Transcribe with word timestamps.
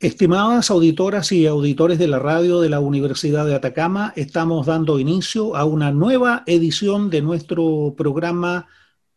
Estimadas 0.00 0.70
auditoras 0.70 1.30
y 1.30 1.46
auditores 1.46 1.98
de 1.98 2.08
la 2.08 2.18
radio 2.18 2.62
de 2.62 2.70
la 2.70 2.80
Universidad 2.80 3.44
de 3.44 3.54
Atacama, 3.54 4.14
estamos 4.16 4.64
dando 4.64 4.98
inicio 4.98 5.54
a 5.54 5.66
una 5.66 5.92
nueva 5.92 6.42
edición 6.46 7.10
de 7.10 7.20
nuestro 7.20 7.94
programa 7.98 8.66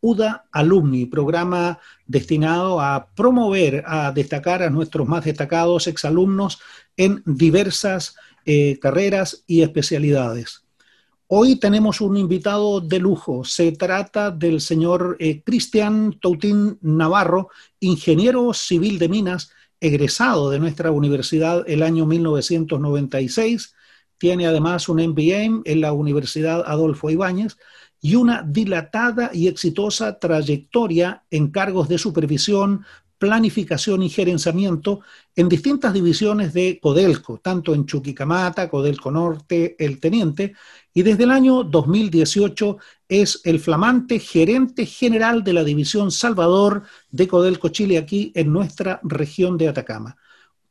UDA 0.01 0.43
Alumni, 0.51 1.05
programa 1.05 1.79
destinado 2.05 2.81
a 2.81 3.07
promover, 3.15 3.85
a 3.87 4.11
destacar 4.11 4.61
a 4.61 4.69
nuestros 4.69 5.07
más 5.07 5.23
destacados 5.23 5.87
exalumnos 5.87 6.59
en 6.97 7.23
diversas 7.25 8.17
eh, 8.45 8.77
carreras 8.81 9.45
y 9.47 9.61
especialidades. 9.61 10.65
Hoy 11.27 11.55
tenemos 11.55 12.01
un 12.01 12.17
invitado 12.17 12.81
de 12.81 12.99
lujo. 12.99 13.45
Se 13.45 13.71
trata 13.71 14.31
del 14.31 14.59
señor 14.59 15.15
eh, 15.19 15.43
Cristian 15.43 16.19
Toutín 16.19 16.77
Navarro, 16.81 17.47
ingeniero 17.79 18.53
civil 18.53 18.99
de 18.99 19.07
minas, 19.07 19.49
egresado 19.83 20.49
de 20.49 20.59
nuestra 20.59 20.91
universidad 20.91 21.63
el 21.67 21.83
año 21.83 22.05
1996. 22.05 23.75
Tiene 24.17 24.47
además 24.47 24.87
un 24.87 25.01
MBA 25.01 25.63
en 25.65 25.81
la 25.81 25.91
Universidad 25.91 26.63
Adolfo 26.65 27.09
Ibáñez 27.09 27.57
y 27.99 28.15
una 28.15 28.43
dilatada 28.43 29.29
y 29.33 29.47
exitosa 29.47 30.19
trayectoria 30.19 31.23
en 31.29 31.51
cargos 31.51 31.89
de 31.89 31.97
supervisión, 31.97 32.85
planificación 33.17 34.03
y 34.03 34.09
gerenciamiento 34.09 35.01
en 35.35 35.49
distintas 35.49 35.93
divisiones 35.93 36.53
de 36.53 36.79
Codelco, 36.81 37.39
tanto 37.39 37.73
en 37.73 37.85
Chuquicamata, 37.85 38.69
Codelco 38.69 39.11
Norte, 39.11 39.75
El 39.79 39.99
Teniente, 39.99 40.53
y 40.93 41.01
desde 41.01 41.23
el 41.23 41.31
año 41.31 41.63
2018 41.63 42.77
es 43.09 43.41
el 43.43 43.59
flamante 43.59 44.19
gerente 44.19 44.85
general 44.85 45.43
de 45.43 45.53
la 45.53 45.63
División 45.63 46.11
Salvador 46.11 46.83
de 47.09 47.27
Codelco 47.27 47.69
Chile 47.69 47.97
aquí 47.97 48.31
en 48.35 48.53
nuestra 48.53 48.99
región 49.03 49.57
de 49.57 49.69
Atacama. 49.69 50.15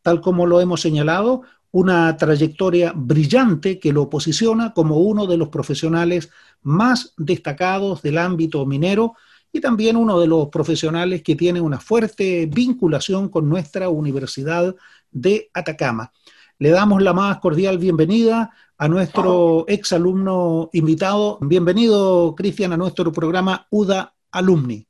Tal 0.03 0.21
como 0.21 0.47
lo 0.47 0.61
hemos 0.61 0.81
señalado, 0.81 1.43
una 1.73 2.17
trayectoria 2.17 2.93
brillante 2.95 3.79
que 3.79 3.93
lo 3.93 4.09
posiciona 4.09 4.73
como 4.73 4.99
uno 4.99 5.27
de 5.27 5.37
los 5.37 5.49
profesionales 5.49 6.31
más 6.63 7.15
destacados 7.17 8.03
del 8.03 8.19
ámbito 8.19 8.65
minero, 8.67 9.15
y 9.53 9.61
también 9.61 9.97
uno 9.97 10.19
de 10.19 10.27
los 10.27 10.49
profesionales 10.49 11.23
que 11.23 11.37
tiene 11.37 11.61
una 11.61 11.79
fuerte 11.79 12.47
vinculación 12.47 13.29
con 13.29 13.49
nuestra 13.49 13.91
Universidad 13.91 14.75
de 15.11 15.51
Atacama. 15.53 16.11
Le 16.59 16.71
damos 16.71 17.03
la 17.03 17.13
más 17.13 17.39
cordial 17.39 17.77
bienvenida 17.77 18.51
a 18.79 18.89
nuestro 18.89 19.65
exalumno 19.69 20.71
invitado. 20.73 21.39
Bienvenido, 21.41 22.35
Cristian, 22.35 22.73
a 22.73 22.77
nuestro 22.77 23.13
programa 23.13 23.67
UDA 23.71 24.15
Alumni. 24.33 24.87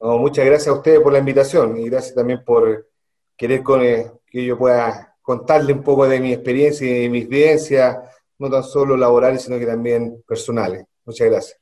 muchas 0.00 0.44
gracias 0.44 0.68
a 0.68 0.78
ustedes 0.78 1.00
por 1.00 1.12
la 1.12 1.18
invitación 1.18 1.76
y 1.78 1.88
gracias 1.88 2.14
también 2.14 2.42
por 2.44 2.88
querer 3.36 3.62
eh, 3.80 4.10
que 4.26 4.44
yo 4.44 4.58
pueda 4.58 5.16
contarle 5.22 5.72
un 5.72 5.82
poco 5.82 6.06
de 6.06 6.20
mi 6.20 6.32
experiencia 6.32 6.86
y 6.86 7.02
de 7.02 7.08
mis 7.08 7.28
vivencias, 7.28 7.98
no 8.38 8.50
tan 8.50 8.64
solo 8.64 8.96
laborales, 8.96 9.42
sino 9.42 9.58
que 9.58 9.66
también 9.66 10.22
personales. 10.26 10.84
Muchas 11.04 11.28
gracias. 11.28 11.60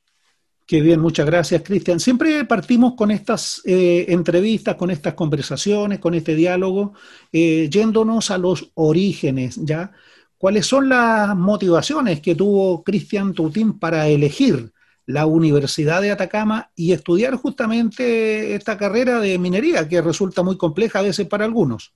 Qué 0.69 0.83
bien, 0.83 1.01
muchas 1.01 1.25
gracias, 1.25 1.63
Cristian. 1.63 1.99
Siempre 1.99 2.45
partimos 2.45 2.93
con 2.95 3.11
estas 3.11 3.63
eh, 3.65 4.05
entrevistas, 4.09 4.75
con 4.75 4.91
estas 4.91 5.15
conversaciones, 5.15 5.99
con 5.99 6.15
este 6.15 6.35
diálogo, 6.35 6.93
eh, 7.33 7.71
yéndonos 7.71 8.31
a 8.31 8.37
los 8.37 8.71
orígenes, 8.75 9.57
¿ya? 9.65 9.93
¿Cuáles 10.39 10.67
son 10.67 10.89
las 10.89 11.37
motivaciones 11.37 12.21
que 12.21 12.37
tuvo 12.37 12.85
Cristian 12.85 13.35
Tutín 13.35 13.79
para 13.79 14.07
elegir 14.07 14.73
la 15.05 15.27
Universidad 15.27 16.01
de 16.01 16.13
Atacama 16.13 16.71
y 16.77 16.93
estudiar 16.93 17.35
justamente 17.35 18.55
esta 18.55 18.79
carrera 18.79 19.19
de 19.19 19.39
minería, 19.39 19.89
que 19.89 20.01
resulta 20.01 20.43
muy 20.43 20.57
compleja 20.57 21.01
a 21.01 21.03
veces 21.03 21.27
para 21.27 21.45
algunos? 21.45 21.93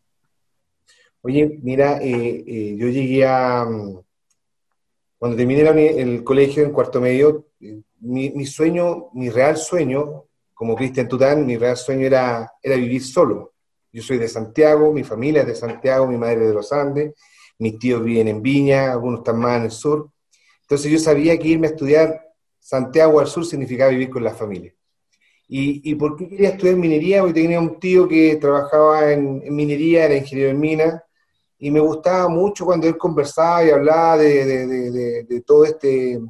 Oye, 1.21 1.61
mira, 1.63 1.99
eh, 2.03 2.75
yo 2.77 2.89
llegué 2.89 3.25
a... 3.27 3.65
Mm, 3.65 4.01
cuando 5.19 5.37
terminé 5.37 6.01
el 6.01 6.25
colegio 6.25 6.65
en 6.65 6.73
cuarto 6.73 7.01
medio, 7.01 7.47
mi, 8.01 8.45
sueño, 8.45 9.11
mi 9.13 9.31
real 9.31 9.57
sueño, 9.57 10.25
como 10.53 10.75
Cristian 10.75 11.07
Tután, 11.07 11.47
mi 11.47 11.57
real 11.57 11.77
sueño 11.77 12.07
era, 12.07 12.51
era 12.61 12.75
vivir 12.75 13.05
solo. 13.05 13.53
Yo 13.93 14.03
soy 14.03 14.19
de 14.19 14.27
Santiago, 14.27 14.93
mi 14.93 15.05
familia 15.05 15.43
es 15.43 15.47
de 15.47 15.55
Santiago, 15.55 16.09
mi 16.09 16.17
madre 16.17 16.43
es 16.43 16.49
de 16.49 16.55
los 16.55 16.73
Andes, 16.73 17.15
mis 17.63 17.79
tíos 17.79 18.03
viven 18.03 18.27
en 18.29 18.43
Viña, 18.43 18.93
algunos 18.93 19.21
están 19.21 19.39
más 19.39 19.59
en 19.59 19.65
el 19.65 19.71
sur. 19.71 20.11
Entonces 20.63 20.91
yo 20.91 20.99
sabía 20.99 21.39
que 21.39 21.49
irme 21.49 21.69
a 21.69 21.71
estudiar 21.71 22.29
Santiago 22.59 23.21
al 23.21 23.29
sur 23.29 23.47
significaba 23.47 23.91
vivir 23.91 24.11
con 24.11 24.25
la 24.25 24.35
familia. 24.35 24.75
¿Y, 25.47 25.89
y 25.91 25.95
por 25.95 26.17
qué 26.17 26.29
quería 26.29 26.51
estudiar 26.51 26.77
minería? 26.77 27.21
Porque 27.21 27.41
tenía 27.41 27.61
un 27.61 27.79
tío 27.79 28.09
que 28.09 28.37
trabajaba 28.37 29.13
en, 29.13 29.55
minería, 29.55 30.07
era 30.07 30.17
ingeniero 30.17 30.51
en 30.51 30.59
minas, 30.59 31.03
y 31.59 31.71
me 31.71 31.79
gustaba 31.79 32.29
mucho 32.29 32.65
cuando 32.65 32.89
él 32.89 32.99
conversaba 32.99 33.65
y 33.65 33.71
hablaba 33.71 34.19
de, 34.19 35.43
todo 35.47 35.65
este 35.65 36.21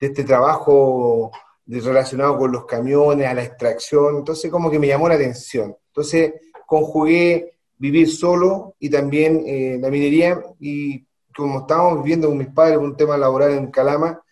este 0.00 0.24
trabajo 0.24 1.30
relacionado 1.66 2.36
con 2.36 2.52
los 2.52 2.66
camiones, 2.66 3.26
a 3.26 3.34
la 3.34 3.44
extracción, 3.44 4.16
entonces 4.16 4.50
como 4.50 4.70
que 4.70 4.78
me 4.78 4.88
llamó 4.88 5.08
la 5.08 5.14
atención. 5.14 5.76
Entonces 5.86 6.32
conjugué 6.66 7.53
vivir 7.78 8.10
solo 8.10 8.74
y 8.78 8.90
también 8.90 9.42
eh, 9.46 9.78
la 9.80 9.90
minería. 9.90 10.42
Y 10.60 11.04
como 11.34 11.60
estábamos 11.60 12.02
viviendo 12.02 12.28
con 12.28 12.38
mis 12.38 12.48
padres 12.48 12.78
un 12.78 12.96
tema 12.96 13.16
laboral 13.16 13.52
en 13.52 13.70
Calama, 13.70 14.22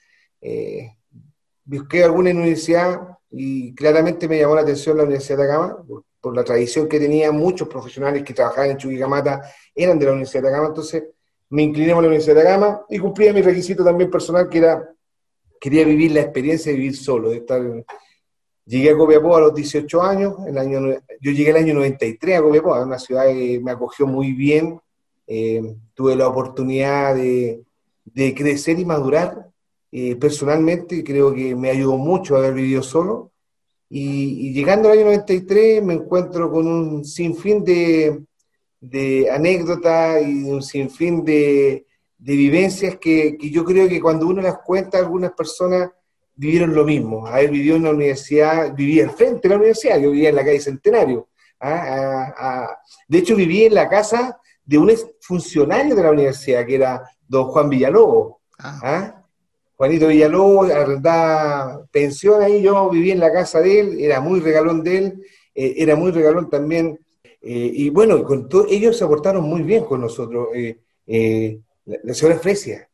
eh, 0.40 0.96
busqué 1.64 2.04
alguna 2.04 2.30
universidad 2.30 3.18
y 3.30 3.74
claramente 3.74 4.28
me 4.28 4.38
llamó 4.38 4.54
la 4.54 4.62
atención 4.62 4.96
la 4.96 5.04
Universidad 5.04 5.38
de 5.38 5.44
Atacama, 5.44 5.82
por, 5.86 6.04
por, 6.20 6.36
la 6.36 6.44
tradición 6.44 6.88
que 6.88 7.00
tenía, 7.00 7.32
muchos 7.32 7.68
profesionales 7.68 8.22
que 8.22 8.34
trabajaban 8.34 8.70
en 8.70 8.76
Chuquicamata 8.76 9.42
eran 9.74 9.98
de 9.98 10.04
la 10.04 10.12
Universidad 10.12 10.42
de 10.42 10.48
Atacama, 10.48 10.68
entonces 10.68 11.04
me 11.48 11.62
incliné 11.62 11.92
a 11.92 11.94
la 11.94 12.08
Universidad 12.08 12.34
de 12.34 12.40
Atacama 12.42 12.82
y 12.90 12.98
cumplía 12.98 13.32
mi 13.32 13.42
requisito 13.42 13.84
también 13.84 14.10
personal 14.10 14.48
que 14.48 14.58
era 14.58 14.92
quería 15.62 15.84
vivir 15.84 16.10
la 16.10 16.22
experiencia 16.22 16.72
de 16.72 16.78
vivir 16.78 16.96
solo, 16.96 17.30
de 17.30 17.36
estar... 17.36 17.62
Llegué 18.64 18.90
a 18.90 18.96
Copiapó 18.96 19.36
a 19.36 19.40
los 19.40 19.54
18 19.54 20.02
años, 20.02 20.34
el 20.46 20.56
año, 20.56 20.80
yo 21.20 21.32
llegué 21.32 21.50
el 21.50 21.56
año 21.56 21.74
93 21.74 22.38
a 22.38 22.42
Copiapó, 22.42 22.80
una 22.80 22.98
ciudad 22.98 23.26
que 23.26 23.60
me 23.60 23.72
acogió 23.72 24.06
muy 24.06 24.32
bien, 24.32 24.78
eh, 25.26 25.74
tuve 25.94 26.14
la 26.14 26.28
oportunidad 26.28 27.14
de, 27.14 27.62
de 28.04 28.34
crecer 28.34 28.78
y 28.78 28.84
madurar 28.84 29.48
eh, 29.90 30.16
personalmente, 30.16 31.02
creo 31.02 31.34
que 31.34 31.54
me 31.54 31.70
ayudó 31.70 31.96
mucho 31.98 32.36
haber 32.36 32.54
vivido 32.54 32.82
solo, 32.82 33.32
y, 33.88 34.48
y, 34.48 34.52
llegando 34.54 34.88
al 34.88 34.96
año 34.96 35.06
93 35.06 35.82
me 35.82 35.94
encuentro 35.94 36.50
con 36.50 36.66
un 36.66 37.04
sinfín 37.04 37.62
de, 37.62 38.22
de 38.80 39.30
anécdotas 39.30 40.22
y 40.26 40.44
un 40.44 40.62
sinfín 40.62 41.22
de, 41.24 41.84
de 42.16 42.36
vivencias 42.36 42.96
que, 42.96 43.36
que, 43.36 43.50
yo 43.50 43.64
creo 43.64 43.86
que 43.88 44.00
cuando 44.00 44.26
uno 44.26 44.40
las 44.40 44.58
cuenta, 44.64 44.96
algunas 44.96 45.32
personas 45.32 45.90
vivieron 46.42 46.74
lo 46.74 46.84
mismo. 46.84 47.26
A 47.26 47.40
él 47.40 47.50
vivió 47.50 47.76
en 47.76 47.84
la 47.84 47.90
universidad, 47.90 48.74
vivía 48.74 49.04
al 49.04 49.12
frente 49.12 49.42
de 49.42 49.48
la 49.50 49.56
universidad, 49.56 50.00
yo 50.00 50.10
vivía 50.10 50.30
en 50.30 50.34
la 50.34 50.44
calle 50.44 50.60
Centenario. 50.60 51.28
¿ah? 51.60 52.76
de 53.06 53.18
hecho, 53.18 53.36
viví 53.36 53.64
en 53.64 53.74
la 53.74 53.88
casa 53.88 54.40
de 54.64 54.78
un 54.78 54.90
ex 54.90 55.06
funcionario 55.20 55.94
de 55.94 56.02
la 56.02 56.10
universidad, 56.10 56.66
que 56.66 56.74
era 56.74 57.02
don 57.28 57.44
Juan 57.44 57.68
Villalobos. 57.68 58.38
Ah. 58.58 58.80
¿ah? 58.82 59.24
Juanito 59.76 60.08
Villalobos 60.08 60.70
arrendaba 60.70 61.86
pensión 61.92 62.42
ahí, 62.42 62.60
yo 62.60 62.90
viví 62.90 63.12
en 63.12 63.20
la 63.20 63.32
casa 63.32 63.60
de 63.60 63.80
él, 63.80 64.00
era 64.00 64.20
muy 64.20 64.40
regalón 64.40 64.82
de 64.82 64.98
él, 64.98 65.22
eh, 65.54 65.74
era 65.76 65.94
muy 65.94 66.10
regalón 66.10 66.50
también. 66.50 66.98
Eh, 67.40 67.70
y 67.72 67.90
bueno, 67.90 68.24
con 68.24 68.48
ellos 68.68 68.96
se 68.96 69.04
aportaron 69.04 69.44
muy 69.44 69.62
bien 69.62 69.84
con 69.84 70.00
nosotros. 70.00 70.48
Eh, 70.54 71.60
la, 71.84 72.14
señora 72.14 72.38
Fresia. 72.38 72.88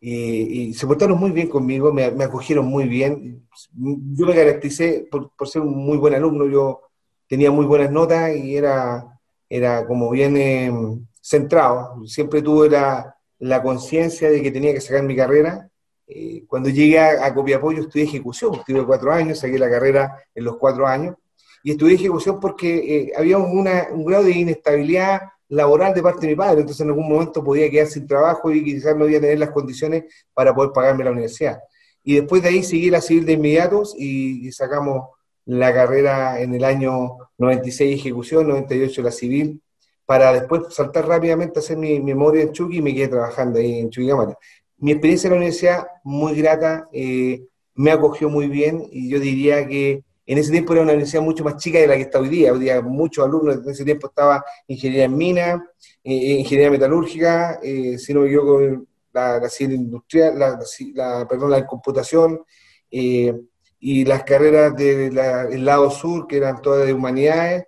Y, 0.00 0.74
se 0.74 0.86
portaron 0.86 1.18
muy 1.18 1.32
bien 1.32 1.48
conmigo, 1.48 1.92
me, 1.92 2.04
acogieron 2.04 2.66
muy 2.66 2.88
bien. 2.88 3.46
Yo 3.74 4.26
me 4.26 4.34
caractericé 4.34 5.08
por, 5.10 5.30
ser 5.48 5.62
un 5.62 5.76
muy 5.76 5.98
buen 5.98 6.14
alumno, 6.14 6.46
yo 6.46 6.82
tenía 7.26 7.50
muy 7.50 7.66
buenas 7.66 7.90
notas 7.90 8.34
y 8.36 8.56
era, 8.56 9.18
era 9.48 9.86
como 9.86 10.10
bien 10.10 10.36
em, 10.36 11.06
centrado. 11.20 12.06
Siempre 12.06 12.42
tuve 12.42 12.70
la, 12.70 13.16
la 13.40 13.62
conciencia 13.62 14.30
de 14.30 14.42
que 14.42 14.50
tenía 14.50 14.72
que 14.72 14.80
sacar 14.80 15.02
mi 15.02 15.16
carrera. 15.16 15.68
Eh, 16.06 16.44
cuando 16.46 16.70
llegué 16.70 16.98
a, 16.98 17.26
a 17.26 17.34
Copiapó 17.34 17.72
yo 17.72 17.82
estudié 17.82 18.04
ejecución, 18.04 18.54
estuve 18.54 18.86
cuatro 18.86 19.12
años, 19.12 19.40
saqué 19.40 19.58
la 19.58 19.68
carrera 19.68 20.24
en 20.34 20.44
los 20.44 20.56
cuatro 20.56 20.86
años, 20.86 21.16
y 21.62 21.72
estudié 21.72 21.96
ejecución 21.96 22.40
porque 22.40 22.76
eh, 22.78 23.12
había 23.16 23.38
una, 23.38 23.88
un 23.92 24.04
grado 24.04 24.24
de 24.24 24.32
inestabilidad 24.32 25.20
laboral 25.48 25.94
de 25.94 26.02
parte 26.02 26.26
de 26.26 26.32
mi 26.32 26.36
padre, 26.36 26.60
entonces 26.60 26.80
en 26.82 26.88
algún 26.88 27.08
momento 27.08 27.42
podía 27.42 27.70
quedar 27.70 27.86
sin 27.86 28.06
trabajo 28.06 28.50
y 28.50 28.62
quizás 28.62 28.96
no 28.96 29.08
iba 29.08 29.18
a 29.18 29.22
tener 29.22 29.38
las 29.38 29.50
condiciones 29.50 30.04
para 30.34 30.54
poder 30.54 30.72
pagarme 30.72 31.04
la 31.04 31.10
universidad. 31.10 31.58
Y 32.02 32.16
después 32.16 32.42
de 32.42 32.50
ahí 32.50 32.62
seguí 32.62 32.90
la 32.90 33.00
civil 33.00 33.26
de 33.26 33.32
inmediatos 33.32 33.94
y, 33.96 34.50
sacamos 34.52 35.08
la 35.44 35.72
carrera 35.72 36.40
en 36.40 36.54
el 36.54 36.64
año 36.64 37.16
96 37.38 37.98
ejecución, 38.00 38.48
98 38.48 39.02
la 39.02 39.10
civil, 39.10 39.62
para 40.04 40.32
después 40.32 40.62
saltar 40.70 41.06
rápidamente 41.06 41.58
a 41.58 41.60
hacer 41.60 41.76
mi, 41.76 42.00
memoria 42.00 42.42
en 42.42 42.52
Chucky 42.52 42.78
y 42.78 42.82
me 42.82 42.94
quedé 42.94 43.08
trabajando 43.08 43.58
ahí 43.58 43.80
en 43.80 43.90
Chuquicamata. 43.90 44.38
Mi 44.78 44.92
experiencia 44.92 45.28
en 45.28 45.32
la 45.32 45.36
universidad, 45.36 45.86
muy 46.04 46.34
grata, 46.34 46.88
eh, 46.92 47.42
me 47.74 47.90
acogió 47.90 48.28
muy 48.28 48.48
bien 48.48 48.86
y 48.90 49.10
yo 49.10 49.20
diría 49.20 49.66
que 49.66 50.02
En 50.28 50.36
ese 50.36 50.50
tiempo 50.52 50.74
era 50.74 50.82
una 50.82 50.92
universidad 50.92 51.22
mucho 51.22 51.42
más 51.42 51.56
chica 51.56 51.78
de 51.78 51.86
la 51.86 51.96
que 51.96 52.02
está 52.02 52.20
hoy 52.20 52.28
día. 52.28 52.52
Hoy 52.52 52.58
día 52.58 52.82
muchos 52.82 53.24
alumnos, 53.24 53.56
en 53.56 53.70
ese 53.70 53.82
tiempo 53.82 54.08
estaba 54.08 54.44
ingeniería 54.66 55.06
en 55.06 55.16
mina, 55.16 55.64
eh, 56.04 56.12
ingeniería 56.40 56.70
metalúrgica, 56.70 57.58
eh, 57.62 57.96
si 57.96 58.12
no 58.12 58.20
me 58.20 58.78
la, 59.10 59.40
la 59.40 59.50
industrial, 59.74 60.38
la, 60.38 61.26
perdón, 61.26 61.50
la 61.50 61.66
computación, 61.66 62.44
y 62.90 64.04
las 64.04 64.24
carreras 64.24 64.76
del 64.76 65.64
lado 65.64 65.90
sur, 65.90 66.26
que 66.26 66.36
eran 66.36 66.60
todas 66.60 66.86
de 66.86 66.92
humanidades, 66.92 67.64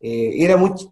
eh, 0.00 0.44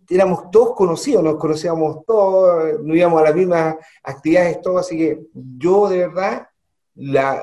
éramos 0.08 0.50
todos 0.52 0.76
conocidos, 0.76 1.24
nos 1.24 1.36
conocíamos 1.36 2.04
todos, 2.06 2.80
nos 2.80 2.96
íbamos 2.96 3.20
a 3.20 3.24
las 3.24 3.34
mismas 3.34 3.74
actividades, 4.04 4.60
todo, 4.60 4.78
así 4.78 4.96
que 4.96 5.20
yo 5.34 5.88
de 5.88 6.06
verdad, 6.06 6.46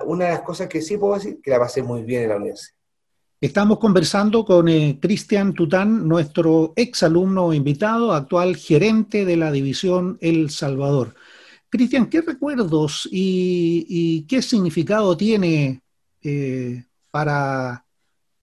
una 0.06 0.26
de 0.26 0.32
las 0.32 0.42
cosas 0.44 0.70
que 0.70 0.82
sí 0.82 0.96
puedo 0.96 1.16
decir, 1.16 1.42
que 1.42 1.52
la 1.52 1.60
pasé 1.60 1.84
muy 1.84 2.04
bien 2.04 2.24
en 2.24 2.30
la 2.30 2.38
universidad. 2.38 2.75
Estamos 3.42 3.80
conversando 3.80 4.46
con 4.46 4.68
eh, 4.70 4.98
Cristian 5.02 5.54
Tután, 5.54 6.08
nuestro 6.08 6.74
ex 6.76 7.04
alumno 7.04 7.54
invitado, 7.54 8.14
actual 8.14 8.56
gerente 8.56 9.26
de 9.26 9.36
la 9.38 9.52
división 9.52 10.18
El 10.22 10.50
Salvador. 10.50 11.16
Cristian, 11.70 12.10
¿qué 12.10 12.22
recuerdos 12.22 13.08
y, 13.12 14.26
qué 14.28 14.42
significado 14.42 15.18
tiene 15.18 15.82
eh, 16.24 16.86
para 17.12 17.86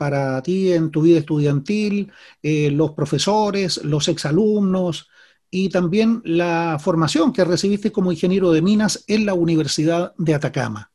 para 0.03 0.43
ti 0.43 0.73
en 0.73 0.91
tu 0.91 1.03
vida 1.03 1.21
estudiantil, 1.21 2.11
eh, 2.43 2.73
los 2.73 2.91
profesores, 2.91 3.85
los 3.85 4.09
exalumnos 4.09 5.09
y 5.49 5.69
también 5.69 6.21
la 6.25 6.77
formación 6.81 7.33
que 7.33 7.45
recibiste 7.45 7.93
como 7.93 8.11
ingeniero 8.11 8.51
de 8.51 8.63
minas 8.63 9.05
en 9.07 9.27
la 9.27 9.35
Universidad 9.35 10.13
de 10.19 10.35
Atacama? 10.35 10.92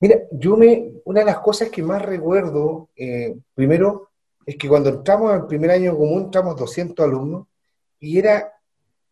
Mira, 0.00 0.20
yo 0.30 0.56
me, 0.56 0.92
una 1.04 1.20
de 1.20 1.26
las 1.26 1.38
cosas 1.40 1.70
que 1.70 1.82
más 1.82 2.02
recuerdo, 2.02 2.88
eh, 2.94 3.36
primero, 3.54 4.10
es 4.46 4.56
que 4.56 4.68
cuando 4.68 4.90
entramos 4.90 5.32
al 5.32 5.46
primer 5.46 5.70
año 5.72 5.96
común, 5.96 6.24
entramos 6.24 6.56
200 6.56 7.04
alumnos 7.04 7.46
y 7.98 8.18
era, 8.18 8.52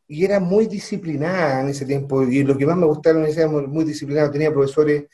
y 0.06 0.24
era 0.24 0.38
muy 0.38 0.66
disciplinada 0.66 1.60
en 1.60 1.68
ese 1.68 1.84
tiempo. 1.84 2.22
Y 2.22 2.44
lo 2.44 2.56
que 2.56 2.66
más 2.66 2.76
me 2.76 2.86
gustaba 2.86 3.10
en 3.10 3.16
la 3.16 3.28
universidad 3.28 3.66
muy 3.66 3.84
disciplinado. 3.84 4.30
Tenía 4.30 4.52
profesores, 4.52 5.02
que 5.02 5.08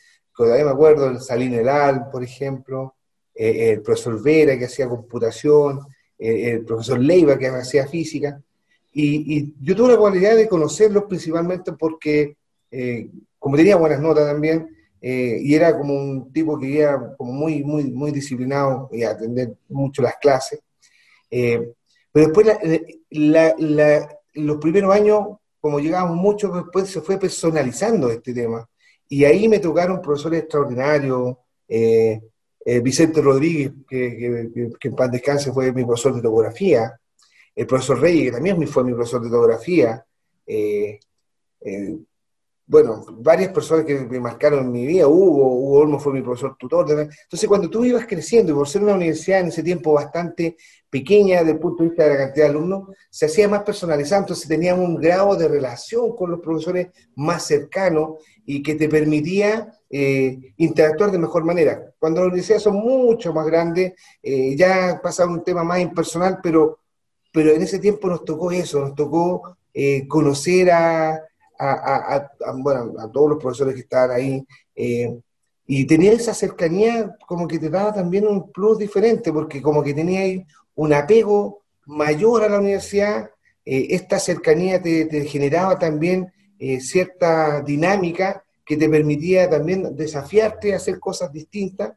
todavía 0.44 0.66
me 0.66 0.70
acuerdo, 0.72 1.08
el 1.08 1.20
Salín 1.20 1.54
Elal, 1.54 2.10
por 2.10 2.22
ejemplo, 2.22 2.94
eh, 3.34 3.70
el 3.72 3.82
profesor 3.82 4.22
Vera 4.22 4.58
que 4.58 4.66
hacía 4.66 4.88
computación, 4.88 5.80
eh, 6.18 6.52
el 6.52 6.64
profesor 6.66 7.00
Leiva 7.00 7.38
que 7.38 7.48
hacía 7.48 7.86
física. 7.86 8.40
Y, 8.92 9.54
yo 9.62 9.74
tuve 9.74 9.92
la 9.92 9.98
cualidad 9.98 10.36
de 10.36 10.48
conocerlos 10.48 11.04
principalmente 11.04 11.72
porque, 11.72 12.36
como 13.38 13.56
tenía 13.56 13.76
buenas 13.76 14.00
notas 14.00 14.26
también, 14.26 14.68
y 15.04 15.54
era 15.54 15.76
como 15.76 15.94
un 15.94 16.32
tipo 16.32 16.58
que 16.58 16.66
iba 16.66 17.16
como 17.16 17.32
muy, 17.32 17.64
muy, 17.64 17.90
muy 17.90 18.12
disciplinado 18.12 18.88
y 18.92 19.02
atender 19.02 19.54
mucho 19.68 20.00
las 20.00 20.16
clases. 20.16 20.60
pero 21.28 21.74
después, 22.12 22.46
los 24.34 24.56
primeros 24.58 24.94
años, 24.94 25.38
como 25.60 25.80
llegábamos 25.80 26.16
mucho, 26.16 26.52
después 26.52 26.88
se 26.88 27.00
fue 27.00 27.18
personalizando 27.18 28.10
este 28.10 28.32
tema. 28.32 28.68
Y 29.08 29.24
ahí 29.24 29.48
me 29.48 29.58
tocaron 29.58 30.00
profesores 30.00 30.42
extraordinarios, 30.42 31.36
eh, 31.68 32.20
Vicente 32.80 33.20
Rodríguez, 33.20 33.72
que, 33.88 34.50
en 34.80 34.94
paz 34.94 35.10
descanse 35.10 35.52
fue 35.52 35.72
mi 35.72 35.84
profesor 35.84 36.14
de 36.14 36.22
topografía, 36.22 36.96
el 37.54 37.66
profesor 37.66 38.00
Reyes, 38.00 38.26
que 38.26 38.32
también 38.32 38.66
fue 38.68 38.84
mi 38.84 38.92
profesor 38.92 39.22
de 39.22 39.30
topografía, 39.30 40.04
eh, 40.46 41.00
eh, 41.60 41.96
bueno, 42.66 43.04
varias 43.18 43.52
personas 43.52 43.84
que 43.84 43.98
me 44.00 44.20
marcaron 44.20 44.60
en 44.60 44.72
mi 44.72 44.86
vida, 44.86 45.06
Hugo, 45.06 45.54
Hugo 45.54 45.78
Olmo 45.78 45.98
fue 45.98 46.12
mi 46.12 46.22
profesor 46.22 46.56
tutor. 46.56 46.88
Entonces, 46.88 47.48
cuando 47.48 47.68
tú 47.68 47.84
ibas 47.84 48.06
creciendo, 48.06 48.52
y 48.52 48.54
por 48.54 48.68
ser 48.68 48.82
una 48.82 48.94
universidad 48.94 49.40
en 49.40 49.48
ese 49.48 49.62
tiempo 49.62 49.92
bastante 49.92 50.56
pequeña 50.88 51.40
desde 51.40 51.52
el 51.52 51.58
punto 51.58 51.82
de 51.82 51.88
vista 51.90 52.04
de 52.04 52.10
la 52.10 52.16
cantidad 52.16 52.46
de 52.46 52.50
alumnos, 52.50 52.88
se 53.10 53.26
hacía 53.26 53.48
más 53.48 53.62
personalizado, 53.62 54.22
entonces 54.22 54.46
teníamos 54.46 54.86
un 54.86 54.96
grado 54.96 55.34
de 55.36 55.48
relación 55.48 56.14
con 56.14 56.30
los 56.30 56.40
profesores 56.40 56.88
más 57.16 57.44
cercanos 57.46 58.18
y 58.46 58.62
que 58.62 58.74
te 58.74 58.88
permitía 58.88 59.72
eh, 59.90 60.54
interactuar 60.56 61.10
de 61.10 61.18
mejor 61.18 61.44
manera. 61.44 61.92
Cuando 61.98 62.20
las 62.20 62.28
universidades 62.28 62.62
son 62.62 62.76
mucho 62.76 63.32
más 63.32 63.46
grandes, 63.46 63.94
eh, 64.22 64.54
ya 64.56 65.00
pasa 65.02 65.26
un 65.26 65.42
tema 65.42 65.64
más 65.64 65.80
impersonal, 65.80 66.38
pero, 66.42 66.78
pero 67.32 67.50
en 67.50 67.62
ese 67.62 67.78
tiempo 67.78 68.08
nos 68.08 68.24
tocó 68.24 68.52
eso, 68.52 68.80
nos 68.80 68.94
tocó 68.94 69.56
eh, 69.74 70.06
conocer 70.06 70.70
a, 70.70 71.20
a, 71.70 72.30
bueno, 72.56 72.94
a 72.98 73.10
todos 73.10 73.30
los 73.30 73.38
profesores 73.38 73.74
que 73.74 73.82
estaban 73.82 74.10
ahí. 74.10 74.46
y 75.66 75.86
tener 75.86 76.14
esa 76.14 76.34
cercanía 76.34 77.16
como 77.26 77.46
que 77.46 77.58
te 77.58 77.70
daba 77.70 77.94
también 77.94 78.26
un 78.26 78.50
plus 78.50 78.78
diferente, 78.78 79.32
porque 79.32 79.62
como 79.62 79.82
que 79.82 79.94
tenías 79.94 80.46
un 80.74 80.92
apego 80.92 81.62
mayor 81.86 82.44
a 82.44 82.48
la 82.48 82.58
universidad, 82.58 83.30
esta 83.64 84.18
cercanía 84.18 84.82
te, 84.82 85.06
te 85.06 85.24
generaba 85.24 85.78
también 85.78 86.32
eh, 86.64 86.80
cierta 86.80 87.60
dinámica 87.60 88.44
que 88.64 88.76
te 88.76 88.88
permitía 88.88 89.50
también 89.50 89.96
desafiarte 89.96 90.72
a 90.72 90.76
hacer 90.76 91.00
cosas 91.00 91.32
distintas. 91.32 91.92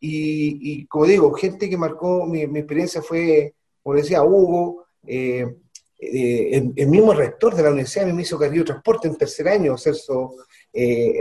Y, 0.00 0.86
como 0.86 1.04
digo, 1.04 1.30
gente 1.34 1.68
que 1.68 1.76
marcó 1.76 2.24
mi, 2.24 2.40
experiencia 2.40 3.02
fue, 3.02 3.52
como 3.82 3.96
decía 3.96 4.22
Hugo, 4.22 4.86
eh, 5.06 5.54
eh, 6.00 6.72
el, 6.76 6.88
mismo 6.88 7.12
rector 7.12 7.54
de 7.54 7.62
la 7.62 7.70
universidad 7.70 8.06
me 8.06 8.22
hizo 8.22 8.38
carrillo 8.38 8.64
transporte 8.64 9.08
en 9.08 9.16
tercer 9.16 9.48
año, 9.48 9.76
Celso, 9.76 10.34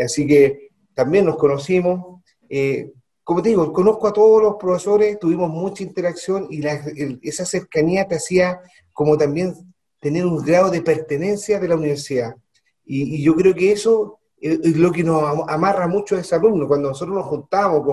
así 0.04 0.26
que 0.26 0.70
también 0.94 1.26
nos 1.26 1.38
conocimos. 1.38 2.22
como 3.24 3.42
te 3.42 3.50
digo, 3.50 3.72
conozco 3.74 4.08
a 4.08 4.14
todos 4.14 4.42
los 4.42 4.56
profesores, 4.56 5.20
tuvimos 5.20 5.50
mucha 5.50 5.84
interacción 5.84 6.48
y 6.50 6.62
esa 7.22 7.46
cercanía 7.46 8.08
te 8.08 8.16
hacía 8.16 8.62
como 8.94 9.18
también 9.18 9.54
tener 10.00 10.26
un 10.26 10.44
grado 10.44 10.72
de 10.72 10.82
pertenencia 10.82 11.60
de 11.60 11.68
la 11.68 11.76
universidad. 11.76 12.36
Y, 12.86 13.22
yo 13.24 13.36
creo 13.36 13.54
que 13.54 13.72
eso 13.72 14.20
es, 14.42 14.78
lo 14.78 14.92
que 14.92 15.04
nos 15.04 15.48
amarra 15.48 15.88
mucho 15.88 16.16
a 16.16 16.22
ese 16.22 16.36
alumno. 16.36 16.68
Cuando 16.68 16.90
nosotros 16.90 17.16
nos 17.16 17.28
juntamos, 17.28 17.86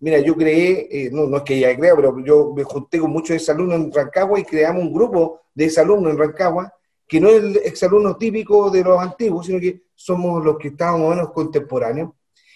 mira, 0.00 0.18
yo 0.18 0.34
creé, 0.34 0.88
eh, 0.90 1.10
no, 1.12 1.26
no 1.26 1.38
es 1.38 1.42
que 1.44 1.56
ella 1.56 1.76
crea, 1.76 1.94
pero 1.94 2.18
yo 2.24 2.52
me 2.54 2.64
junté 2.64 2.98
con 2.98 3.10
muchos 3.10 3.44
de 3.44 3.52
alumnos 3.52 3.76
en 3.76 3.92
Rancagua 3.92 4.40
y 4.40 4.44
creamos 4.44 4.82
un 4.82 4.92
grupo 4.92 5.42
de 5.54 5.72
alumnos 5.76 6.12
en 6.12 6.18
Rancagua, 6.18 6.72
que 7.06 7.20
no 7.20 7.28
es 7.28 7.42
el 7.42 7.56
exalumno 7.58 8.16
típico 8.16 8.70
de 8.70 8.82
los 8.82 8.98
antiguos, 9.00 9.46
sino 9.46 9.60
que 9.60 9.82
somos 9.94 10.44
los 10.44 10.58
que 10.58 10.72
o 10.78 11.08
menos 11.10 11.30
contemporáneos. 11.32 12.10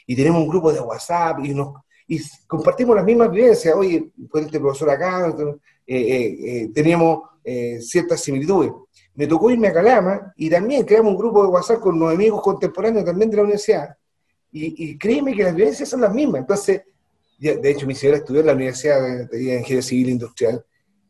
Y 0.07 0.17
tenemos 0.17 0.43
un 0.43 0.49
grupo 0.49 0.73
de 0.73 0.81
WhatsApp 0.81 1.39
y, 1.45 1.55
nos, 1.55 1.75
y 2.07 2.21
compartimos 2.47 2.97
las 2.97 3.05
mismas 3.05 3.31
vivencias. 3.31 3.75
Oye, 3.75 4.11
fue 4.31 4.43
este 4.43 4.61
profesor 4.61 4.91
acá, 4.91 5.35
eh, 5.87 6.39
eh, 6.67 6.71
teníamos 6.75 7.21
ciertas 7.81 8.23
similitudes 8.23 8.73
me 9.15 9.27
tocó 9.27 9.51
irme 9.51 9.69
a 9.69 9.73
Calama 9.73 10.33
y 10.37 10.51
también 10.51 10.85
creamos 10.85 11.13
un 11.13 11.19
grupo 11.19 11.43
de 11.43 11.49
WhatsApp 11.49 11.81
con 11.81 11.99
los 11.99 12.13
amigos 12.13 12.43
contemporáneos 12.43 13.05
también 13.05 13.31
de 13.31 13.37
la 13.37 13.43
universidad. 13.45 13.97
Y, 14.57 14.97
créeme 14.99 15.35
que 15.35 15.43
las 15.43 15.55
vivencias 15.55 15.89
son 15.89 16.01
las 16.01 16.15
mismas. 16.15 16.43
Entonces, 16.43 16.83
de 17.39 17.71
hecho, 17.71 17.87
mi 17.87 17.95
señora 17.95 18.19
estudió 18.19 18.41
en 18.41 18.47
la 18.47 18.53
Universidad 18.53 19.01
de, 19.29 19.43
Ingeniería 19.43 19.83
Civil 19.83 20.11
Industrial 20.11 20.65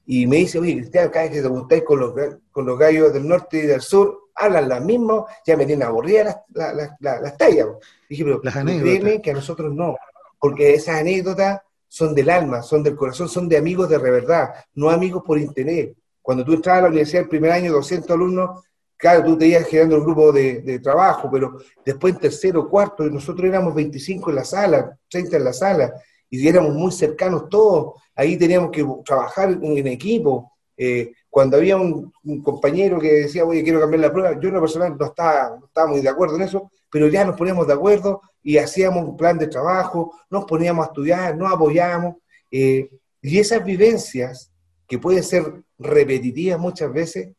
y 0.07 0.27
me 0.27 0.37
dice, 0.37 0.59
oye, 0.59 0.77
Cristian, 0.77 1.09
cada 1.09 1.25
vez 1.25 1.35
que 1.35 1.43
te 1.43 1.49
juntáis 1.49 1.83
con 1.83 2.01
los, 2.01 2.13
con 2.51 2.67
los 2.67 2.79
gallos 2.79 3.13
del 3.13 3.27
norte 3.27 3.59
y 3.59 3.63
del 3.63 3.81
sur, 3.81 4.25
hablan 4.35 4.69
las 4.69 4.85
mismas, 4.85 5.25
ya 5.47 5.57
me 5.57 5.67
tienen 5.67 5.87
aburridas 5.87 6.37
las, 6.53 6.75
las, 6.75 7.21
las, 7.21 7.37
tallas. 7.37 7.69
dije, 8.09 8.25
pero 8.25 8.41
créeme 8.41 9.23
que 9.23 9.31
a 9.31 9.35
nosotros 9.35 9.73
no, 9.73 9.97
porque 10.39 10.75
esas 10.75 10.97
anécdotas 11.01 11.61
son 11.89 12.15
del 12.15 12.29
alma, 12.29 12.63
son 12.63 12.83
del 12.83 12.97
corazón, 12.97 13.29
son 13.29 13.49
de 13.49 13.57
amigos 13.57 13.89
de 13.89 13.99
verdad, 13.99 14.55
no 14.75 14.91
amigos 14.91 15.23
por 15.25 15.39
interés. 15.39 15.95
Cuando 16.21 16.45
tú 16.45 16.55
entrabas 16.55 16.81
a 16.81 16.83
la 16.83 16.89
universidad 16.89 17.23
el 17.23 17.29
primer 17.29 17.53
año, 17.53 17.73
200 17.73 18.11
alumnos, 18.11 18.65
claro, 18.97 19.25
tú 19.25 19.39
te 19.39 19.47
ibas 19.47 19.67
generando 19.67 19.99
un 19.99 20.05
grupo 20.05 20.33
de, 20.33 20.81
trabajo, 20.83 21.29
pero 21.31 21.59
después 21.85 22.15
en 22.15 22.21
tercero, 22.21 22.69
cuarto, 22.69 23.05
nosotros 23.05 23.49
éramos 23.49 23.75
25 23.75 24.31
en 24.31 24.37
la 24.37 24.45
sala, 24.45 24.99
30 25.09 25.37
en 25.37 25.45
la 25.45 25.53
sala, 25.53 25.95
y 26.41 26.49
éramos 26.49 26.75
muy 26.75 26.91
cercanos 26.91 27.49
todos, 27.49 27.95
ahí 28.15 28.37
teníamos 28.37 28.71
que 28.71 28.85
trabajar 29.05 29.51
en, 29.51 29.87
equipo. 29.87 30.53
Eh, 30.77 31.13
cuando 31.31 31.57
había 31.57 31.77
un, 31.77 32.13
compañero 32.43 32.99
que 32.99 33.13
decía, 33.13 33.45
oye, 33.45 33.63
quiero 33.63 33.81
cambiar 33.81 34.01
la 34.01 34.13
prueba, 34.13 34.41
yo 34.41 34.49
en 34.49 34.55
lo 34.55 34.61
personal 34.61 34.97
no 34.99 35.07
estaba, 35.07 35.57
no 35.59 35.67
estaba 35.67 35.87
muy 35.89 36.01
de 36.01 36.09
acuerdo 36.09 36.37
en 36.37 36.43
eso, 36.43 36.71
pero 36.91 37.09
ya 37.09 37.25
nos 37.25 37.37
poníamos 37.37 37.67
de 37.67 37.75
acuerdo 37.75 38.21
y 38.43 38.59
hacíamos 38.59 39.05
un 39.05 39.17
plan 39.17 39.39
de 39.39 39.47
trabajo, 39.47 40.13
nos 40.31 40.45
poníamos 40.45 40.85
a 40.85 40.89
estudiar, 40.89 41.37
nos 41.37 41.53
apoyábamos, 41.53 42.17
eh, 42.51 42.91
y 43.23 43.39
esas 43.39 43.65
vivencias 43.65 44.53
que 44.87 44.99
pueden 44.99 45.23
ser 45.23 45.63
repetitivas 45.79 46.59
muchas 46.59 46.93
veces, 46.93 47.31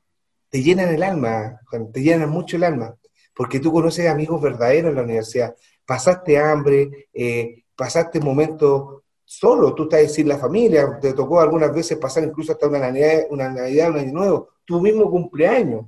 te 0.49 0.63
llenan 0.63 0.93
el 0.93 1.03
alma, 1.03 1.59
te 1.91 2.01
llenan 2.01 2.29
mucho 2.29 2.55
el 2.55 2.63
alma, 2.63 2.95
porque 3.35 3.59
tú 3.59 3.71
conoces 3.71 4.07
amigos 4.07 4.41
verdaderos 4.41 4.89
en 4.89 4.95
la 4.95 5.03
universidad. 5.03 5.55
Pasaste 5.85 6.37
hambre, 6.37 7.09
eh, 7.13 7.64
pasaste 7.75 8.19
momentos 8.19 9.03
solo, 9.25 9.73
tú 9.73 9.83
estás 9.83 10.13
sin 10.13 10.27
la 10.27 10.37
familia, 10.37 10.99
te 11.01 11.13
tocó 11.13 11.39
algunas 11.41 11.73
veces 11.73 11.97
pasar 11.97 12.23
incluso 12.23 12.51
hasta 12.51 12.67
una 12.67 12.79
Navidad, 12.79 13.23
una 13.29 13.49
Navidad, 13.49 13.89
un 13.89 13.97
año 13.97 14.13
nuevo, 14.13 14.49
tu 14.63 14.79
mismo 14.79 15.09
cumpleaños. 15.09 15.85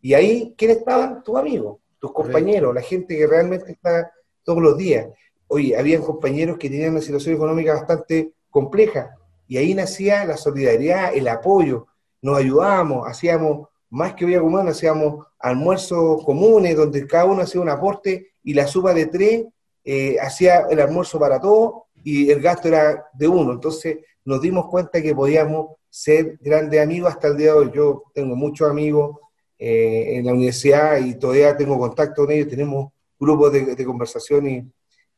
Y 0.00 0.14
ahí, 0.14 0.54
¿quiénes 0.56 0.78
estaban? 0.78 1.22
Tus 1.22 1.36
amigos, 1.36 1.78
tus 1.98 2.12
compañeros, 2.12 2.74
la 2.74 2.80
gente 2.80 3.16
que 3.16 3.26
realmente 3.26 3.70
está 3.70 4.10
todos 4.42 4.62
los 4.62 4.76
días. 4.78 5.08
Oye, 5.46 5.76
habían 5.76 6.02
compañeros 6.02 6.56
que 6.56 6.70
tenían 6.70 6.92
una 6.92 7.02
situación 7.02 7.34
económica 7.34 7.74
bastante 7.74 8.32
compleja. 8.48 9.16
Y 9.46 9.58
ahí 9.58 9.74
nacía 9.74 10.24
la 10.24 10.36
solidaridad, 10.36 11.14
el 11.14 11.28
apoyo, 11.28 11.86
nos 12.22 12.38
ayudábamos, 12.38 13.06
hacíamos, 13.06 13.68
más 13.90 14.14
que 14.14 14.24
vida 14.24 14.40
común, 14.40 14.68
hacíamos 14.68 15.26
almuerzos 15.38 16.24
comunes 16.24 16.76
donde 16.76 17.06
cada 17.06 17.24
uno 17.24 17.42
hacía 17.42 17.60
un 17.60 17.68
aporte 17.68 18.32
y 18.42 18.54
la 18.54 18.66
suma 18.66 18.94
de 18.94 19.06
tres 19.06 19.46
eh, 19.84 20.16
hacía 20.20 20.66
el 20.70 20.80
almuerzo 20.80 21.18
para 21.18 21.40
todos 21.40 21.82
y 22.02 22.30
el 22.30 22.40
gasto 22.40 22.68
era 22.68 23.06
de 23.12 23.28
uno. 23.28 23.52
Entonces 23.52 23.98
nos 24.24 24.40
dimos 24.40 24.66
cuenta 24.66 25.02
que 25.02 25.14
podíamos 25.14 25.76
ser 25.88 26.38
grandes 26.40 26.80
amigos 26.80 27.10
hasta 27.10 27.28
el 27.28 27.36
día 27.36 27.52
de 27.52 27.58
hoy. 27.58 27.70
Yo 27.74 28.04
tengo 28.14 28.36
muchos 28.36 28.70
amigos 28.70 29.16
eh, 29.58 30.16
en 30.16 30.26
la 30.26 30.32
universidad 30.32 30.98
y 30.98 31.18
todavía 31.18 31.56
tengo 31.56 31.78
contacto 31.78 32.24
con 32.24 32.32
ellos, 32.32 32.48
tenemos 32.48 32.92
grupos 33.18 33.52
de, 33.52 33.84
conversación 33.84 34.48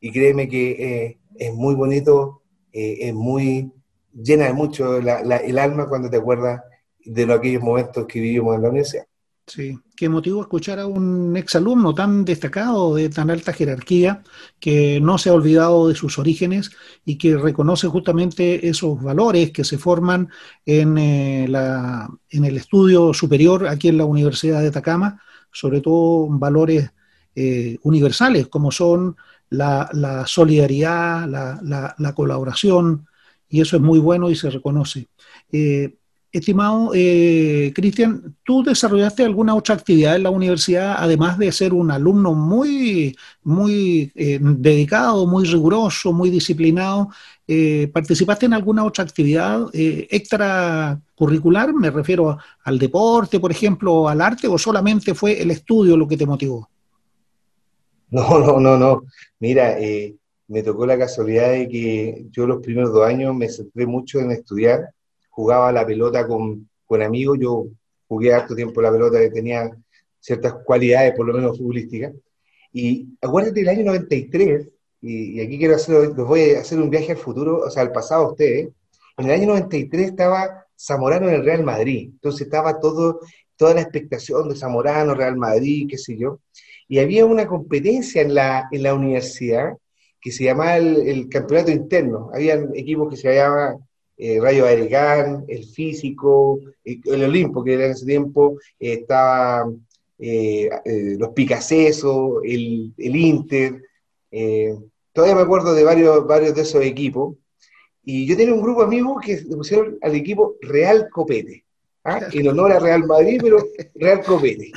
y, 0.00 0.10
créeme 0.10 0.48
que 0.48 0.70
eh, 0.70 1.18
es 1.36 1.54
muy 1.54 1.76
bonito, 1.76 2.42
es 2.72 3.14
muy 3.14 3.70
llena 4.12 4.46
de 4.46 4.52
mucho 4.52 4.96
el 4.96 5.58
alma 5.58 5.88
cuando 5.88 6.10
te 6.10 6.16
acuerdas 6.16 6.60
de 7.04 7.32
aquellos 7.32 7.62
momentos 7.62 8.06
que 8.06 8.20
vivimos 8.20 8.56
en 8.56 8.62
la 8.62 8.68
universidad. 8.68 9.06
Sí, 9.54 9.78
qué 9.94 10.08
motivo 10.08 10.40
escuchar 10.40 10.78
a 10.78 10.86
un 10.86 11.36
exalumno 11.36 11.94
tan 11.94 12.24
destacado, 12.24 12.94
de 12.94 13.10
tan 13.10 13.28
alta 13.28 13.52
jerarquía, 13.52 14.22
que 14.58 14.98
no 14.98 15.18
se 15.18 15.28
ha 15.28 15.34
olvidado 15.34 15.88
de 15.88 15.94
sus 15.94 16.18
orígenes 16.18 16.70
y 17.04 17.18
que 17.18 17.36
reconoce 17.36 17.86
justamente 17.86 18.66
esos 18.66 19.02
valores 19.02 19.50
que 19.50 19.62
se 19.62 19.76
forman 19.76 20.30
en, 20.64 20.96
eh, 20.96 21.46
la, 21.50 22.08
en 22.30 22.44
el 22.46 22.56
estudio 22.56 23.12
superior 23.12 23.68
aquí 23.68 23.88
en 23.88 23.98
la 23.98 24.06
Universidad 24.06 24.62
de 24.62 24.68
Atacama, 24.68 25.20
sobre 25.52 25.82
todo 25.82 26.28
valores 26.30 26.90
eh, 27.34 27.76
universales 27.82 28.48
como 28.48 28.70
son 28.70 29.16
la, 29.50 30.24
solidaridad, 30.26 31.28
la, 31.28 32.12
colaboración, 32.14 33.06
y 33.50 33.60
eso 33.60 33.76
es 33.76 33.82
muy 33.82 33.98
bueno 33.98 34.30
y 34.30 34.34
se 34.34 34.48
reconoce. 34.48 35.08
Eh, 35.52 35.98
Estimado 36.32 36.92
eh, 36.94 37.72
Cristian, 37.74 38.34
¿tú 38.42 38.62
desarrollaste 38.62 39.22
alguna 39.22 39.54
otra 39.54 39.74
actividad 39.74 40.16
en 40.16 40.22
la 40.22 40.30
universidad, 40.30 40.94
además 40.96 41.36
de 41.36 41.52
ser 41.52 41.74
un 41.74 41.90
alumno 41.90 42.32
muy, 42.32 43.14
muy 43.42 44.10
eh, 44.14 44.38
dedicado, 44.40 45.26
muy 45.26 45.44
riguroso, 45.44 46.10
muy 46.10 46.30
disciplinado? 46.30 47.10
Eh, 47.46 47.90
¿Participaste 47.92 48.46
en 48.46 48.54
alguna 48.54 48.82
otra 48.82 49.04
actividad 49.04 49.66
extracurricular? 49.74 51.74
Me 51.74 51.90
refiero 51.90 52.38
al 52.64 52.78
deporte, 52.78 53.38
por 53.38 53.50
ejemplo, 53.50 54.08
al 54.08 54.22
arte, 54.22 54.48
o 54.48 54.56
solamente 54.56 55.12
fue 55.12 55.42
el 55.42 55.50
estudio 55.50 55.98
lo 55.98 56.08
que 56.08 56.16
te 56.16 56.24
motivó? 56.24 56.66
No, 58.10 58.40
no, 58.40 58.60
no, 58.60 58.76
no. 58.76 59.04
Mira, 59.40 59.74
me 60.46 60.62
tocó 60.62 60.84
la 60.84 60.98
casualidad 60.98 61.52
de 61.52 61.66
que 61.66 62.26
yo 62.30 62.46
los 62.46 62.62
primeros 62.62 62.92
dos 62.92 63.06
años 63.06 63.34
me 63.34 63.48
centré 63.48 63.86
mucho 63.86 64.20
en 64.20 64.32
estudiar 64.32 64.92
jugaba 65.32 65.72
la 65.72 65.84
pelota 65.84 66.26
con, 66.26 66.68
con 66.86 67.02
amigos, 67.02 67.38
yo 67.40 67.66
jugué 68.06 68.34
harto 68.34 68.54
tiempo 68.54 68.82
la 68.82 68.92
pelota 68.92 69.18
tenía 69.32 69.70
ciertas 70.20 70.54
cualidades, 70.64 71.14
por 71.16 71.26
lo 71.26 71.32
menos 71.32 71.58
futbolísticas. 71.58 72.12
Y 72.72 73.08
acuérdate 73.20 73.60
del 73.60 73.70
año 73.70 73.84
93, 73.84 74.68
y, 75.00 75.40
aquí 75.40 75.58
quiero 75.58 75.74
hacer, 75.74 76.08
les 76.08 76.16
voy 76.16 76.50
a 76.52 76.60
hacer 76.60 76.78
un 76.78 76.90
viaje 76.90 77.12
al 77.12 77.18
futuro, 77.18 77.60
o 77.66 77.70
sea, 77.70 77.82
al 77.82 77.92
pasado 77.92 78.26
a 78.26 78.30
ustedes. 78.32 78.68
En 79.16 79.26
el 79.26 79.32
año 79.32 79.48
93 79.48 80.10
estaba 80.10 80.66
Zamorano 80.78 81.28
en 81.28 81.36
el 81.36 81.44
Real 81.44 81.64
Madrid, 81.64 82.10
entonces 82.12 82.42
estaba 82.42 82.78
todo, 82.78 83.20
toda 83.56 83.74
la 83.74 83.82
expectación 83.82 84.48
de 84.48 84.56
Zamorano, 84.56 85.14
Real 85.14 85.36
Madrid, 85.36 85.86
qué 85.88 85.98
sé 85.98 86.16
yo. 86.16 86.40
Y 86.88 86.98
había 86.98 87.24
una 87.24 87.46
competencia 87.46 88.22
en 88.22 88.34
la, 88.34 88.68
en 88.70 88.82
la 88.82 88.94
universidad 88.94 89.76
que 90.20 90.30
se 90.30 90.44
llamaba 90.44 90.76
el, 90.76 91.08
el 91.08 91.28
campeonato 91.28 91.70
interno. 91.70 92.30
Habían 92.32 92.70
equipos 92.74 93.10
que 93.10 93.16
se 93.16 93.34
llamaban 93.34 93.78
eh, 94.24 94.38
Rayo 94.40 94.62
Vallecán, 94.62 95.44
el 95.48 95.64
Físico, 95.64 96.60
el, 96.84 97.24
Olimpo, 97.24 97.64
que 97.64 97.74
era 97.74 97.86
en 97.86 97.90
ese 97.90 98.06
tiempo, 98.06 98.56
eh, 98.78 98.92
estaba 99.00 99.68
eh, 100.16 100.70
los 101.18 101.30
Picacesos, 101.30 102.40
el, 102.44 102.92
el 102.98 103.16
Inter, 103.16 103.82
todavía 105.12 105.34
me 105.34 105.42
acuerdo 105.42 105.74
de 105.74 105.82
varios, 105.82 106.24
varios 106.24 106.54
de 106.54 106.62
esos 106.62 106.84
equipos, 106.84 107.34
y 108.04 108.24
yo 108.24 108.36
tenía 108.36 108.54
un 108.54 108.62
grupo 108.62 108.82
de 108.82 108.86
amigos 108.86 109.20
que 109.26 109.38
pusieron 109.56 109.98
al 110.00 110.14
equipo 110.14 110.54
Real 110.60 111.08
Copete, 111.10 111.64
¿ah? 112.04 112.20
en 112.32 112.46
honor 112.46 112.70
a 112.70 112.78
Real 112.78 113.04
Madrid, 113.04 113.40
pero 113.42 113.58
Real 113.96 114.22
Copete. 114.24 114.70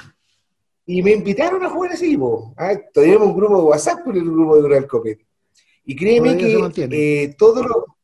Y 0.88 1.04
me 1.04 1.12
invitaron 1.12 1.64
a 1.64 1.70
jugar 1.70 1.92
ese 1.92 2.08
equipo. 2.08 2.52
¿ah? 2.58 2.74
Teníamos 2.92 3.28
un 3.28 3.36
grupo 3.38 3.58
de 3.58 3.64
WhatsApp 3.64 4.04
con 4.04 4.16
el 4.16 4.24
grupo 4.24 4.60
de 4.60 4.70
Real 4.70 4.88
Copete. 4.88 5.24
Y 5.84 5.96
créeme 5.96 6.36
que 6.36 7.36
todos 7.38 7.64
los 7.64 7.95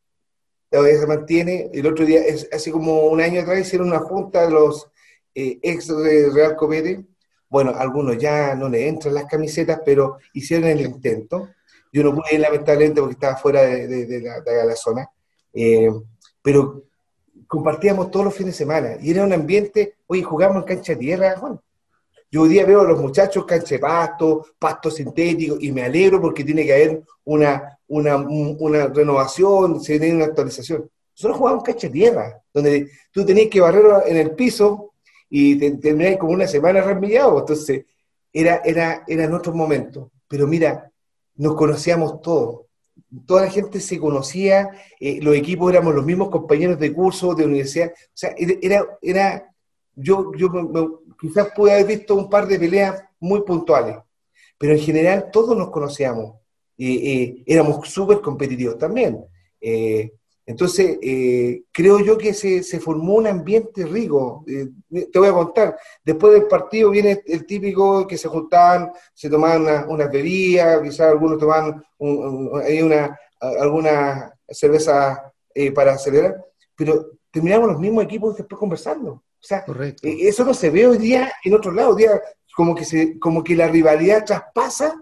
todavía 0.72 1.00
se 1.00 1.08
mantiene. 1.08 1.70
El 1.74 1.86
otro 1.86 2.06
día, 2.06 2.22
es, 2.22 2.48
hace 2.51 2.72
como 2.72 3.08
un 3.08 3.22
año 3.22 3.42
atrás, 3.42 3.60
hicieron 3.60 3.90
una 3.90 4.00
junta 4.00 4.46
de 4.46 4.51
los 4.51 4.90
eh, 5.36 5.60
ex 5.62 5.88
de 5.88 6.30
Real 6.34 6.56
Copete. 6.56 7.06
Bueno, 7.50 7.74
algunos 7.75 8.18
ya 8.18 8.56
no 8.56 8.70
le 8.70 8.88
entran 8.88 9.13
las 9.13 9.25
camisetas, 9.25 9.82
pero 9.86 10.18
hicieron 10.34 10.70
el 10.70 10.82
intento. 10.82 11.50
Yo 11.92 12.04
no 12.04 12.16
pude 12.16 12.36
ir 12.36 12.40
lamentablemente 12.40 13.01
porque 13.01 13.16
estaba 13.16 13.36
fuera 13.36 13.62
de, 13.63 14.22
la, 14.66 14.75
zona. 14.78 15.10
Eh, 15.54 15.92
pero 16.42 16.86
compartíamos 17.48 18.10
todos 18.10 18.25
los 18.25 18.34
fines 18.34 18.54
de 18.54 18.60
semana 18.60 18.96
y 19.01 19.12
era 19.12 19.25
un 19.25 19.34
ambiente, 19.34 19.96
oye, 20.08 20.24
jugamos 20.24 20.58
en 20.58 20.63
cancha 20.63 20.94
de 20.94 21.00
tierra, 21.00 21.38
Juan. 21.38 21.60
Yo 22.34 22.44
hoy 22.44 22.50
día 22.50 22.66
veo 22.66 22.80
a 22.80 22.86
los 22.86 23.02
muchachos 23.02 23.44
cancha 23.44 23.76
de 23.76 23.80
pasto, 23.80 24.90
sintético, 24.90 25.58
y 25.60 25.70
me 25.74 25.84
alegro 25.84 26.22
porque 26.22 26.46
tiene 26.46 26.66
que 26.66 26.74
haber 26.74 27.04
una, 27.26 27.78
una, 27.88 28.16
una 28.16 28.88
renovación, 28.88 29.82
se 29.82 30.00
tiene 30.00 30.16
una 30.16 30.26
actualización. 30.26 30.90
Nosotros 31.14 31.38
jugábamos 31.38 31.66
cancha 31.66 31.92
tierra, 31.92 32.42
donde 32.54 32.90
tú 33.12 33.26
tenías 33.26 33.50
que 33.50 33.60
barrer 33.60 33.86
en 34.06 34.16
el 34.16 34.32
piso 34.32 34.94
y 35.30 35.58
te, 35.58 36.18
como 36.18 36.32
una 36.32 36.48
semana 36.48 36.82
remillado. 36.82 37.38
Entonces, 37.40 37.84
era, 38.32 38.62
era, 38.64 39.04
era 39.08 39.36
otro 39.36 39.54
momento. 39.54 40.10
Pero 40.30 40.48
mira, 40.48 40.90
nos 41.36 41.56
conocíamos 41.56 42.22
todos. 42.22 42.62
Toda 43.26 43.42
la 43.42 43.50
gente 43.50 43.82
se 43.82 44.00
conocía, 44.00 44.70
eh, 45.02 45.20
los 45.22 45.36
equipos 45.36 45.70
éramos 45.70 45.94
los 45.94 46.06
mismos 46.06 46.30
compañeros 46.30 46.80
de 46.80 46.94
curso, 46.94 47.36
de 47.36 47.44
universidad. 47.44 47.92
O 47.92 48.12
sea, 48.14 48.34
era, 48.38 48.86
era 49.02 49.50
yo, 49.95 50.31
yo 50.36 51.01
quizás 51.19 51.50
pude 51.55 51.74
haber 51.74 51.86
visto 51.86 52.15
un 52.15 52.29
par 52.29 52.48
de 52.48 52.60
peleas 52.60 53.03
muy 53.19 53.41
puntuales, 53.41 53.98
pero 54.57 54.74
en 54.74 54.79
general 54.79 55.29
todos 55.31 55.57
nos 55.57 55.69
conocíamos 55.69 56.36
y 56.77 57.43
éramos 57.45 57.88
súper 57.88 58.21
competitivos 58.21 58.77
también. 58.77 59.24
Eh, 59.62 60.12
entonces, 60.43 60.98
eh, 61.01 61.63
creo 61.71 62.00
yo 62.00 62.17
que 62.17 62.33
se, 62.33 62.63
se, 62.63 62.79
formó 62.79 63.13
un 63.13 63.27
ambiente 63.27 63.86
rico. 63.86 64.43
Eh, 64.48 64.69
te 65.12 65.19
voy 65.19 65.29
a 65.29 65.33
contar, 65.33 65.77
después 66.03 66.33
del 66.33 66.48
partido 66.48 66.89
viene 66.89 67.21
el 67.27 67.45
típico 67.45 68.07
que 68.07 68.17
se 68.17 68.27
juntaban, 68.27 68.91
se 69.13 69.29
tomaban 69.29 69.62
unas 69.62 69.86
una 69.88 70.07
bebidas, 70.07 70.81
quizás 70.81 71.12
algunos 71.12 71.38
tomaban 71.38 71.81
una, 72.00 73.17
alguna 73.39 74.33
cerveza 74.50 75.31
para 75.75 75.98
celebrar, 75.98 76.43
pero 76.75 77.12
terminamos 77.29 77.69
los 77.69 77.79
mismos 77.79 78.03
equipos 78.03 78.36
después 78.36 78.60
conversando. 78.60 79.24
O 79.41 79.43
sea, 79.43 79.65
eh, 80.03 80.17
eso 80.21 80.45
no 80.45 80.53
se 80.53 80.69
ve 80.69 80.86
hoy 80.86 80.98
día 80.98 81.31
en 81.43 81.53
otro 81.55 81.71
lado. 81.71 81.91
Hoy 81.91 82.03
día 82.03 82.21
como 82.55 82.75
que, 82.75 82.86
se, 82.86 83.17
como 83.17 83.43
que 83.43 83.55
la 83.55 83.67
rivalidad 83.67 84.24
traspasa 84.24 85.01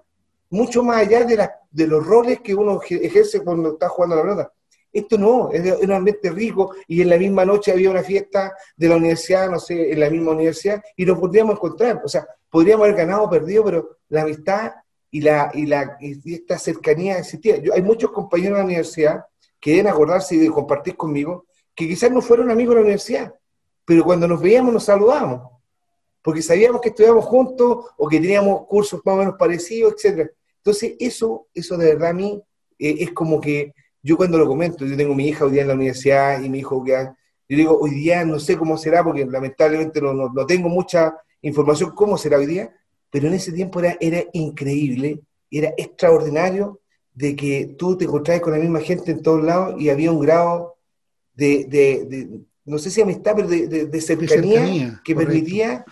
mucho 0.49 0.81
más 0.81 0.97
allá 0.97 1.25
de, 1.25 1.35
la, 1.35 1.53
de 1.69 1.87
los 1.87 2.05
roles 2.05 2.39
que 2.39 2.55
uno 2.55 2.79
ejerce 2.81 3.41
cuando 3.41 3.73
está 3.73 3.89
jugando 3.89 4.15
a 4.15 4.17
la 4.17 4.23
pelota. 4.23 4.53
Esto 4.91 5.17
no, 5.17 5.51
es 5.51 5.83
un 5.83 5.91
ambiente 5.91 6.31
rico 6.31 6.73
y 6.87 7.01
en 7.01 7.09
la 7.09 7.17
misma 7.17 7.45
noche 7.45 7.71
había 7.71 7.91
una 7.91 8.01
fiesta 8.01 8.55
de 8.75 8.87
la 8.87 8.95
universidad, 8.95 9.49
no 9.49 9.59
sé, 9.59 9.91
en 9.91 9.99
la 9.99 10.09
misma 10.09 10.31
universidad 10.31 10.81
y 10.95 11.05
nos 11.05 11.19
podríamos 11.19 11.55
encontrar. 11.55 12.01
O 12.03 12.07
sea, 12.07 12.25
podríamos 12.49 12.85
haber 12.85 12.97
ganado 12.97 13.23
o 13.23 13.29
perdido, 13.29 13.63
pero 13.63 13.97
la 14.07 14.23
amistad 14.23 14.71
y, 15.11 15.21
la, 15.21 15.51
y, 15.53 15.65
la, 15.65 15.97
y 15.99 16.33
esta 16.33 16.57
cercanía 16.57 17.19
existía. 17.19 17.57
Yo, 17.57 17.73
hay 17.73 17.83
muchos 17.83 18.11
compañeros 18.11 18.57
de 18.57 18.59
la 18.59 18.65
universidad 18.65 19.25
que 19.59 19.71
deben 19.71 19.87
acordarse 19.87 20.35
y 20.35 20.39
de 20.39 20.49
compartir 20.49 20.95
conmigo 20.95 21.45
que 21.75 21.87
quizás 21.87 22.11
no 22.11 22.21
fueron 22.21 22.49
amigos 22.49 22.73
de 22.75 22.81
la 22.81 22.85
universidad, 22.85 23.33
pero 23.89 24.03
cuando 24.03 24.27
nos 24.27 24.39
veíamos 24.39 24.71
nos 24.71 24.83
saludábamos, 24.83 25.49
porque 26.21 26.43
sabíamos 26.43 26.79
que 26.79 26.89
estudiábamos 26.89 27.25
juntos 27.25 27.87
o 27.97 28.07
que 28.07 28.19
teníamos 28.19 28.67
cursos 28.67 29.01
más 29.03 29.15
o 29.15 29.17
menos 29.17 29.35
parecidos, 29.35 29.95
etc. 29.97 30.29
Entonces, 30.57 30.93
eso, 30.99 31.47
eso 31.55 31.75
de 31.75 31.87
verdad 31.87 32.11
a 32.11 32.13
mí 32.13 32.39
eh, 32.77 32.97
es 32.99 33.11
como 33.13 33.41
que 33.41 33.73
yo 34.03 34.15
cuando 34.15 34.37
lo 34.37 34.45
comento, 34.45 34.85
yo 34.85 34.95
tengo 34.95 35.15
mi 35.15 35.29
hija 35.29 35.43
hoy 35.43 35.53
día 35.53 35.63
en 35.63 35.69
la 35.69 35.73
universidad 35.73 36.39
y 36.39 36.49
mi 36.49 36.59
hijo 36.59 36.83
que 36.83 36.91
yo 36.91 37.57
digo, 37.57 37.79
hoy 37.79 37.89
día 37.89 38.23
no 38.23 38.37
sé 38.37 38.59
cómo 38.59 38.77
será, 38.77 39.03
porque 39.03 39.25
lamentablemente 39.25 39.99
no, 39.99 40.13
no, 40.13 40.45
tengo 40.45 40.69
mucha 40.69 41.17
información 41.41 41.89
cómo 41.95 42.15
será 42.15 42.37
hoy 42.37 42.45
día, 42.45 42.71
pero 43.09 43.27
en 43.27 43.33
ese 43.33 43.51
tiempo 43.51 43.79
era, 43.79 43.97
era 43.99 44.23
increíble, 44.33 45.19
era 45.49 45.73
extraordinario 45.77 46.79
de 47.11 47.35
que 47.35 47.73
tú 47.75 47.97
te 47.97 48.05
encontrabas 48.05 48.43
con 48.43 48.53
la 48.53 48.59
misma 48.59 48.81
gente 48.81 49.09
en 49.09 49.23
todos 49.23 49.43
lados 49.43 49.81
y 49.81 49.89
había 49.89 50.11
un 50.11 50.19
grado 50.19 50.75
de, 51.33 51.65
de, 51.65 52.45
no 52.69 52.77
sé 52.77 52.91
si 52.91 53.01
amistad, 53.01 53.33
pero 53.35 53.47
de, 53.47 54.01
cercanía, 54.01 55.01
que 55.03 55.15
permitía 55.15 55.83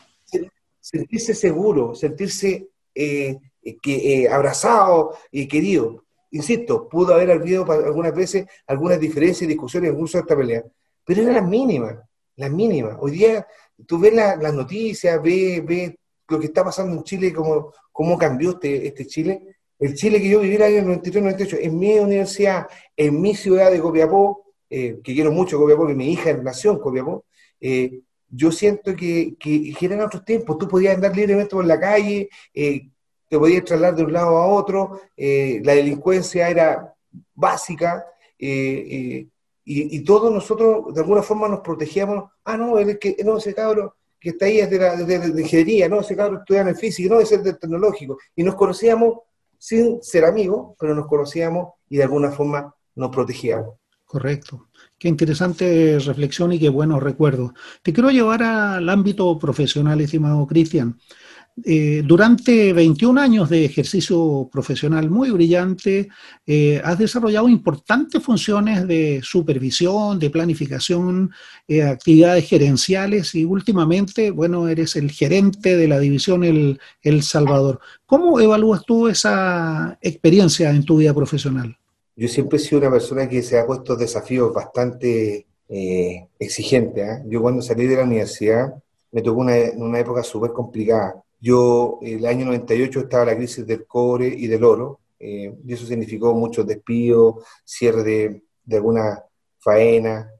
sentirse 0.79 1.33
seguro, 1.33 1.95
sentirse 1.95 2.67
eh, 2.93 3.37
que, 3.81 4.23
eh, 4.23 4.29
abrazado 4.29 5.17
y 5.31 5.47
querido. 5.47 6.05
insisto, 6.31 6.87
pudo 6.87 7.15
haber 7.15 7.31
habido 7.31 7.69
algunas 7.71 8.13
veces 8.13 8.45
algunas 8.67 8.99
diferencias 8.99 9.41
y 9.41 9.47
discusiones, 9.47 9.91
incluso 9.91 10.19
esta 10.19 10.37
pelea, 10.37 10.63
pero 11.03 11.23
eran 11.23 11.33
las 11.33 11.47
mínimas, 11.47 11.97
las 12.35 12.51
mínimas. 12.51 12.95
Hoy 12.99 13.11
día 13.11 13.47
tú 13.87 13.97
ves 13.97 14.13
las 14.13 14.53
noticias, 14.53 15.19
ves, 15.21 15.65
ves, 15.65 15.95
lo 16.29 16.39
que 16.39 16.45
está 16.45 16.63
pasando 16.63 16.95
en 16.95 17.03
Chile, 17.03 17.33
cómo, 17.33 17.73
cómo 17.91 18.17
cambió 18.17 18.51
este, 18.51 18.87
este 18.87 19.07
Chile. 19.07 19.57
El 19.79 19.95
Chile 19.95 20.21
que 20.21 20.29
yo 20.29 20.41
viví 20.41 20.55
en 20.55 20.61
el 20.61 20.85
año 20.85 21.01
93-98, 21.01 21.57
en 21.61 21.79
mi 21.79 21.97
universidad, 21.97 22.67
en 22.95 23.19
mi 23.19 23.35
ciudad 23.35 23.71
de 23.71 23.79
Copiapó, 23.79 24.46
eh, 24.69 24.99
que 25.03 25.13
quiero 25.13 25.31
mucho 25.31 25.65
que 25.65 25.95
mi 25.95 26.11
hija 26.11 26.31
en 26.31 26.43
Copiapó, 26.79 27.25
eh, 27.59 28.01
yo 28.29 28.51
siento 28.51 28.95
que, 28.95 29.35
que, 29.39 29.73
eran 29.81 30.01
otros 30.01 30.25
tiempos. 30.25 30.57
Tú 30.57 30.67
podías 30.67 30.95
andar 30.95 31.15
libremente 31.15 31.55
por 31.55 31.65
la 31.65 31.79
calle, 31.79 32.29
eh, 32.53 32.89
te 33.29 33.37
podías 33.37 33.63
trasladar 33.63 33.95
de 33.95 34.03
un 34.03 34.13
lado 34.13 34.37
a 34.37 34.47
otro, 34.47 35.01
la 35.17 35.73
delincuencia 35.73 36.49
era 36.49 36.93
básica, 37.33 38.05
y, 38.39 39.29
y, 39.65 40.03
todos 40.05 40.33
nosotros 40.33 40.93
de 40.93 41.01
alguna 41.01 41.21
forma 41.21 41.49
nos 41.49 41.59
protegíamos. 41.59 42.31
Ah, 42.45 42.55
no, 42.55 42.79
el 42.79 42.97
que, 42.97 43.17
no 43.25 43.37
ese 43.37 43.53
cabro 43.53 43.95
que 44.19 44.29
está 44.29 44.45
ahí 44.45 44.59
es 44.59 44.69
de, 44.69 44.79
la, 44.79 44.95
ingeniería, 45.41 45.89
no, 45.89 45.99
ese 45.99 46.15
cabro 46.15 46.39
estudia 46.39 46.61
en 46.61 46.69
el 46.69 46.75
físico, 46.75 47.13
no, 47.13 47.19
es 47.19 47.31
el 47.33 47.43
del 47.43 47.59
tecnológico. 47.59 48.17
Y 48.35 48.43
nos 48.43 48.55
conocíamos 48.55 49.19
sin 49.57 50.01
ser 50.01 50.25
amigos, 50.25 50.75
pero 50.79 50.95
nos 50.95 51.07
conocíamos 51.07 51.73
y 51.89 51.97
de 51.97 52.03
alguna 52.03 52.31
forma 52.31 52.73
nos 52.95 53.09
protegíamos. 53.09 53.75
Correcto. 54.07 54.69
Qué 54.97 55.09
interesante 55.09 55.99
reflexión 55.99 56.53
y 56.53 56.59
qué 56.59 56.69
buenos 56.69 57.03
recuerdos. 57.03 57.51
Te 57.83 57.91
quiero 57.91 58.09
llevar 58.09 58.41
al 58.41 58.87
ámbito 58.87 59.37
profesional, 59.37 59.99
estimado 59.99 60.47
Cristian. 60.47 60.97
Eh, 61.65 62.03
durante 62.05 62.71
21 62.71 63.19
años 63.19 63.49
de 63.49 63.65
ejercicio 63.65 64.47
profesional 64.49 65.09
muy 65.09 65.29
brillante, 65.31 66.07
eh, 66.45 66.79
has 66.85 66.97
desarrollado 66.99 67.49
importantes 67.49 68.23
funciones 68.23 68.87
de 68.87 69.19
supervisión, 69.23 70.19
de 70.19 70.29
planificación, 70.29 71.31
eh, 71.67 71.83
actividades 71.83 72.47
gerenciales 72.47 73.35
y 73.35 73.43
últimamente, 73.43 74.31
bueno, 74.31 74.69
eres 74.69 74.95
el 74.95 75.11
gerente 75.11 75.75
de 75.75 75.87
la 75.89 75.99
división 75.99 76.45
el, 76.45 76.79
el 77.01 77.23
Salvador. 77.23 77.81
¿Cómo 78.05 78.39
evalúas 78.39 78.85
tú 78.85 79.09
esa 79.09 79.97
experiencia 80.01 80.69
en 80.69 80.85
tu 80.85 80.97
vida 80.97 81.13
profesional? 81.13 81.77
Yo 82.17 82.27
siempre 82.27 82.57
he 82.57 82.59
sido 82.59 82.81
una 82.81 82.91
persona 82.91 83.29
que 83.29 83.41
se 83.41 83.57
ha 83.57 83.65
puesto 83.65 83.95
desafíos 83.95 84.53
bastante 84.53 85.45
exigentes. 85.69 87.21
Yo 87.27 87.41
cuando 87.41 87.61
salí 87.61 87.87
de 87.87 87.97
la 87.97 88.03
universidad 88.03 88.73
me 89.11 89.21
tocó 89.21 89.41
una, 89.41 89.55
una 89.75 89.99
época 89.99 90.23
súper 90.23 90.51
complicada 90.51 91.23
yo, 91.39 91.99
el 92.01 92.25
año 92.25 92.45
98 92.45 93.01
estaba 93.01 93.25
la 93.25 93.35
crisis 93.35 93.65
del 93.65 93.85
cobre 93.85 94.27
y 94.27 94.47
del 94.47 94.63
oro, 94.63 95.01
eh, 95.19 95.55
y 95.65 95.73
eso 95.73 95.85
significó 95.85 96.33
muchos 96.33 96.65
despidos, 96.65 97.45
cierre 97.63 98.03
de, 98.03 98.43
de 98.65 98.75
alguna 98.75 99.23
faena. 99.59 100.31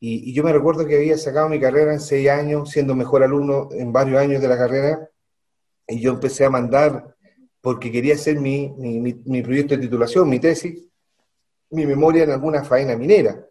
Y, 0.00 0.32
yo 0.32 0.42
me 0.42 0.52
recuerdo 0.52 0.86
que 0.86 0.96
había 0.96 1.16
sacado 1.18 1.48
mi 1.48 1.60
carrera 1.60 1.92
en 1.92 2.00
seis 2.00 2.28
años, 2.28 2.70
siendo 2.70 2.94
mejor 2.96 3.22
alumno 3.22 3.68
en 3.72 3.92
varios 3.92 4.18
años 4.20 4.42
de 4.42 4.48
la 4.48 4.58
carrera, 4.58 5.08
y 5.86 6.00
yo 6.00 6.12
empecé 6.12 6.44
a 6.44 6.50
mandar, 6.50 7.16
porque 7.60 7.92
quería 7.92 8.14
hacer 8.14 8.40
mi, 8.40 8.70
mi, 8.76 9.00
mi, 9.24 9.42
proyecto 9.42 9.76
de 9.76 9.82
titulación, 9.82 10.28
mi 10.28 10.40
tesis, 10.40 10.88
mi 11.70 11.86
memoria 11.86 12.24
en 12.24 12.30
alguna 12.30 12.64
faena 12.64 12.96
minera. 12.96 13.46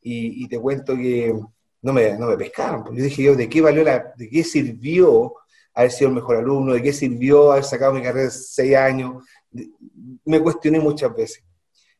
Y, 0.00 0.44
y 0.44 0.48
te 0.48 0.58
cuento 0.58 0.94
que 0.94 1.34
no 1.82 1.92
me, 1.92 2.16
no 2.16 2.26
me 2.26 2.36
pescaron. 2.36 2.84
Pues 2.84 2.98
yo 2.98 3.04
dije 3.04 3.22
yo, 3.22 3.34
¿de 3.34 3.48
qué 3.48 3.60
valió 3.60 3.82
la, 3.82 4.12
de 4.16 4.28
qué 4.28 4.44
sirvió 4.44 5.34
haber 5.76 5.92
sido 5.92 6.08
el 6.08 6.16
mejor 6.16 6.36
alumno, 6.36 6.72
de 6.72 6.82
qué 6.82 6.92
sirvió 6.92 7.52
haber 7.52 7.64
sacado 7.64 7.92
mi 7.92 8.02
carrera 8.02 8.24
de 8.24 8.30
seis 8.30 8.74
años. 8.74 9.22
Me 10.24 10.40
cuestioné 10.40 10.80
muchas 10.80 11.14
veces. 11.14 11.44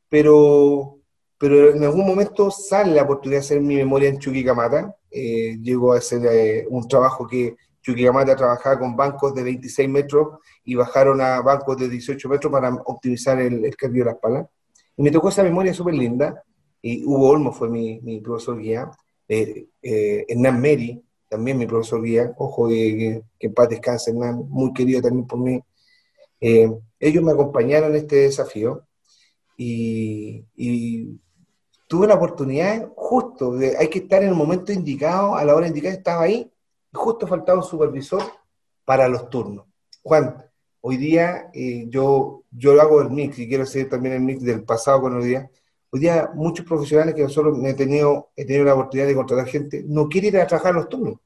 Pero, 0.08 0.98
pero 1.38 1.72
en 1.72 1.84
algún 1.84 2.06
momento 2.06 2.50
sale 2.50 2.94
la 2.94 3.02
oportunidad 3.02 3.40
de 3.40 3.44
hacer 3.44 3.60
mi 3.60 3.76
memoria 3.76 4.08
en 4.08 4.18
Chuquicamata. 4.18 4.96
Eh, 5.10 5.58
llego 5.60 5.92
a 5.92 5.98
hacer 5.98 6.24
eh, 6.24 6.66
un 6.70 6.88
trabajo 6.88 7.26
que 7.26 7.54
Chuquicamata 7.82 8.34
trabajaba 8.34 8.78
con 8.78 8.96
bancos 8.96 9.34
de 9.34 9.42
26 9.42 9.88
metros 9.90 10.38
y 10.64 10.74
bajaron 10.74 11.20
a 11.20 11.42
bancos 11.42 11.76
de 11.76 11.90
18 11.90 12.28
metros 12.30 12.50
para 12.50 12.70
optimizar 12.86 13.38
el, 13.38 13.62
el 13.62 13.76
cambio 13.76 14.04
de 14.04 14.10
las 14.10 14.20
palas. 14.20 14.46
Y 14.96 15.02
me 15.02 15.10
tocó 15.10 15.28
esa 15.28 15.42
memoria 15.42 15.74
súper 15.74 15.94
linda. 15.94 16.42
Y 16.82 17.04
Hugo 17.04 17.28
Olmo 17.30 17.52
fue 17.52 17.68
mi, 17.68 18.00
mi 18.00 18.20
profesor 18.20 18.58
guía. 18.58 18.90
Eh, 19.28 19.66
eh 19.82 20.24
Hernán 20.28 20.60
Meri, 20.60 21.02
también 21.28 21.58
mi 21.58 21.66
profesor 21.66 22.02
guía, 22.02 22.32
ojo 22.38 22.68
que, 22.68 23.22
que, 23.38 23.46
en 23.46 23.54
paz 23.54 23.68
descanse, 23.68 24.12
muy 24.12 24.72
querido 24.72 25.02
también 25.02 25.26
por 25.26 25.38
mí. 25.38 25.60
Eh, 26.40 26.70
ellos 27.00 27.22
me 27.22 27.32
acompañaron 27.32 27.90
en 27.90 27.96
este 27.96 28.16
desafío 28.16 28.86
y, 29.56 30.44
tuve 31.88 32.06
la 32.08 32.14
oportunidad, 32.14 32.90
justo, 32.96 33.52
de, 33.52 33.76
hay 33.76 33.88
que 33.88 34.00
estar 34.00 34.22
en 34.22 34.30
el 34.30 34.34
momento 34.34 34.72
indicado, 34.72 35.36
a 35.36 35.44
la 35.44 35.54
hora 35.54 35.68
indicada 35.68 35.94
estaba 35.94 36.22
ahí, 36.22 36.50
y 36.92 36.96
justo 36.96 37.26
faltaba 37.28 37.58
un 37.58 37.64
supervisor 37.64 38.22
para 38.84 39.08
los 39.08 39.30
turnos. 39.30 39.66
Juan, 40.02 40.45
hoy 40.88 40.98
día 40.98 41.50
eh, 41.52 41.86
yo, 41.88 42.44
yo 42.52 42.80
hago 42.80 43.02
el 43.02 43.10
mix 43.10 43.40
y 43.40 43.48
quiero 43.48 43.64
hacer 43.64 43.88
también 43.88 44.14
el 44.14 44.20
mix 44.20 44.44
del 44.44 44.62
pasado 44.62 45.00
con 45.00 45.16
hoy 45.16 45.24
día. 45.24 45.50
Hoy 45.90 45.98
día 45.98 46.30
muchos 46.32 46.64
profesionales 46.64 47.12
que 47.12 47.22
nosotros 47.22 47.58
he 47.64 47.74
tenido, 47.74 48.30
he 48.36 48.44
tenido 48.44 48.66
la 48.66 48.74
oportunidad 48.74 49.08
de 49.08 49.16
contratar 49.16 49.48
gente, 49.48 49.84
no 49.84 50.08
quieren 50.08 50.34
ir 50.34 50.40
a 50.40 50.46
trabajar 50.46 50.74
los 50.74 50.88
turnos. 50.88 51.16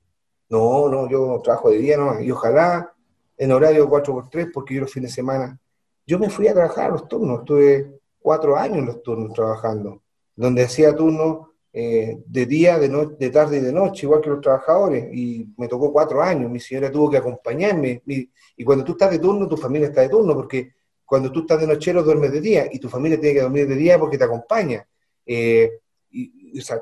No, 0.49 0.89
no, 0.89 1.11
yo 1.11 1.43
trabajo 1.45 1.69
de 1.69 1.77
día, 1.77 1.99
no, 1.99 2.19
y 2.23 2.31
ojalá 2.31 2.95
en 3.37 3.53
horario 3.53 3.87
4x3, 3.87 4.51
porque 4.51 4.75
yo 4.75 4.81
los 4.81 4.93
fines 4.93 5.11
de 5.11 5.17
semana. 5.17 5.61
Yo 6.07 6.19
me 6.19 6.31
fui 6.31 6.49
a 6.49 6.55
trabajar 6.55 6.91
los 6.91 7.07
turnos, 7.07 7.41
estuve 7.41 8.01
cuatro 8.19 8.57
años 8.57 8.87
los 8.87 9.03
turnos 9.03 9.35
trabajando, 9.35 10.03
donde 10.37 10.65
hacía 10.65 10.97
turnos 10.97 11.49
eh, 11.73 12.19
de 12.27 12.47
día, 12.47 12.79
de, 12.79 12.89
de 13.19 13.31
tarde 13.31 13.59
y 13.59 13.61
de 13.61 13.73
noche, 13.73 14.07
igual 14.07 14.21
que 14.21 14.31
los 14.31 14.41
trabajadores, 14.41 15.09
y 15.13 15.47
me 15.57 15.69
tocó 15.69 15.93
cuatro 15.93 16.23
años, 16.23 16.51
mi 16.51 16.61
señora 16.61 16.91
tuvo 16.91 17.11
que 17.11 17.17
acompañarme, 17.19 18.03
y 18.07 18.65
cuando 18.65 18.85
tú 18.85 18.93
estás 18.93 19.11
de 19.11 19.19
turno, 19.19 19.49
tu 19.49 19.57
familia 19.57 19.89
está 19.89 20.03
de 20.03 20.09
turno, 20.09 20.35
porque 20.35 20.73
cuando 21.11 21.33
tú 21.33 21.41
estás 21.41 21.59
de 21.59 21.67
nochero 21.67 22.05
duermes 22.05 22.31
de 22.31 22.41
día 22.41 22.69
y 22.71 22.79
tu 22.79 22.89
familia 22.89 23.19
tiene 23.19 23.35
que 23.35 23.43
dormir 23.43 23.67
de 23.67 23.75
día 23.75 23.99
porque 23.99 24.17
te 24.17 24.23
acompaña. 24.23 24.87
Eh, 25.27 25.69
y, 26.09 26.57
o 26.57 26.63
sea, 26.63 26.81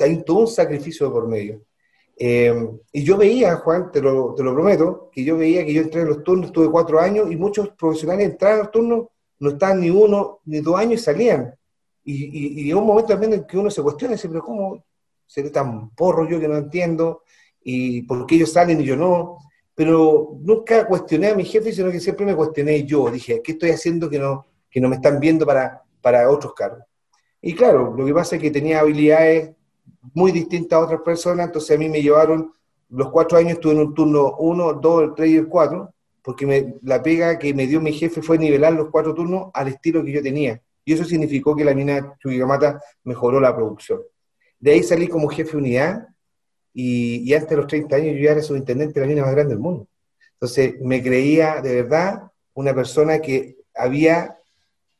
hay 0.00 0.24
todo 0.24 0.38
un 0.38 0.48
sacrificio 0.48 1.12
por 1.12 1.28
medio. 1.28 1.62
Eh, 2.18 2.52
y 2.90 3.04
yo 3.04 3.16
veía, 3.16 3.54
Juan, 3.58 3.92
te 3.92 4.02
lo, 4.02 4.34
te 4.34 4.42
lo, 4.42 4.52
prometo, 4.52 5.10
que 5.12 5.22
yo 5.22 5.36
veía 5.36 5.64
que 5.64 5.72
yo 5.72 5.82
entré 5.82 6.00
en 6.00 6.08
los 6.08 6.24
turnos, 6.24 6.50
tuve 6.50 6.68
cuatro 6.68 6.98
años 6.98 7.30
y 7.30 7.36
muchos 7.36 7.68
profesionales 7.68 8.30
entraban 8.30 8.58
a 8.58 8.62
los 8.64 8.72
turnos, 8.72 9.06
no 9.38 9.50
estaban 9.50 9.80
ni 9.80 9.90
uno 9.90 10.40
ni 10.44 10.58
dos 10.58 10.76
años 10.76 11.00
y 11.00 11.04
salían. 11.04 11.54
Y, 12.08 12.68
y, 12.68 12.72
un 12.72 12.86
momento 12.86 13.08
también 13.08 13.32
en 13.32 13.46
que 13.46 13.58
uno 13.58 13.68
se 13.68 13.82
cuestiona 13.82 14.14
y 14.14 14.16
dice, 14.16 14.28
pero 14.28 14.42
¿cómo 14.42 14.84
seré 15.26 15.50
tan 15.50 15.90
porro 15.90 16.28
yo 16.28 16.38
que 16.38 16.46
no 16.46 16.56
entiendo? 16.56 17.24
¿Y 17.62 18.02
por 18.02 18.24
qué 18.26 18.36
ellos 18.36 18.52
salen 18.52 18.80
y 18.80 18.84
yo 18.84 18.96
no? 18.96 19.38
pero 19.76 20.38
nunca 20.40 20.86
cuestioné 20.86 21.28
a 21.28 21.34
mi 21.34 21.44
jefe, 21.44 21.70
sino 21.70 21.92
que 21.92 22.00
siempre 22.00 22.24
me 22.24 22.34
cuestioné 22.34 22.84
yo. 22.84 23.10
Dije, 23.10 23.42
¿qué 23.44 23.52
estoy 23.52 23.70
haciendo 23.70 24.08
que 24.08 24.18
no, 24.18 24.46
que 24.70 24.80
no 24.80 24.88
me 24.88 24.96
están 24.96 25.20
viendo 25.20 25.44
para, 25.44 25.82
para 26.00 26.30
otros 26.30 26.54
cargos? 26.54 26.82
Y 27.42 27.54
claro, 27.54 27.94
lo 27.94 28.06
que 28.06 28.14
pasa 28.14 28.36
es 28.36 28.42
que 28.42 28.50
tenía 28.50 28.80
habilidades 28.80 29.54
muy 30.14 30.32
distintas 30.32 30.78
a 30.78 30.82
otras 30.82 31.02
personas, 31.02 31.46
entonces 31.46 31.76
a 31.76 31.78
mí 31.78 31.90
me 31.90 32.00
llevaron, 32.00 32.52
los 32.88 33.10
cuatro 33.10 33.36
años 33.36 33.52
estuve 33.52 33.74
en 33.74 33.80
un 33.80 33.94
turno 33.94 34.36
uno, 34.38 34.72
dos, 34.72 35.02
el 35.02 35.14
tres 35.14 35.30
y 35.30 35.36
el 35.36 35.46
cuatro, 35.46 35.92
porque 36.22 36.46
me, 36.46 36.74
la 36.82 37.02
pega 37.02 37.38
que 37.38 37.52
me 37.52 37.66
dio 37.66 37.78
mi 37.78 37.92
jefe 37.92 38.22
fue 38.22 38.38
nivelar 38.38 38.72
los 38.72 38.88
cuatro 38.90 39.12
turnos 39.12 39.50
al 39.52 39.68
estilo 39.68 40.02
que 40.02 40.12
yo 40.12 40.22
tenía. 40.22 40.62
Y 40.86 40.94
eso 40.94 41.04
significó 41.04 41.54
que 41.54 41.64
la 41.64 41.74
mina 41.74 42.16
Chuquicamata 42.18 42.80
mejoró 43.04 43.40
la 43.40 43.54
producción. 43.54 44.00
De 44.58 44.70
ahí 44.70 44.82
salí 44.82 45.08
como 45.08 45.28
jefe 45.28 45.50
de 45.50 45.56
unidad, 45.58 46.06
y, 46.78 47.32
antes 47.32 47.48
de 47.48 47.56
los 47.56 47.66
30 47.66 47.96
años 47.96 48.14
yo 48.14 48.20
ya 48.20 48.32
era 48.32 48.42
subintendente 48.42 49.00
de 49.00 49.06
la 49.06 49.08
mina 49.08 49.22
más 49.22 49.32
grande 49.32 49.54
del 49.54 49.62
mundo. 49.62 49.88
Entonces 50.34 50.74
me 50.82 51.02
creía 51.02 51.62
de 51.62 51.74
verdad 51.74 52.30
una 52.52 52.74
persona 52.74 53.18
que 53.18 53.56
había 53.74 54.36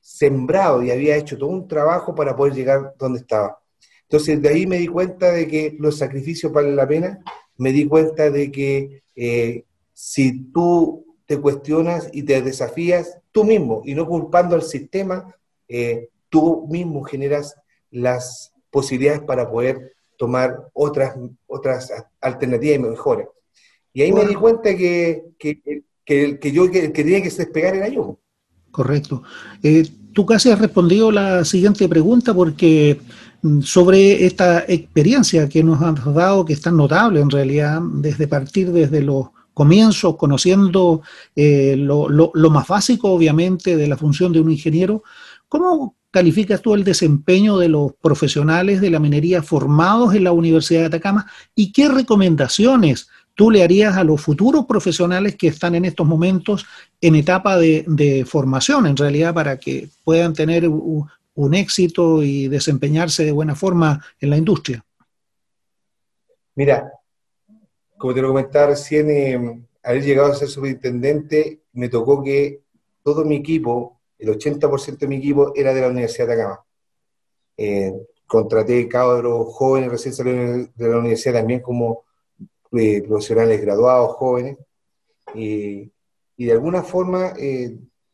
sembrado 0.00 0.82
y 0.82 0.90
había 0.90 1.16
hecho 1.16 1.36
todo 1.36 1.50
un 1.50 1.68
trabajo 1.68 2.14
para 2.14 2.34
poder 2.34 2.54
llegar 2.54 2.94
donde 2.98 3.20
estaba. 3.20 3.58
Entonces 4.04 4.40
de 4.40 4.48
ahí 4.48 4.66
me 4.66 4.78
di 4.78 4.86
cuenta 4.86 5.30
de 5.32 5.46
que 5.46 5.76
los 5.78 5.98
sacrificios 5.98 6.50
valen 6.50 6.76
la 6.76 6.88
pena, 6.88 7.22
me 7.58 7.72
di 7.72 7.86
cuenta 7.86 8.30
de 8.30 8.50
que 8.50 9.02
eh, 9.14 9.64
si 9.92 10.44
tú 10.52 11.04
te 11.26 11.38
cuestionas 11.38 12.08
y 12.10 12.22
te 12.22 12.40
desafías 12.40 13.18
tú 13.32 13.44
mismo 13.44 13.82
y 13.84 13.94
no 13.94 14.06
culpando 14.06 14.56
al 14.56 14.62
sistema, 14.62 15.36
eh, 15.68 16.08
tú 16.28 16.66
mismo 16.68 17.02
generas 17.02 17.54
las 17.90 18.52
posibilidades 18.70 19.22
para 19.22 19.50
poder 19.50 19.92
tomar 20.16 20.56
otras, 20.72 21.14
otras 21.46 21.92
alternativas 22.20 22.76
y 22.76 22.78
mejores. 22.78 23.26
Y 23.92 24.02
ahí 24.02 24.12
me 24.12 24.26
di 24.26 24.34
cuenta 24.34 24.76
que, 24.76 25.24
que, 25.38 25.60
que, 26.04 26.38
que 26.38 26.52
yo 26.52 26.70
que, 26.70 26.88
tenía 26.90 27.22
que 27.22 27.30
despegar 27.30 27.76
era 27.76 27.88
yo. 27.88 28.18
Correcto. 28.70 29.22
Eh, 29.62 29.88
tú 30.12 30.26
casi 30.26 30.50
has 30.50 30.58
respondido 30.58 31.10
la 31.10 31.44
siguiente 31.44 31.88
pregunta 31.88 32.34
porque 32.34 33.00
mm, 33.40 33.62
sobre 33.62 34.26
esta 34.26 34.64
experiencia 34.68 35.48
que 35.48 35.62
nos 35.62 35.80
has 35.80 36.14
dado, 36.14 36.44
que 36.44 36.52
es 36.52 36.60
tan 36.60 36.76
notable 36.76 37.20
en 37.20 37.30
realidad, 37.30 37.80
desde 37.80 38.28
partir 38.28 38.70
desde 38.72 39.00
los 39.00 39.28
comienzos, 39.54 40.16
conociendo 40.16 41.00
eh, 41.34 41.76
lo, 41.78 42.10
lo, 42.10 42.30
lo, 42.34 42.50
más 42.50 42.68
básico, 42.68 43.10
obviamente, 43.10 43.78
de 43.78 43.86
la 43.86 43.96
función 43.96 44.30
de 44.30 44.40
un 44.40 44.50
ingeniero, 44.50 45.02
¿Cómo 45.48 45.96
calificas 46.10 46.62
tú 46.62 46.74
el 46.74 46.82
desempeño 46.82 47.58
de 47.58 47.68
los 47.68 47.92
profesionales 47.94 48.80
de 48.80 48.90
la 48.90 48.98
minería 48.98 49.42
formados 49.42 50.14
en 50.14 50.24
la 50.24 50.32
Universidad 50.32 50.80
de 50.80 50.86
Atacama 50.86 51.30
y 51.54 51.72
qué 51.72 51.88
recomendaciones 51.88 53.08
tú 53.36 53.50
le 53.50 53.62
harías 53.62 53.96
a 53.96 54.02
los 54.02 54.20
futuros 54.22 54.64
profesionales 54.64 55.36
que 55.36 55.48
están 55.48 55.74
en 55.74 55.84
estos 55.84 56.06
momentos 56.06 56.66
en 57.00 57.14
etapa 57.16 57.58
de, 57.58 58.24
formación, 58.26 58.86
en 58.86 58.96
realidad, 58.96 59.34
para 59.34 59.58
que 59.58 59.90
puedan 60.02 60.32
tener 60.32 60.66
un, 60.68 61.06
éxito 61.52 62.22
y 62.22 62.48
desempeñarse 62.48 63.26
de 63.26 63.32
buena 63.32 63.54
forma 63.54 64.02
en 64.18 64.30
la 64.30 64.38
industria? 64.38 64.82
Mira, 66.54 66.90
como 67.98 68.14
te 68.14 68.22
lo 68.22 68.28
comentaba 68.28 68.68
recién, 68.68 69.10
eh, 69.10 69.62
haber 69.82 70.02
llegado 70.02 70.32
a 70.32 70.34
ser 70.34 70.48
superintendente, 70.48 71.60
me 71.74 71.90
tocó 71.90 72.24
que 72.24 72.62
todo 73.02 73.22
mi 73.26 73.36
equipo, 73.36 73.95
el 74.18 74.28
80% 74.28 74.98
de 74.98 75.08
mi 75.08 75.16
equipo, 75.16 75.52
era 75.54 75.74
de 75.74 75.80
la 75.80 75.88
Universidad 75.88 76.26
de 76.26 76.32
Atacama. 76.32 76.64
Eh, 77.56 77.92
contraté 78.26 78.88
cabros 78.88 79.54
jóvenes 79.54 79.90
recién 79.90 80.14
salidos 80.14 80.68
de 80.74 80.88
la 80.88 80.98
universidad 80.98 81.34
también 81.34 81.60
como 81.60 82.04
eh, 82.72 83.02
profesionales 83.02 83.60
graduados 83.60 84.16
jóvenes. 84.16 84.58
y 85.34 85.90
de 86.36 86.52
alguna 86.52 86.82
forma, 86.82 87.34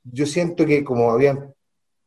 yo 0.04 0.26
siento 0.26 0.64
que 0.64 0.84
como 0.84 1.10
habían 1.10 1.54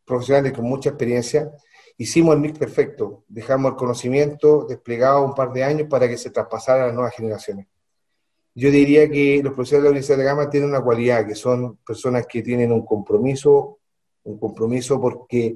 profesionales 0.06 0.54
con 0.54 0.66
mucha 0.66 0.90
experiencia, 0.90 1.52
hicimos 1.98 2.36
el 2.36 2.42
mix 2.42 2.58
perfecto. 2.58 3.24
Dejamos 3.28 3.72
el 3.72 3.78
conocimiento 3.78 4.66
desplegado 4.66 5.26
un 5.26 5.34
par 5.34 5.52
de 5.52 5.64
años 5.64 5.88
para 5.90 6.08
que 6.08 6.18
se 6.18 6.30
traspasara 6.30 6.84
a 6.84 6.88
las 6.88 6.96
nuevas 6.96 7.16
generaciones. 7.16 7.68
Yo 8.54 8.72
diría 8.72 9.10
que 9.10 9.42
los 9.44 9.54
profesores 9.54 9.84
de 9.84 9.90
la 9.90 9.92
Universidad 9.92 10.18
de 10.18 10.24
Gama 10.24 10.50
tienen 10.50 10.70
una 10.70 10.82
cualidad, 10.82 11.28
que 11.28 11.36
son 11.36 11.78
personas 11.86 12.26
que 12.26 12.42
tienen 12.42 12.72
un 12.72 12.86
compromiso, 12.86 13.80
un 14.26 14.38
compromiso 14.38 15.00
porque 15.00 15.56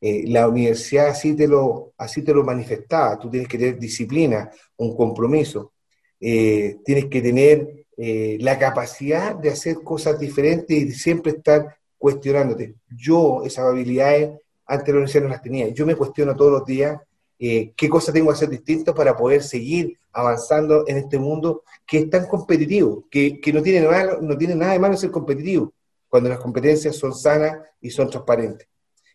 eh, 0.00 0.24
la 0.26 0.48
universidad 0.48 1.08
así 1.08 1.34
te, 1.34 1.46
lo, 1.46 1.92
así 1.98 2.22
te 2.22 2.34
lo 2.34 2.44
manifestaba. 2.44 3.18
Tú 3.18 3.30
tienes 3.30 3.48
que 3.48 3.58
tener 3.58 3.78
disciplina, 3.78 4.50
un 4.76 4.96
compromiso. 4.96 5.72
Eh, 6.20 6.78
tienes 6.84 7.06
que 7.06 7.20
tener 7.20 7.86
eh, 7.96 8.38
la 8.40 8.58
capacidad 8.58 9.34
de 9.34 9.50
hacer 9.50 9.82
cosas 9.82 10.18
diferentes 10.18 10.76
y 10.76 10.90
siempre 10.92 11.32
estar 11.32 11.76
cuestionándote. 11.98 12.74
Yo 12.88 13.42
esas 13.44 13.66
habilidades 13.66 14.30
antes 14.66 14.86
de 14.86 14.92
la 14.92 14.98
universidad 14.98 15.24
no 15.24 15.30
las 15.30 15.42
tenía. 15.42 15.68
Yo 15.68 15.86
me 15.86 15.96
cuestiono 15.96 16.36
todos 16.36 16.52
los 16.52 16.64
días 16.64 17.00
qué 17.38 17.88
cosas 17.88 18.12
tengo 18.12 18.26
que 18.26 18.34
hacer 18.34 18.50
distintas 18.50 18.94
para 18.94 19.16
poder 19.16 19.42
seguir 19.42 19.96
avanzando 20.12 20.84
en 20.86 20.98
este 20.98 21.18
mundo 21.18 21.62
que 21.86 22.00
es 22.00 22.10
tan 22.10 22.26
competitivo, 22.26 23.06
que, 23.10 23.40
que 23.40 23.50
no, 23.50 23.62
tiene 23.62 23.80
nada, 23.80 24.18
no 24.20 24.36
tiene 24.36 24.54
nada 24.54 24.72
de 24.72 24.78
malo 24.78 24.94
ser 24.94 25.10
competitivo, 25.10 25.72
cuando 26.10 26.28
las 26.28 26.40
competencias 26.40 26.96
son 26.96 27.14
sanas 27.14 27.56
y 27.80 27.88
son 27.88 28.10
transparentes. 28.10 28.68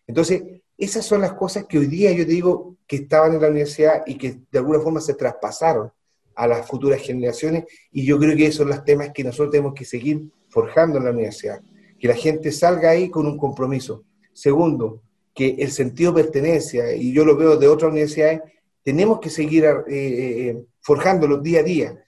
Entonces, 0.06 0.42
esas 0.78 1.04
son 1.04 1.20
las 1.20 1.34
cosas 1.34 1.66
que 1.66 1.78
hoy 1.78 1.86
día 1.86 2.10
yo 2.12 2.24
digo 2.24 2.76
que 2.86 2.96
estaban 2.96 3.34
en 3.34 3.42
la 3.42 3.48
universidad 3.48 4.02
y 4.06 4.16
que 4.16 4.40
de 4.50 4.58
alguna 4.58 4.80
forma 4.80 5.00
se 5.00 5.14
traspasaron 5.14 5.92
a 6.34 6.46
las 6.46 6.66
futuras 6.66 7.00
generaciones 7.00 7.64
y 7.92 8.04
yo 8.04 8.18
creo 8.18 8.36
que 8.36 8.46
esos 8.46 8.58
son 8.58 8.68
los 8.68 8.84
temas 8.84 9.10
que 9.12 9.24
nosotros 9.24 9.50
tenemos 9.50 9.74
que 9.74 9.84
seguir 9.84 10.22
forjando 10.48 10.98
en 10.98 11.04
la 11.04 11.10
universidad. 11.10 11.60
Que 11.98 12.08
la 12.08 12.14
gente 12.14 12.50
salga 12.50 12.90
ahí 12.90 13.10
con 13.10 13.26
un 13.26 13.38
compromiso. 13.38 14.04
Segundo, 14.32 15.02
que 15.34 15.56
el 15.58 15.70
sentido 15.70 16.12
de 16.12 16.22
pertenencia, 16.22 16.94
y 16.94 17.12
yo 17.12 17.24
lo 17.24 17.36
veo 17.36 17.56
de 17.56 17.68
otras 17.68 17.90
universidades, 17.90 18.40
tenemos 18.82 19.20
que 19.20 19.30
seguir 19.30 19.64
eh, 19.64 19.82
eh, 19.88 20.48
eh, 20.48 20.64
forjándolo 20.80 21.38
día 21.38 21.60
a 21.60 21.62
día. 21.62 22.04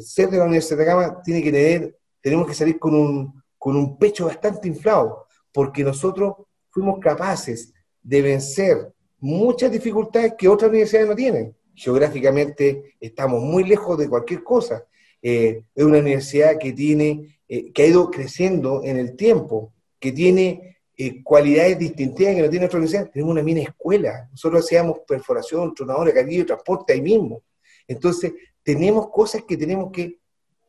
ser 0.00 0.28
de 0.30 0.38
la 0.38 0.44
Universidad 0.44 0.78
de 0.78 0.84
Gama 0.84 1.22
tiene 1.22 1.42
que 1.42 1.52
tener, 1.52 1.96
tenemos 2.20 2.46
que 2.46 2.54
salir 2.54 2.78
con 2.78 2.94
un, 2.94 3.42
con 3.68 3.76
un 3.76 3.98
pecho 3.98 4.24
bastante 4.24 4.66
inflado, 4.66 5.26
porque 5.52 5.84
nosotros 5.84 6.36
fuimos 6.70 6.98
capaces 7.00 7.74
de 8.02 8.22
vencer 8.22 8.94
muchas 9.18 9.70
dificultades 9.70 10.32
que 10.38 10.48
otras 10.48 10.70
universidades 10.70 11.06
no 11.06 11.14
tienen. 11.14 11.54
Geográficamente 11.74 12.96
estamos 12.98 13.42
muy 13.42 13.64
lejos 13.64 13.98
de 13.98 14.08
cualquier 14.08 14.42
cosa. 14.42 14.86
es 15.20 15.62
una 15.76 15.98
universidad 15.98 16.56
que 16.56 16.72
tiene, 16.72 17.42
que 17.46 17.82
ha 17.82 17.86
ido 17.86 18.10
creciendo 18.10 18.80
en 18.82 18.96
el 18.96 19.16
tiempo, 19.16 19.74
que 20.00 20.12
tiene 20.12 20.78
eh, 20.96 21.22
cualidades 21.22 21.78
distintivas 21.78 22.36
que 22.36 22.40
no 22.40 22.48
tiene 22.48 22.64
otra 22.64 22.78
universidad. 22.78 23.10
Tenemos 23.10 23.32
una 23.32 23.42
mina 23.42 23.60
escuela. 23.60 24.30
Nosotros 24.30 24.64
hacíamos 24.64 25.00
perforación, 25.06 25.74
tronadores, 25.74 26.14
carguillo, 26.14 26.46
transporte 26.46 26.94
ahí 26.94 27.02
mismo. 27.02 27.42
Entonces, 27.86 28.32
tenemos 28.62 29.10
cosas 29.10 29.42
que 29.46 29.58
tenemos 29.58 29.92
que 29.92 30.20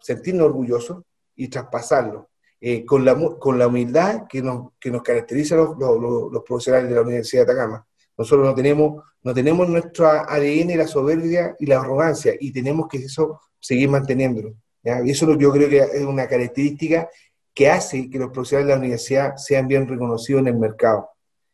sentirnos 0.02 0.48
orgullosos 0.48 1.02
y 1.38 1.48
traspasarlo. 1.48 2.30
Eh, 2.62 2.86
con, 2.86 3.06
la, 3.06 3.16
con 3.40 3.58
la 3.58 3.68
humildad 3.68 4.28
que 4.28 4.42
nos, 4.42 4.74
que 4.78 4.92
nos 4.92 5.02
caracteriza 5.02 5.56
a 5.56 5.60
los, 5.60 5.78
los, 5.78 6.44
profesionales 6.44 6.90
de 6.90 6.96
la 6.96 7.02
Universidad 7.04 7.46
de 7.46 7.54
Atacama. 7.54 7.88
Nosotros 8.18 8.46
no 8.46 8.54
tenemos, 8.54 9.02
no 9.24 9.34
tenemos 9.34 9.70
nuestro 9.70 10.08
ADN, 10.08 10.78
la 10.78 10.86
soberbia 10.86 11.56
y 11.58 11.66
la 11.66 11.80
arrogancia, 11.80 12.34
y 12.38 12.52
tenemos 12.52 12.90
que 12.90 12.98
eso 12.98 13.40
seguir 13.58 13.90
manteniéndolo. 13.90 14.56
Y 14.84 15.12
eso 15.12 15.38
yo 15.38 15.52
creo 15.52 15.70
que 15.70 15.78
es 15.78 16.04
una 16.04 16.28
característica 16.28 17.10
que 17.54 17.70
hace 17.70 18.10
que 18.10 18.20
los 18.20 18.32
profesionales 18.32 18.68
de 18.68 18.74
la 18.74 18.80
universidad 18.80 19.36
sean 19.38 19.68
bien 19.68 19.88
reconocidos 19.88 20.42
en 20.42 20.48
el 20.48 20.58
mercado, 20.58 21.10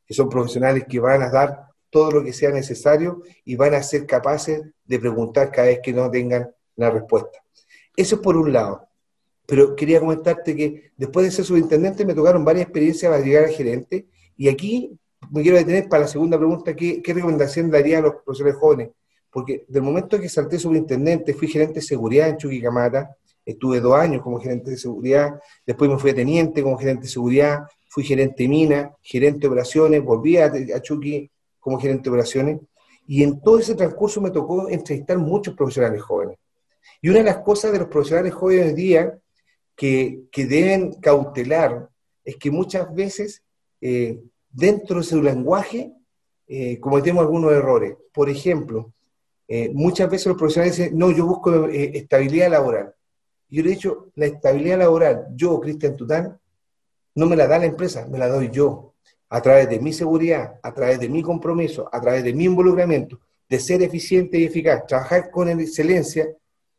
que 0.07 0.13
son 0.15 0.27
profesionales 0.27 0.85
que 0.89 0.99
van 0.99 1.21
a 1.21 1.29
dar 1.29 1.65
todo 1.91 2.11
lo 2.11 2.23
que 2.23 2.33
sea 2.33 2.49
necesario 2.49 3.21
y 3.43 3.55
van 3.55 3.73
a 3.73 3.83
ser 3.83 4.05
capaces 4.05 4.61
de 4.83 4.99
preguntar 4.99 5.51
cada 5.51 5.67
vez 5.67 5.79
que 5.83 5.93
no 5.93 6.09
tengan 6.09 6.49
la 6.75 6.89
respuesta. 6.89 7.39
Eso 7.95 8.15
es 8.15 8.21
por 8.21 8.37
un 8.37 8.51
lado. 8.51 8.87
Pero 9.45 9.75
quería 9.75 9.99
comentarte 9.99 10.55
que 10.55 10.91
después 10.97 11.25
de 11.25 11.31
ser 11.31 11.45
subintendente 11.45 12.05
me 12.05 12.13
tocaron 12.13 12.43
varias 12.43 12.63
experiencias 12.63 13.11
para 13.11 13.23
llegar 13.23 13.45
a 13.45 13.49
gerente 13.49 14.07
y 14.37 14.49
aquí 14.49 14.97
me 15.31 15.41
quiero 15.41 15.57
detener 15.57 15.87
para 15.87 16.03
la 16.03 16.07
segunda 16.07 16.37
pregunta, 16.37 16.75
¿qué, 16.75 17.01
recomendación 17.05 17.69
daría 17.71 17.99
a 17.99 18.01
los 18.01 18.15
profesores 18.23 18.55
jóvenes? 18.55 18.89
Porque 19.31 19.65
del 19.67 19.81
momento 19.81 20.19
que 20.19 20.29
salté 20.29 20.59
subintendente, 20.59 21.33
fui 21.33 21.47
gerente 21.47 21.75
de 21.75 21.81
seguridad 21.81 22.29
en 22.29 22.37
Chuquicamata, 22.37 23.15
Estuve 23.45 23.79
dos 23.79 23.93
años 23.93 24.23
como 24.23 24.39
gerente 24.39 24.71
de 24.71 24.77
seguridad, 24.77 25.39
después 25.65 25.89
me 25.89 25.99
fui 25.99 26.09
a 26.09 26.15
teniente 26.15 26.63
como 26.63 26.77
gerente 26.77 27.03
de 27.03 27.09
seguridad, 27.09 27.67
fui 27.87 28.03
gerente 28.03 28.43
de 28.43 28.49
mina, 28.49 28.91
gerente 29.03 29.41
de 29.41 29.47
operaciones, 29.47 30.03
volví 30.03 30.37
a, 30.37 30.51
Chucky 30.81 31.29
como 31.59 31.79
gerente 31.79 32.05
de 32.05 32.09
operaciones, 32.09 32.59
y 33.05 33.21
en 33.21 33.39
todo 33.41 33.59
ese 33.59 33.75
transcurso 33.75 34.19
me 34.19 34.31
tocó 34.31 34.67
entrevistar 34.67 35.19
muchos 35.19 35.53
profesionales 35.53 36.01
jóvenes. 36.01 36.39
Y 37.01 37.09
una 37.09 37.19
de 37.19 37.25
las 37.25 37.37
cosas 37.37 37.71
de 37.71 37.79
los 37.79 37.87
profesionales 37.87 38.33
jóvenes 38.33 38.65
hoy 38.65 38.73
día 38.73 39.15
que, 39.75 40.27
deben 40.33 40.93
cautelar 40.93 41.89
es 42.23 42.37
que 42.37 42.49
muchas 42.49 42.93
veces 42.93 43.43
eh, 43.81 44.19
dentro 44.49 44.97
de 44.97 45.03
su 45.03 45.21
lenguaje 45.21 45.93
eh, 46.47 46.79
cometemos 46.79 47.21
algunos 47.21 47.51
errores. 47.51 47.95
Por 48.13 48.29
ejemplo, 48.29 48.93
eh, 49.47 49.69
muchas 49.73 50.09
veces 50.09 50.27
los 50.27 50.37
profesionales 50.37 50.77
dicen, 50.77 50.97
no, 50.97 51.11
yo 51.11 51.25
busco 51.25 51.67
estabilidad 51.67 52.49
laboral. 52.49 52.93
Yo 53.49 53.61
he 53.61 53.67
dicho, 53.67 54.07
la 54.15 54.25
estabilidad 54.25 54.79
laboral, 54.79 55.27
yo, 55.35 55.59
Cristian 55.59 55.95
Tután, 55.95 56.39
no 57.13 57.27
me 57.27 57.35
la 57.35 57.47
da 57.47 57.59
la 57.59 57.65
empresa, 57.65 58.07
me 58.07 58.17
la 58.17 58.27
doy 58.27 58.49
yo, 58.49 58.93
a 59.29 59.41
través 59.41 59.69
de 59.69 59.79
mi 59.79 59.93
seguridad, 59.93 60.59
a 60.63 60.73
través 60.73 60.99
de 60.99 61.09
mi 61.09 61.21
compromiso, 61.21 61.87
a 61.91 62.01
través 62.01 62.23
de 62.23 62.33
mi 62.33 62.45
involucramiento, 62.45 63.19
de 63.47 63.59
ser 63.59 63.83
eficiente 63.83 64.39
y 64.39 64.45
eficaz, 64.45 64.85
trabajar 64.87 65.29
con 65.29 65.47
excelencia, 65.47 66.27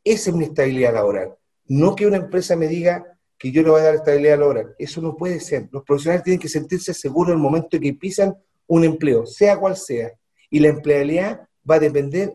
esa 0.03 0.31
es 0.31 0.37
mi 0.37 0.45
estabilidad 0.45 0.95
laboral. 0.95 1.37
No 1.69 1.95
que 1.95 2.07
una 2.07 2.17
empresa 2.17 2.57
me 2.57 2.69
diga 2.69 3.19
que 3.39 3.53
yo 3.53 3.63
le 3.63 3.71
voy 3.71 3.81
a 3.81 3.85
dar 3.85 3.95
estabilidad 3.97 4.39
laboral. 4.39 4.75
Eso 4.79 5.01
no 5.01 5.17
puede 5.17 5.41
ser. 5.41 5.69
Los 5.71 5.83
profesionales 5.83 6.25
tienen 6.25 6.41
que 6.41 6.49
sentirse 6.49 6.95
seguros 6.95 7.33
en 7.33 7.39
el 7.39 7.43
momento 7.43 7.77
en 7.77 7.83
que 7.83 7.95
pisan 7.95 8.37
un 8.67 8.85
empleo, 8.85 9.27
sea 9.27 9.59
cual 9.59 9.77
sea. 9.77 10.13
Y 10.51 10.61
la 10.61 10.69
empleabilidad 10.69 11.47
va 11.69 11.77
a 11.77 11.81
depender 11.81 12.35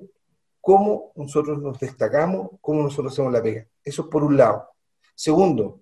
cómo 0.60 1.12
nosotros 1.16 1.62
nos 1.62 1.80
destacamos, 1.80 2.52
cómo 2.62 2.84
nosotros 2.84 3.14
hacemos 3.14 3.34
la 3.34 3.42
pega. 3.42 3.68
Eso 3.84 4.10
por 4.10 4.24
un 4.24 4.38
lado. 4.38 4.68
Segundo, 5.16 5.82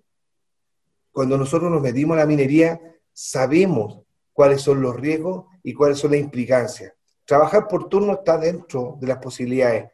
cuando 1.12 1.36
nosotros 1.36 1.70
nos 1.70 1.82
metimos 1.82 2.16
a 2.16 2.20
la 2.20 2.26
minería, 2.26 2.80
sabemos 3.12 4.00
cuáles 4.32 4.62
son 4.62 4.80
los 4.80 4.96
riesgos 4.96 5.46
y 5.62 5.74
cuáles 5.74 5.98
son 5.98 6.12
las 6.12 6.20
implicancias. 6.20 6.94
Trabajar 7.24 7.68
por 7.68 7.88
turno 7.88 8.14
está 8.14 8.38
dentro 8.38 8.96
de 9.00 9.06
las 9.06 9.18
posibilidades. 9.18 9.90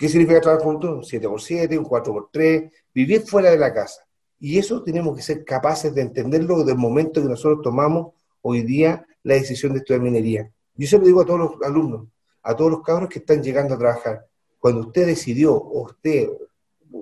¿Qué 0.00 0.08
significa 0.08 0.40
trabajar 0.40 0.64
por 0.64 0.78
turno? 0.78 0.96
Un 0.96 1.02
7x7, 1.02 1.78
un 1.78 1.84
4x3, 1.84 2.72
vivir 2.94 3.20
fuera 3.20 3.50
de 3.50 3.58
la 3.58 3.74
casa. 3.74 4.00
Y 4.38 4.58
eso 4.58 4.82
tenemos 4.82 5.14
que 5.14 5.20
ser 5.20 5.44
capaces 5.44 5.94
de 5.94 6.00
entenderlo 6.00 6.60
desde 6.60 6.72
el 6.72 6.78
momento 6.78 7.20
que 7.20 7.28
nosotros 7.28 7.60
tomamos 7.62 8.14
hoy 8.40 8.62
día 8.62 9.06
la 9.22 9.34
decisión 9.34 9.74
de 9.74 9.80
estudiar 9.80 10.00
minería. 10.00 10.50
Yo 10.74 10.86
se 10.86 10.98
lo 10.98 11.04
digo 11.04 11.20
a 11.20 11.26
todos 11.26 11.40
los 11.40 11.62
alumnos, 11.62 12.08
a 12.42 12.56
todos 12.56 12.70
los 12.70 12.82
cabros 12.82 13.10
que 13.10 13.18
están 13.18 13.42
llegando 13.42 13.74
a 13.74 13.78
trabajar. 13.78 14.26
Cuando 14.58 14.80
usted 14.80 15.04
decidió, 15.06 15.54
o 15.54 15.82
usted 15.82 16.30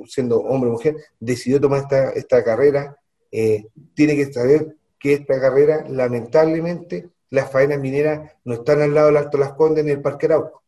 siendo 0.09 0.41
hombre 0.41 0.69
o 0.69 0.73
mujer, 0.73 0.97
decidió 1.21 1.61
tomar 1.61 1.83
esta, 1.83 2.11
esta 2.11 2.43
carrera, 2.43 2.99
eh, 3.31 3.69
tiene 3.95 4.17
que 4.17 4.33
saber 4.33 4.75
que 4.99 5.13
esta 5.13 5.41
carrera, 5.41 5.85
lamentablemente, 5.89 7.11
las 7.31 7.49
faenas 7.49 7.79
mineras 7.79 8.33
no 8.45 8.55
están 8.55 8.83
al 8.83 8.93
lado 8.93 9.07
del 9.07 9.19
Alto 9.19 9.39
Las 9.39 9.53
Condes 9.53 9.85
ni 9.85 9.93
el 9.93 10.03
Parque 10.03 10.27
Arauco, 10.27 10.65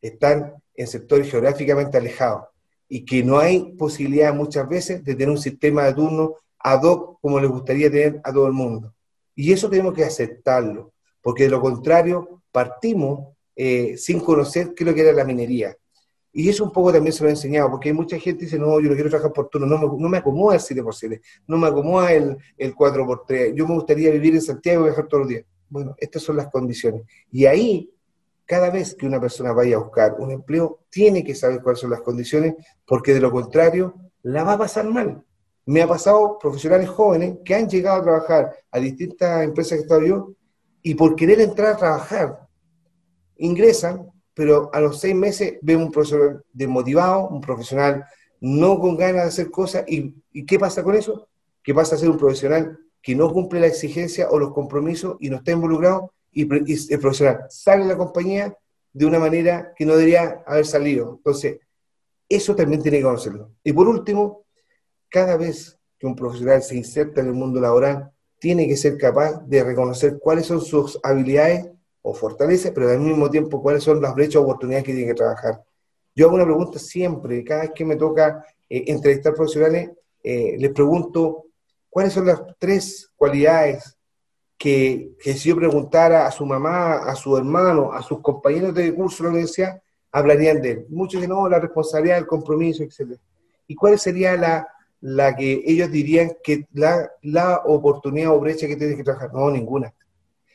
están 0.00 0.60
en 0.74 0.86
sectores 0.86 1.30
geográficamente 1.30 1.98
alejados 1.98 2.44
y 2.88 3.04
que 3.04 3.22
no 3.22 3.38
hay 3.38 3.72
posibilidad 3.72 4.34
muchas 4.34 4.68
veces 4.68 5.04
de 5.04 5.14
tener 5.14 5.30
un 5.30 5.38
sistema 5.38 5.84
de 5.84 5.94
turno 5.94 6.34
ad 6.58 6.82
hoc 6.82 7.20
como 7.20 7.40
le 7.40 7.46
gustaría 7.46 7.90
tener 7.90 8.20
a 8.22 8.32
todo 8.32 8.46
el 8.46 8.52
mundo. 8.52 8.94
Y 9.34 9.52
eso 9.52 9.70
tenemos 9.70 9.94
que 9.94 10.04
aceptarlo, 10.04 10.92
porque 11.22 11.44
de 11.44 11.50
lo 11.50 11.60
contrario 11.60 12.42
partimos 12.50 13.28
eh, 13.56 13.96
sin 13.96 14.20
conocer 14.20 14.74
qué 14.74 14.84
es 14.84 14.88
lo 14.88 14.94
que 14.94 15.00
era 15.00 15.12
la 15.12 15.24
minería. 15.24 15.76
Y 16.34 16.48
eso 16.48 16.64
un 16.64 16.72
poco 16.72 16.92
también 16.92 17.12
se 17.12 17.22
lo 17.22 17.28
he 17.28 17.32
enseñado, 17.32 17.70
porque 17.70 17.90
hay 17.90 17.94
mucha 17.94 18.18
gente 18.18 18.40
que 18.40 18.44
dice, 18.46 18.58
no, 18.58 18.80
yo 18.80 18.88
no 18.88 18.94
quiero 18.94 19.10
trabajar 19.10 19.32
por 19.32 19.48
turno, 19.48 19.66
no 19.66 19.78
me, 19.78 19.86
no 19.86 20.08
me 20.08 20.18
acomoda 20.18 20.54
el 20.56 20.60
7x7, 20.60 21.20
no 21.46 21.58
me 21.58 21.66
acomoda 21.68 22.12
el, 22.12 22.36
el 22.56 22.74
4x3, 22.74 23.54
yo 23.54 23.66
me 23.66 23.74
gustaría 23.74 24.10
vivir 24.10 24.34
en 24.34 24.42
Santiago 24.42 24.82
y 24.82 24.84
viajar 24.84 25.06
todos 25.08 25.22
los 25.22 25.28
días. 25.28 25.44
Bueno, 25.68 25.94
estas 25.98 26.22
son 26.22 26.36
las 26.36 26.48
condiciones. 26.48 27.02
Y 27.30 27.44
ahí, 27.44 27.90
cada 28.52 28.68
vez 28.68 28.94
que 28.94 29.06
una 29.06 29.18
persona 29.18 29.50
vaya 29.54 29.76
a 29.76 29.78
buscar 29.78 30.16
un 30.18 30.30
empleo, 30.30 30.80
tiene 30.90 31.24
que 31.24 31.34
saber 31.34 31.62
cuáles 31.62 31.80
son 31.80 31.88
las 31.88 32.02
condiciones, 32.02 32.54
porque 32.84 33.14
de 33.14 33.20
lo 33.22 33.30
contrario, 33.30 33.94
la 34.22 34.44
va 34.44 34.52
a 34.52 34.58
pasar 34.58 34.84
mal. 34.84 35.24
Me 35.64 35.80
ha 35.80 35.88
pasado 35.88 36.36
profesionales 36.38 36.90
jóvenes 36.90 37.38
que 37.46 37.54
han 37.54 37.66
llegado 37.66 37.96
a 37.96 38.02
trabajar 38.02 38.54
a 38.70 38.78
distintas 38.78 39.42
empresas 39.42 39.70
que 39.70 39.78
he 39.78 39.82
estado 39.84 40.02
yo, 40.02 40.32
y 40.82 40.94
por 40.94 41.16
querer 41.16 41.40
entrar 41.40 41.72
a 41.72 41.76
trabajar, 41.78 42.46
ingresan, 43.38 44.10
pero 44.34 44.68
a 44.74 44.80
los 44.80 45.00
seis 45.00 45.14
meses 45.14 45.54
ven 45.62 45.78
un 45.78 45.90
profesional 45.90 46.44
desmotivado, 46.52 47.28
un 47.28 47.40
profesional 47.40 48.04
no 48.38 48.78
con 48.78 48.98
ganas 48.98 49.22
de 49.22 49.28
hacer 49.28 49.50
cosas, 49.50 49.84
y, 49.88 50.12
¿qué 50.44 50.58
pasa 50.58 50.82
con 50.82 50.94
eso? 50.94 51.26
Que 51.62 51.72
pasa 51.72 51.94
a 51.94 51.98
ser 51.98 52.10
un 52.10 52.18
profesional 52.18 52.78
que 53.00 53.14
no 53.14 53.32
cumple 53.32 53.60
la 53.60 53.68
exigencia 53.68 54.28
o 54.30 54.38
los 54.38 54.52
compromisos 54.52 55.16
y 55.20 55.30
no 55.30 55.36
está 55.38 55.52
involucrado, 55.52 56.12
y, 56.32 56.42
el 56.92 57.00
profesional 57.00 57.46
sale 57.48 57.84
la 57.84 57.96
compañía 57.96 58.56
de 58.92 59.06
una 59.06 59.18
manera 59.18 59.72
que 59.76 59.84
no 59.84 59.96
debería 59.96 60.42
haber 60.46 60.66
salido. 60.66 61.14
Entonces, 61.16 61.60
eso 62.28 62.56
también 62.56 62.82
tiene 62.82 62.98
que 62.98 63.04
conocerlo. 63.04 63.50
Y 63.62 63.72
por 63.72 63.88
último, 63.88 64.44
cada 65.08 65.36
vez 65.36 65.78
que 65.98 66.06
un 66.06 66.16
profesional 66.16 66.62
se 66.62 66.76
inserta 66.76 67.20
en 67.20 67.28
el 67.28 67.34
mundo 67.34 67.60
laboral, 67.60 68.10
tiene 68.38 68.66
que 68.66 68.76
ser 68.76 68.98
capaz 68.98 69.40
de 69.46 69.62
reconocer 69.62 70.18
cuáles 70.18 70.46
son 70.46 70.60
sus 70.60 70.98
habilidades 71.02 71.70
o 72.02 72.12
fortalezas, 72.12 72.72
pero 72.72 72.90
al 72.90 72.98
mismo 72.98 73.30
tiempo 73.30 73.62
cuáles 73.62 73.84
son 73.84 74.02
las 74.02 74.14
brechas 74.14 74.36
o 74.36 74.42
oportunidades 74.42 74.84
que 74.84 74.92
tiene 74.92 75.08
que 75.08 75.14
trabajar. 75.14 75.62
Yo 76.14 76.26
hago 76.26 76.34
una 76.34 76.44
pregunta 76.44 76.78
siempre, 76.78 77.44
cada 77.44 77.62
vez 77.62 77.70
que 77.74 77.84
me 77.84 77.96
toca 77.96 78.44
eh, 78.68 78.84
entrevistar 78.88 79.34
profesionales, 79.34 79.90
eh, 80.22 80.56
les 80.58 80.72
pregunto 80.72 81.44
cuáles 81.88 82.12
son 82.12 82.26
las 82.26 82.42
tres 82.58 83.10
cualidades 83.14 83.96
que, 84.62 85.16
si 85.18 85.48
yo 85.48 85.56
preguntara 85.56 86.24
a 86.24 86.30
su 86.30 86.46
mamá, 86.46 86.98
a 86.98 87.16
su 87.16 87.36
hermano, 87.36 87.92
a 87.92 88.00
sus 88.00 88.20
compañeros 88.20 88.72
de 88.72 88.94
curso 88.94 89.24
de 89.24 89.26
la 89.28 89.32
universidad, 89.32 89.82
hablarían 90.12 90.62
de 90.62 90.70
él. 90.70 90.86
Muchos 90.88 91.20
dicen, 91.20 91.30
no, 91.30 91.48
la 91.48 91.58
responsabilidad, 91.58 92.18
el 92.18 92.28
compromiso, 92.28 92.84
etc. 92.84 93.18
¿Y 93.66 93.74
cuál 93.74 93.98
sería 93.98 94.36
la, 94.36 94.68
la 95.00 95.34
que 95.34 95.64
ellos 95.66 95.90
dirían 95.90 96.36
que 96.44 96.68
la, 96.74 97.10
la 97.22 97.62
oportunidad 97.64 98.30
o 98.30 98.38
brecha 98.38 98.68
que 98.68 98.76
tienen 98.76 98.96
que 98.96 99.02
trabajar. 99.02 99.34
No, 99.34 99.50
ninguna. 99.50 99.92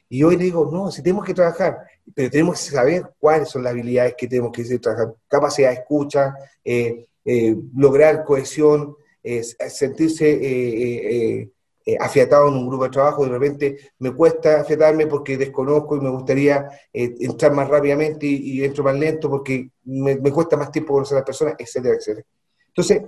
Y 0.07 0.23
hoy 0.23 0.37
digo, 0.37 0.69
no, 0.71 0.89
si 0.89 1.03
tenemos 1.03 1.25
que 1.25 1.33
trabajar, 1.33 1.77
pero 2.15 2.29
tenemos 2.29 2.63
que 2.63 2.71
saber 2.71 3.11
cuáles 3.19 3.49
son 3.49 3.63
las 3.63 3.73
habilidades 3.73 4.15
que 4.17 4.25
tenemos 4.25 4.53
que 4.53 4.63
trabajar. 4.79 5.15
Capacidad 5.27 5.71
de 5.71 5.75
escucha, 5.75 6.33
eh, 6.63 7.07
eh, 7.25 7.57
lograr 7.75 8.23
cohesión, 8.23 8.95
eh, 9.21 9.43
sentirse 9.43 11.51
afiatado 11.99 12.49
en 12.49 12.55
un 12.55 12.67
grupo 12.67 12.85
de 12.85 12.89
trabajo. 12.89 13.23
De 13.25 13.31
repente 13.31 13.77
me 13.99 14.13
cuesta 14.13 14.61
afiatarme 14.61 15.07
porque 15.07 15.37
desconozco 15.37 15.95
y 15.95 16.01
me 16.01 16.09
gustaría 16.09 16.67
entrar 16.91 17.53
más 17.53 17.67
rápidamente 17.69 18.25
y, 18.25 18.63
entro 18.63 18.83
más 18.83 18.97
lento 18.97 19.29
porque 19.29 19.69
me, 19.85 20.17
cuesta 20.31 20.57
más 20.57 20.71
tiempo 20.71 20.93
conocer 20.93 21.15
a 21.15 21.19
las 21.19 21.25
personas, 21.25 21.55
etcétera, 21.57 21.95
etcétera. 21.95 22.25
Entonces, 22.67 23.01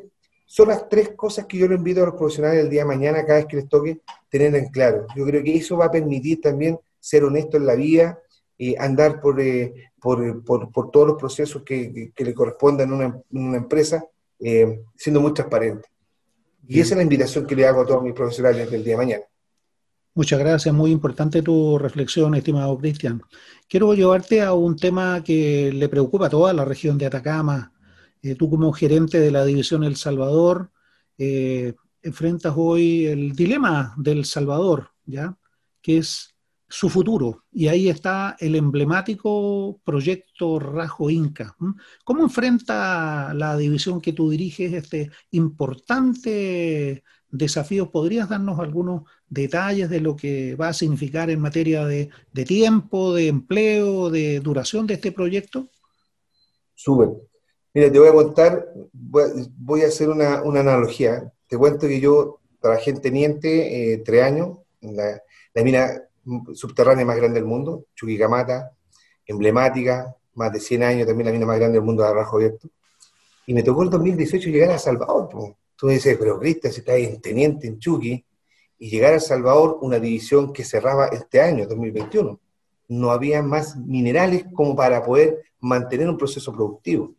son 0.46 0.70
las 0.70 0.88
tres 0.88 1.10
cosas 1.10 1.46
que 1.46 1.58
yo 1.58 1.68
le 1.68 1.76
invito 1.76 2.02
a 2.02 2.06
los 2.06 2.16
profesionales 2.16 2.64
el 2.64 2.70
día 2.70 2.82
de 2.82 2.88
mañana, 2.88 3.26
cada 3.26 3.40
vez 3.40 3.48
que 3.48 3.58
les 3.58 3.70
toque, 3.70 4.00
tener 4.30 4.56
en 4.56 4.70
claro. 4.70 5.06
Yo 5.16 5.26
creo 5.26 5.44
que 5.44 5.56
eso 5.56 5.78
va 5.78 5.86
a 5.86 5.92
permitir 5.92 6.42
también 6.42 6.80
ser 7.00 7.24
honesto 7.24 7.58
en 7.58 7.66
la 7.66 7.76
vida, 7.76 8.20
y 8.60 8.76
andar 8.76 9.22
eh, 9.40 9.74
por, 10.00 10.44
por, 10.44 10.72
por, 10.72 10.92
todos 10.92 11.08
los 11.08 11.18
procesos 11.18 11.64
que, 11.64 12.12
le 12.16 12.34
correspondan 12.34 12.92
en 12.92 13.24
una, 13.32 13.58
empresa, 13.58 14.06
eh, 14.38 14.82
siendo 14.96 15.22
muy 15.22 15.34
transparente. 15.34 15.88
Y 16.68 16.80
esa 16.80 16.94
es 16.94 16.98
la 16.98 17.04
invitación 17.04 17.48
que 17.48 17.56
le 17.56 17.66
hago 17.66 17.82
a 17.82 17.86
todos 17.86 18.04
mis 18.04 18.14
profesionales 18.14 18.70
del 18.70 18.84
día 18.84 18.94
de 18.94 18.98
mañana. 18.98 19.24
Muchas 20.14 20.40
gracias, 20.40 20.74
muy 20.74 20.92
importante 20.92 21.42
tu 21.42 21.78
reflexión, 21.78 22.36
estimado 22.36 22.78
Cristian. 22.78 23.22
Quiero 23.68 23.94
llevarte 23.94 24.42
a 24.42 24.54
un 24.54 24.76
tema 24.76 25.24
que 25.24 25.72
le 25.72 25.88
preocupa 25.88 26.28
a 26.28 26.30
toda 26.30 26.52
la 26.54 26.66
región 26.66 26.98
de 26.98 27.06
Atacama, 27.06 27.72
eh, 28.22 28.36
tú 28.36 28.50
como 28.50 28.74
gerente 28.74 29.20
de 29.20 29.32
la 29.32 29.46
División 29.46 29.84
El 29.84 29.96
Salvador, 29.96 30.72
eh, 31.18 31.74
enfrentas 32.02 32.54
hoy 32.56 33.06
el 33.06 33.34
dilema 33.34 33.94
del 33.98 34.26
Salvador, 34.26 34.90
¿ya? 35.06 35.38
Que 35.82 36.00
es 36.00 36.36
su 36.70 36.88
futuro. 36.90 37.46
Y 37.52 37.68
ahí 37.68 37.90
está 37.90 38.36
el 38.40 38.56
emblemático 38.56 39.82
proyecto 39.84 40.60
Rajo 40.60 41.10
Inca. 41.10 41.56
¿Cómo 42.04 42.24
enfrenta 42.24 43.34
la 43.34 43.58
división 43.58 44.00
que 44.00 44.14
tú 44.14 44.30
diriges 44.30 44.74
este 44.74 45.10
importante 45.32 47.04
desafío? 47.30 47.92
¿Podrías 47.92 48.30
darnos 48.30 48.60
algunos 48.60 49.04
detalles 49.28 49.90
de 49.90 50.00
lo 50.00 50.16
que 50.16 50.56
va 50.56 50.70
a 50.70 50.74
significar 50.74 51.30
en 51.30 51.42
materia 51.42 51.86
de, 51.86 52.10
tiempo, 52.46 53.16
de 53.16 53.28
empleo, 53.28 54.10
de 54.12 54.40
duración 54.40 54.86
de 54.86 54.94
este 54.94 55.12
proyecto? 55.12 55.70
Sube. 56.76 57.10
Mira, 57.74 57.92
te 57.92 58.00
voy 58.00 58.10
a 58.10 58.14
contar, 58.14 58.68
voy 58.92 59.82
a 59.82 59.88
hacer 59.88 60.10
una, 60.10 60.38
analogía. 60.38 61.32
Te 61.48 61.58
cuento 61.58 61.88
que 61.88 62.00
yo 62.00 62.40
trabajé 62.62 62.92
en 62.92 63.02
Teniente 63.02 63.94
eh, 63.94 63.98
tres 64.00 64.24
años, 64.24 64.60
en 64.82 64.96
la, 64.96 65.22
mina 65.64 66.02
subterránea 66.54 67.06
más 67.06 67.18
grande 67.18 67.40
del 67.40 67.48
mundo, 67.48 67.86
Chuquicamata, 67.96 68.72
emblemática, 69.26 70.16
más 70.36 70.52
de 70.52 70.60
100 70.60 70.84
años, 70.84 71.08
también 71.08 71.28
la 71.28 71.32
mina 71.34 71.46
más 71.46 71.60
grande 71.60 71.78
del 71.78 71.86
mundo 71.86 72.04
de 72.04 72.10
Arrajo 72.10 72.38
Abierto. 72.38 72.70
Y 73.46 73.54
me 73.54 73.64
tocó 73.64 73.84
el 73.84 73.90
2018 73.90 74.50
llegar 74.50 74.72
a 74.72 74.80
Salvador. 74.80 75.30
Tú 75.76 75.88
dices, 75.88 76.18
pero 76.20 76.40
Cristian, 76.40 76.74
si 76.74 76.80
estás 76.80 76.98
en 76.98 77.22
Teniente, 77.22 77.68
en 77.68 77.80
Chuqui, 77.80 78.26
y 78.80 78.90
llegar 78.90 79.14
a 79.14 79.20
Salvador, 79.20 79.78
una 79.82 80.00
división 80.00 80.54
que 80.54 80.64
cerraba 80.64 81.08
este 81.08 81.42
año, 81.42 81.68
2021. 81.68 82.40
No 82.88 83.12
había 83.12 83.44
más 83.44 83.76
minerales 83.76 84.46
como 84.54 84.76
para 84.76 85.04
poder 85.04 85.44
mantener 85.60 86.10
un 86.10 86.18
proceso 86.18 86.54
productivo. 86.54 87.14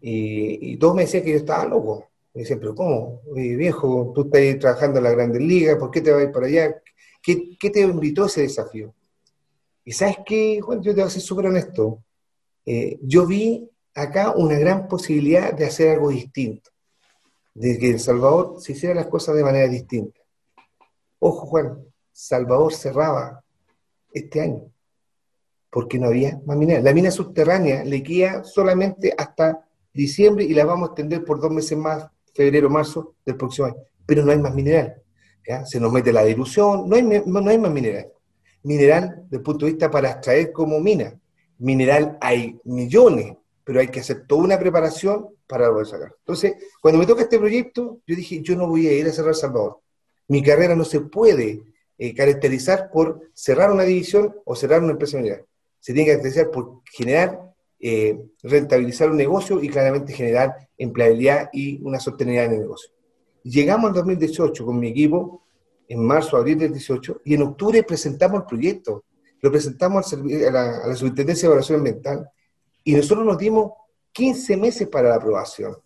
Y, 0.00 0.76
todos 0.76 0.94
me 0.94 1.02
decían 1.02 1.24
que 1.24 1.30
yo 1.30 1.36
estaba 1.38 1.64
loco. 1.64 2.08
Me 2.34 2.42
decían, 2.42 2.58
pero 2.58 2.74
¿cómo? 2.74 3.22
viejo, 3.34 4.12
tú 4.14 4.30
estás 4.32 4.58
trabajando 4.58 4.98
en 4.98 5.04
la 5.04 5.12
Grandes 5.12 5.40
Ligas, 5.40 5.76
¿por 5.76 5.90
qué 5.90 6.02
te 6.02 6.10
vas 6.10 6.20
a 6.20 6.24
ir 6.24 6.32
para 6.32 6.46
allá? 6.46 6.82
¿Qué, 7.24 7.56
¿Qué, 7.58 7.70
te 7.70 7.80
invitó 7.80 8.26
ese 8.26 8.42
desafío? 8.42 8.94
Y 9.82 9.92
sabes 9.92 10.18
qué, 10.26 10.60
Juan, 10.60 10.82
yo 10.82 10.92
te 10.94 11.00
voy 11.00 11.08
a 11.08 11.10
ser 11.10 11.22
súper 11.22 11.46
honesto. 11.46 12.04
Eh, 12.66 12.98
yo 13.02 13.26
vi 13.26 13.66
acá 13.94 14.34
una 14.36 14.58
gran 14.58 14.88
posibilidad 14.88 15.54
de 15.54 15.64
hacer 15.64 15.92
algo 15.92 16.10
distinto, 16.10 16.70
de 17.54 17.78
que 17.78 17.90
El 17.90 18.00
Salvador 18.00 18.60
se 18.60 18.72
hiciera 18.72 18.94
las 18.94 19.06
cosas 19.06 19.36
de 19.36 19.42
manera 19.42 19.68
distinta. 19.68 20.20
Ojo, 21.18 21.46
Juan, 21.46 21.82
Salvador 22.12 22.74
cerraba 22.74 23.42
este 24.12 24.42
año, 24.42 24.70
porque 25.70 25.98
no 25.98 26.08
había 26.08 26.42
más 26.44 26.58
minería. 26.58 26.82
La 26.82 26.92
mina 26.92 27.10
subterránea 27.10 27.84
le 27.84 28.02
queda 28.02 28.44
solamente 28.44 29.14
hasta 29.16 29.66
diciembre 29.94 30.44
y 30.44 30.52
la 30.52 30.66
vamos 30.66 30.88
a 30.88 30.92
extender 30.92 31.24
por 31.24 31.40
dos 31.40 31.50
meses 31.50 31.78
más, 31.78 32.06
febrero, 32.34 32.68
marzo 32.68 33.14
del 33.24 33.36
próximo 33.36 33.68
año. 33.68 33.76
Pero 34.04 34.26
no 34.26 34.32
hay 34.32 34.38
más 34.38 34.54
mineral. 34.54 35.03
Se 35.66 35.80
nos 35.80 35.92
mete 35.92 36.12
la 36.12 36.24
dilución, 36.24 36.88
no 36.88 36.96
hay, 36.96 37.02
no 37.02 37.50
hay 37.50 37.58
más 37.58 37.70
mineral. 37.70 38.08
Mineral, 38.62 39.22
desde 39.24 39.36
el 39.36 39.42
punto 39.42 39.66
de 39.66 39.72
vista 39.72 39.90
para 39.90 40.10
extraer 40.10 40.52
como 40.52 40.80
mina. 40.80 41.18
Mineral 41.58 42.16
hay 42.20 42.58
millones, 42.64 43.34
pero 43.62 43.80
hay 43.80 43.88
que 43.88 44.00
hacer 44.00 44.26
toda 44.26 44.44
una 44.44 44.58
preparación 44.58 45.28
para 45.46 45.70
poder 45.70 45.86
sacar. 45.86 46.14
Entonces, 46.18 46.54
cuando 46.80 46.98
me 46.98 47.06
toca 47.06 47.22
este 47.22 47.38
proyecto, 47.38 48.00
yo 48.06 48.16
dije, 48.16 48.40
yo 48.40 48.56
no 48.56 48.66
voy 48.66 48.86
a 48.86 48.92
ir 48.92 49.06
a 49.06 49.12
cerrar 49.12 49.34
Salvador. 49.34 49.80
Mi 50.28 50.42
carrera 50.42 50.74
no 50.74 50.84
se 50.84 51.00
puede 51.00 51.62
eh, 51.98 52.14
caracterizar 52.14 52.90
por 52.90 53.30
cerrar 53.34 53.70
una 53.70 53.84
división 53.84 54.34
o 54.44 54.56
cerrar 54.56 54.82
una 54.82 54.92
empresa 54.92 55.18
mineral. 55.18 55.44
Se 55.80 55.92
tiene 55.92 56.06
que 56.06 56.12
caracterizar 56.12 56.50
por 56.50 56.80
generar 56.90 57.44
eh, 57.86 58.18
rentabilizar 58.42 59.10
un 59.10 59.18
negocio 59.18 59.62
y 59.62 59.68
claramente 59.68 60.14
generar 60.14 60.56
empleabilidad 60.78 61.50
y 61.52 61.82
una 61.82 62.00
sostenibilidad 62.00 62.46
en 62.46 62.52
el 62.52 62.60
negocio. 62.60 62.90
Llegamos 63.44 63.88
al 63.88 63.94
2018 63.94 64.66
con 64.66 64.78
mi 64.78 64.88
equipo, 64.88 65.44
en 65.88 66.04
marzo, 66.04 66.36
abril 66.36 66.58
del 66.58 66.72
18, 66.72 67.20
y 67.24 67.34
en 67.34 67.42
octubre 67.42 67.82
presentamos 67.84 68.40
el 68.40 68.46
proyecto. 68.46 69.04
Lo 69.40 69.52
presentamos 69.52 70.12
a 70.12 70.16
la, 70.16 70.78
a 70.82 70.88
la 70.88 70.94
de 70.94 71.32
Evaluación 71.32 71.78
Ambiental 71.78 72.28
y 72.82 72.94
nosotros 72.94 73.24
nos 73.24 73.38
dimos 73.38 73.72
15 74.12 74.56
meses 74.56 74.88
para 74.88 75.10
la 75.10 75.16
aprobación. 75.16 75.76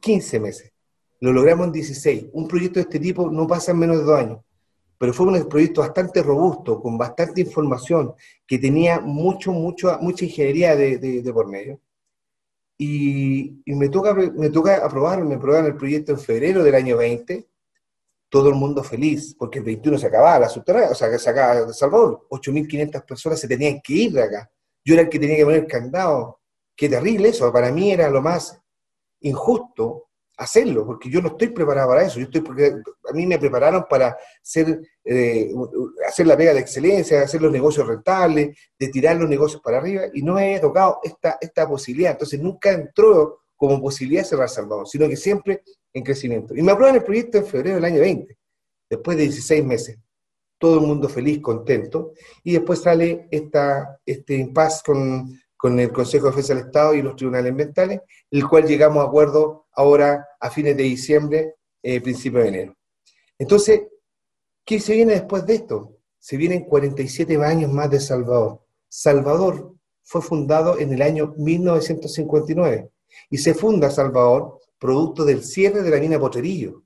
15 0.00 0.38
meses. 0.38 0.72
Lo 1.20 1.32
logramos 1.32 1.66
en 1.66 1.72
16. 1.72 2.26
Un 2.32 2.46
proyecto 2.46 2.74
de 2.78 2.82
este 2.82 3.00
tipo 3.00 3.28
no 3.28 3.46
pasa 3.46 3.72
en 3.72 3.78
menos 3.78 3.98
de 3.98 4.04
dos 4.04 4.20
años 4.20 4.38
pero 4.98 5.14
fue 5.14 5.26
un 5.26 5.48
proyecto 5.48 5.80
bastante 5.80 6.22
robusto, 6.22 6.82
con 6.82 6.98
bastante 6.98 7.40
información, 7.40 8.14
que 8.46 8.58
tenía 8.58 9.00
mucho, 9.00 9.52
mucho, 9.52 9.96
mucha 10.00 10.24
ingeniería 10.24 10.74
de, 10.74 11.30
por 11.32 11.48
medio. 11.48 11.80
Y, 12.80 13.60
me, 13.66 13.88
toca, 13.88 14.14
me 14.14 14.50
toca 14.50 14.76
aprobar, 14.84 15.24
me 15.24 15.34
aprobaron 15.34 15.66
el 15.66 15.76
proyecto 15.76 16.12
en 16.12 16.18
febrero 16.20 16.62
del 16.62 16.76
año 16.76 16.96
20, 16.96 17.48
todo 18.28 18.50
el 18.50 18.54
mundo 18.54 18.84
feliz, 18.84 19.34
porque 19.36 19.58
el 19.58 19.64
21 19.64 19.98
se 19.98 20.06
acababa 20.06 20.38
la 20.38 20.48
subterránea, 20.48 20.90
o 20.90 20.94
sea, 20.94 21.10
que 21.10 21.18
se 21.18 21.30
acababa 21.30 21.72
Salvador, 21.72 22.26
8.500 22.30 23.04
personas 23.04 23.40
se 23.40 23.48
tenían 23.48 23.80
que 23.82 23.92
ir 23.94 24.12
de 24.12 24.22
acá. 24.22 24.50
Yo 24.84 24.94
era 24.94 25.02
el 25.02 25.08
que 25.08 25.18
tenía 25.18 25.36
que 25.36 25.44
poner 25.44 25.66
candado. 25.66 26.40
Qué 26.76 26.88
terrible 26.88 27.30
eso, 27.30 27.52
para 27.52 27.72
mí 27.72 27.90
era 27.90 28.08
lo 28.08 28.22
más 28.22 28.60
injusto 29.20 30.07
hacerlo, 30.38 30.86
porque 30.86 31.10
yo 31.10 31.20
no 31.20 31.28
estoy 31.28 31.48
preparado 31.48 31.88
para 31.88 32.04
eso. 32.04 32.18
Yo 32.20 32.26
estoy 32.26 32.40
porque 32.40 32.66
a 32.66 33.12
mí 33.12 33.26
me 33.26 33.38
prepararon 33.38 33.84
para 33.90 34.16
eh, 35.04 35.52
hacer 36.06 36.26
la 36.26 36.36
pega 36.36 36.54
de 36.54 36.60
excelencia, 36.60 37.22
hacer 37.22 37.42
los 37.42 37.52
negocios 37.52 37.86
rentables, 37.86 38.56
de 38.78 38.88
tirar 38.88 39.16
los 39.16 39.28
negocios 39.28 39.60
para 39.60 39.78
arriba, 39.78 40.02
y 40.14 40.22
no 40.22 40.34
me 40.34 40.44
había 40.44 40.60
tocado 40.60 41.00
esta, 41.02 41.38
esta 41.40 41.68
posibilidad. 41.68 42.12
Entonces 42.12 42.40
nunca 42.40 42.70
entró 42.70 43.40
como 43.56 43.80
posibilidad 43.80 44.24
cerrar 44.24 44.48
Salvador, 44.48 44.86
sino 44.86 45.08
que 45.08 45.16
siempre 45.16 45.62
en 45.92 46.04
crecimiento. 46.04 46.54
Y 46.54 46.62
me 46.62 46.72
aprueban 46.72 46.96
el 46.96 47.04
proyecto 47.04 47.38
en 47.38 47.46
febrero 47.46 47.74
del 47.74 47.84
año 47.84 48.00
20, 48.00 48.36
después 48.88 49.16
de 49.16 49.24
16 49.24 49.64
meses. 49.64 49.98
Todo 50.56 50.80
el 50.80 50.86
mundo 50.86 51.08
feliz, 51.08 51.40
contento, 51.40 52.12
y 52.44 52.52
después 52.52 52.80
sale 52.80 53.26
esta, 53.30 54.00
este 54.06 54.36
impasse 54.36 54.82
con, 54.84 55.40
con 55.58 55.78
el 55.80 55.92
Consejo 55.92 56.26
de 56.26 56.30
Defensa 56.30 56.54
del 56.54 56.66
Estado 56.66 56.94
y 56.94 57.02
los 57.02 57.16
tribunales 57.16 57.50
ambientales, 57.50 58.00
el 58.30 58.48
cual 58.48 58.64
llegamos 58.64 59.04
a 59.04 59.08
acuerdo 59.08 59.66
ahora 59.72 60.24
a 60.38 60.50
fines 60.50 60.76
de 60.76 60.84
diciembre, 60.84 61.56
eh, 61.82 62.00
principio 62.00 62.40
de 62.40 62.48
enero. 62.48 62.76
Entonces, 63.36 63.82
¿qué 64.64 64.78
se 64.78 64.94
viene 64.94 65.14
después 65.14 65.44
de 65.44 65.56
esto? 65.56 65.96
Se 66.18 66.36
vienen 66.36 66.64
47 66.64 67.36
años 67.44 67.72
más 67.72 67.90
de 67.90 67.98
Salvador. 67.98 68.62
Salvador 68.88 69.74
fue 70.04 70.22
fundado 70.22 70.78
en 70.78 70.92
el 70.92 71.02
año 71.02 71.34
1959 71.36 72.90
y 73.28 73.38
se 73.38 73.52
funda 73.52 73.90
Salvador 73.90 74.60
producto 74.78 75.24
del 75.24 75.42
cierre 75.42 75.82
de 75.82 75.90
la 75.90 75.98
mina 75.98 76.20
Potrerillo. 76.20 76.84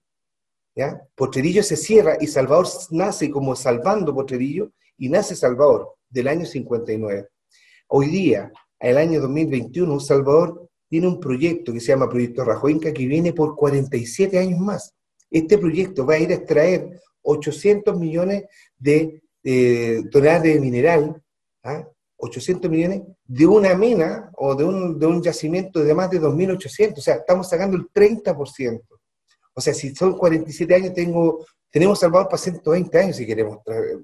¿ya? 0.74 0.98
Potrerillo 1.14 1.62
se 1.62 1.76
cierra 1.76 2.16
y 2.18 2.26
Salvador 2.26 2.66
nace 2.90 3.30
como 3.30 3.54
Salvando 3.54 4.14
Potrerillo 4.14 4.72
y 4.96 5.10
nace 5.10 5.36
Salvador 5.36 5.94
del 6.08 6.28
año 6.28 6.46
59. 6.46 7.28
Hoy 7.94 8.06
día, 8.06 8.50
el 8.80 8.96
año 8.96 9.20
2021, 9.20 10.00
Salvador 10.00 10.66
tiene 10.88 11.08
un 11.08 11.20
proyecto 11.20 11.74
que 11.74 11.80
se 11.80 11.88
llama 11.88 12.08
Proyecto 12.08 12.42
Rajoinca 12.42 12.90
que 12.90 13.04
viene 13.04 13.34
por 13.34 13.54
47 13.54 14.38
años 14.38 14.58
más. 14.60 14.94
Este 15.30 15.58
proyecto 15.58 16.06
va 16.06 16.14
a 16.14 16.18
ir 16.18 16.30
a 16.30 16.36
extraer 16.36 16.88
800 17.20 17.94
millones 17.98 18.44
de 18.78 19.20
toneladas 20.10 20.42
de 20.42 20.58
mineral, 20.58 21.22
800 22.16 22.64
¿ah? 22.64 22.72
millones 22.72 23.02
de 23.26 23.46
una 23.46 23.74
mina 23.74 24.30
o 24.38 24.54
de 24.54 24.64
un, 24.64 24.98
de 24.98 25.04
un 25.04 25.22
yacimiento 25.22 25.84
de 25.84 25.92
más 25.92 26.08
de 26.08 26.18
2.800, 26.18 26.96
o 26.96 27.00
sea, 27.02 27.16
estamos 27.16 27.50
sacando 27.50 27.76
el 27.76 27.92
30%. 27.92 28.80
O 29.52 29.60
sea, 29.60 29.74
si 29.74 29.94
son 29.94 30.16
47 30.16 30.74
años, 30.74 30.94
tengo, 30.94 31.44
tenemos 31.70 32.00
Salvador 32.00 32.28
para 32.28 32.38
120 32.38 32.98
años 32.98 33.16
si 33.16 33.26
queremos 33.26 33.58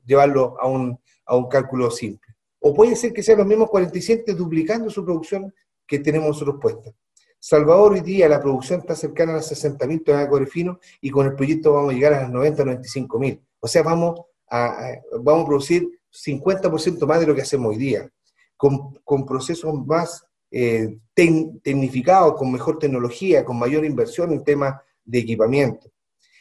llevarlo 0.04 0.60
a 0.60 0.68
un, 0.68 1.00
a 1.24 1.36
un 1.36 1.48
cálculo 1.48 1.90
simple. 1.90 2.27
O 2.60 2.74
puede 2.74 2.96
ser 2.96 3.12
que 3.12 3.22
sean 3.22 3.38
los 3.38 3.46
mismos 3.46 3.70
47 3.70 4.34
duplicando 4.34 4.90
su 4.90 5.04
producción 5.04 5.52
que 5.86 5.98
tenemos 5.98 6.28
nosotros 6.28 6.56
puestas. 6.60 6.94
Salvador 7.40 7.92
hoy 7.92 8.00
día 8.00 8.28
la 8.28 8.40
producción 8.40 8.80
está 8.80 8.96
cercana 8.96 9.32
a 9.32 9.36
las 9.36 9.52
60.000 9.52 10.04
toneladas 10.04 10.26
de 10.26 10.30
corefino 10.30 10.80
y 11.00 11.10
con 11.10 11.26
el 11.26 11.34
proyecto 11.34 11.72
vamos 11.72 11.92
a 11.92 11.94
llegar 11.94 12.14
a 12.14 12.22
las 12.22 12.30
90, 12.30 12.64
95.000. 12.64 13.40
O 13.60 13.68
sea, 13.68 13.82
vamos 13.82 14.20
a, 14.50 14.92
vamos 15.20 15.44
a 15.44 15.46
producir 15.46 15.88
50% 16.12 17.06
más 17.06 17.20
de 17.20 17.26
lo 17.26 17.34
que 17.34 17.42
hacemos 17.42 17.68
hoy 17.68 17.76
día, 17.76 18.10
con, 18.56 18.94
con 19.04 19.24
procesos 19.24 19.72
más 19.86 20.24
eh, 20.50 20.98
tecnificados, 21.14 22.34
con 22.34 22.50
mejor 22.50 22.78
tecnología, 22.78 23.44
con 23.44 23.58
mayor 23.58 23.84
inversión 23.84 24.32
en 24.32 24.42
temas 24.42 24.80
de 25.04 25.18
equipamiento. 25.18 25.90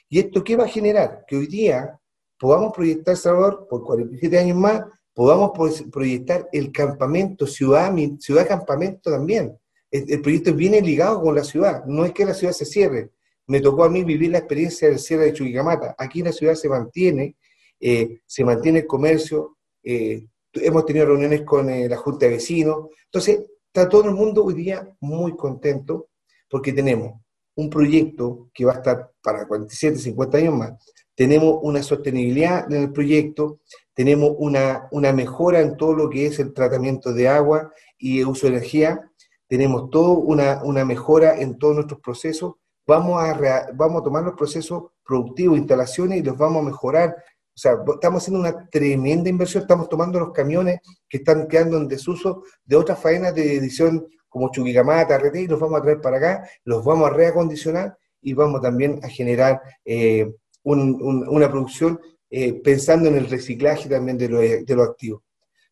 ¿Y 0.09 0.19
esto 0.19 0.43
qué 0.43 0.55
va 0.55 0.63
a 0.63 0.69
generar? 0.69 1.25
Que 1.27 1.37
hoy 1.37 1.47
día 1.47 1.99
podamos 2.39 2.73
proyectar 2.73 3.15
Salvador 3.17 3.67
por 3.69 3.83
47 3.83 4.39
años 4.39 4.57
más 4.57 4.83
podamos 5.17 5.51
proyectar 5.91 6.47
el 6.51 6.71
campamento, 6.71 7.47
ciudad, 7.47 7.91
ciudad 8.19 8.47
campamento 8.47 9.09
también. 9.09 9.57
El, 9.89 10.21
proyecto 10.21 10.53
viene 10.53 10.79
ligado 10.79 11.19
con 11.23 11.33
la 11.33 11.43
ciudad, 11.43 11.83
no 11.85 12.05
es 12.05 12.11
que 12.11 12.23
la 12.23 12.35
ciudad 12.35 12.53
se 12.53 12.65
cierre. 12.65 13.09
Me 13.47 13.59
tocó 13.59 13.83
a 13.83 13.89
mí 13.89 14.03
vivir 14.03 14.29
la 14.29 14.37
experiencia 14.37 14.87
del 14.87 14.99
cierre 14.99 15.25
de 15.25 15.33
Chuquicamata. 15.33 15.95
Aquí 15.97 16.21
la 16.21 16.31
ciudad 16.31 16.53
se 16.53 16.69
mantiene, 16.69 17.35
eh, 17.79 18.19
se 18.27 18.43
mantiene 18.43 18.81
el 18.81 18.85
comercio, 18.85 19.57
eh, 19.83 20.23
hemos 20.53 20.85
tenido 20.85 21.07
reuniones 21.07 21.41
con 21.41 21.67
eh, 21.71 21.89
la 21.89 21.97
Junta 21.97 22.27
de 22.27 22.33
Vecinos. 22.33 22.89
Entonces, 23.05 23.39
está 23.65 23.89
todo 23.89 24.03
el 24.09 24.13
mundo 24.13 24.45
hoy 24.45 24.53
día 24.53 24.87
muy 24.99 25.35
contento 25.35 26.09
porque 26.47 26.73
tenemos 26.73 27.19
un 27.55 27.71
proyecto 27.71 28.51
que 28.53 28.65
va 28.65 28.73
a 28.73 28.77
estar 28.77 29.11
para 29.23 29.47
47, 29.47 29.97
50 29.97 30.37
años 30.37 30.55
más. 30.55 30.73
Tenemos 31.15 31.57
una 31.63 31.81
sostenibilidad 31.81 32.71
en 32.71 32.83
el 32.83 32.91
proyecto, 32.91 33.61
tenemos 33.97 34.35
una, 34.37 34.87
una 34.91 35.11
mejora 35.11 35.59
en 35.59 35.75
todo 35.75 35.95
lo 35.95 36.07
que 36.07 36.27
es 36.27 36.37
el 36.37 36.53
tratamiento 36.53 37.13
de 37.13 37.27
agua 37.27 37.73
y 37.97 38.19
el 38.19 38.27
uso 38.27 38.45
de 38.45 38.53
energía, 38.53 39.11
tenemos 39.47 39.89
todo 39.89 40.11
una, 40.19 40.61
una 40.63 40.85
mejora 40.85 41.41
en 41.41 41.57
todos 41.57 41.73
nuestros 41.73 41.99
procesos, 41.99 42.53
vamos 42.85 43.19
a, 43.19 43.71
vamos 43.73 44.01
a 44.01 44.03
tomar 44.03 44.23
los 44.23 44.35
procesos 44.35 44.83
productivos, 45.03 45.57
instalaciones 45.57 46.19
y 46.19 46.23
los 46.23 46.37
vamos 46.37 46.61
a 46.61 46.65
mejorar. 46.65 47.09
O 47.09 47.59
sea, 47.59 47.75
estamos 47.91 48.21
haciendo 48.21 48.39
una 48.39 48.69
tremenda 48.69 49.31
inversión, 49.31 49.63
estamos 49.63 49.89
tomando 49.89 50.19
los 50.19 50.31
camiones 50.31 50.79
que 51.09 51.17
están 51.17 51.47
quedando 51.47 51.77
en 51.77 51.87
desuso 51.87 52.43
de 52.65 52.75
otras 52.75 53.01
faenas 53.01 53.33
de 53.33 53.55
edición 53.55 54.07
como 54.29 54.51
Chuquicamata, 54.51 55.17
RT, 55.17 55.37
y 55.37 55.47
los 55.47 55.59
vamos 55.59 55.79
a 55.79 55.81
traer 55.81 56.01
para 56.01 56.17
acá, 56.17 56.47
los 56.65 56.85
vamos 56.85 57.09
a 57.09 57.13
reacondicionar 57.13 57.97
y 58.21 58.33
vamos 58.33 58.61
también 58.61 58.99
a 59.01 59.09
generar 59.09 59.59
eh, 59.83 60.31
una 60.63 61.49
producción 61.49 61.99
eh, 62.29 62.53
pensando 62.53 63.09
en 63.09 63.15
el 63.15 63.29
reciclaje 63.29 63.87
también 63.87 64.17
de 64.17 64.29
los 64.29 64.41
de 64.41 64.75
lo 64.75 64.83
activos. 64.83 65.21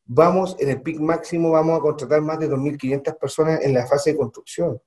Vamos, 0.06 0.56
en 0.60 0.70
el 0.70 0.82
PIC 0.82 1.00
máximo, 1.00 1.52
vamos 1.52 1.78
a 1.78 1.82
contratar 1.82 2.22
más 2.22 2.40
de 2.40 2.50
2.500 2.50 3.18
personas 3.18 3.62
en 3.64 3.74
la 3.74 3.88
fase 3.88 4.12
de 4.12 4.18
construcción. 4.18 4.80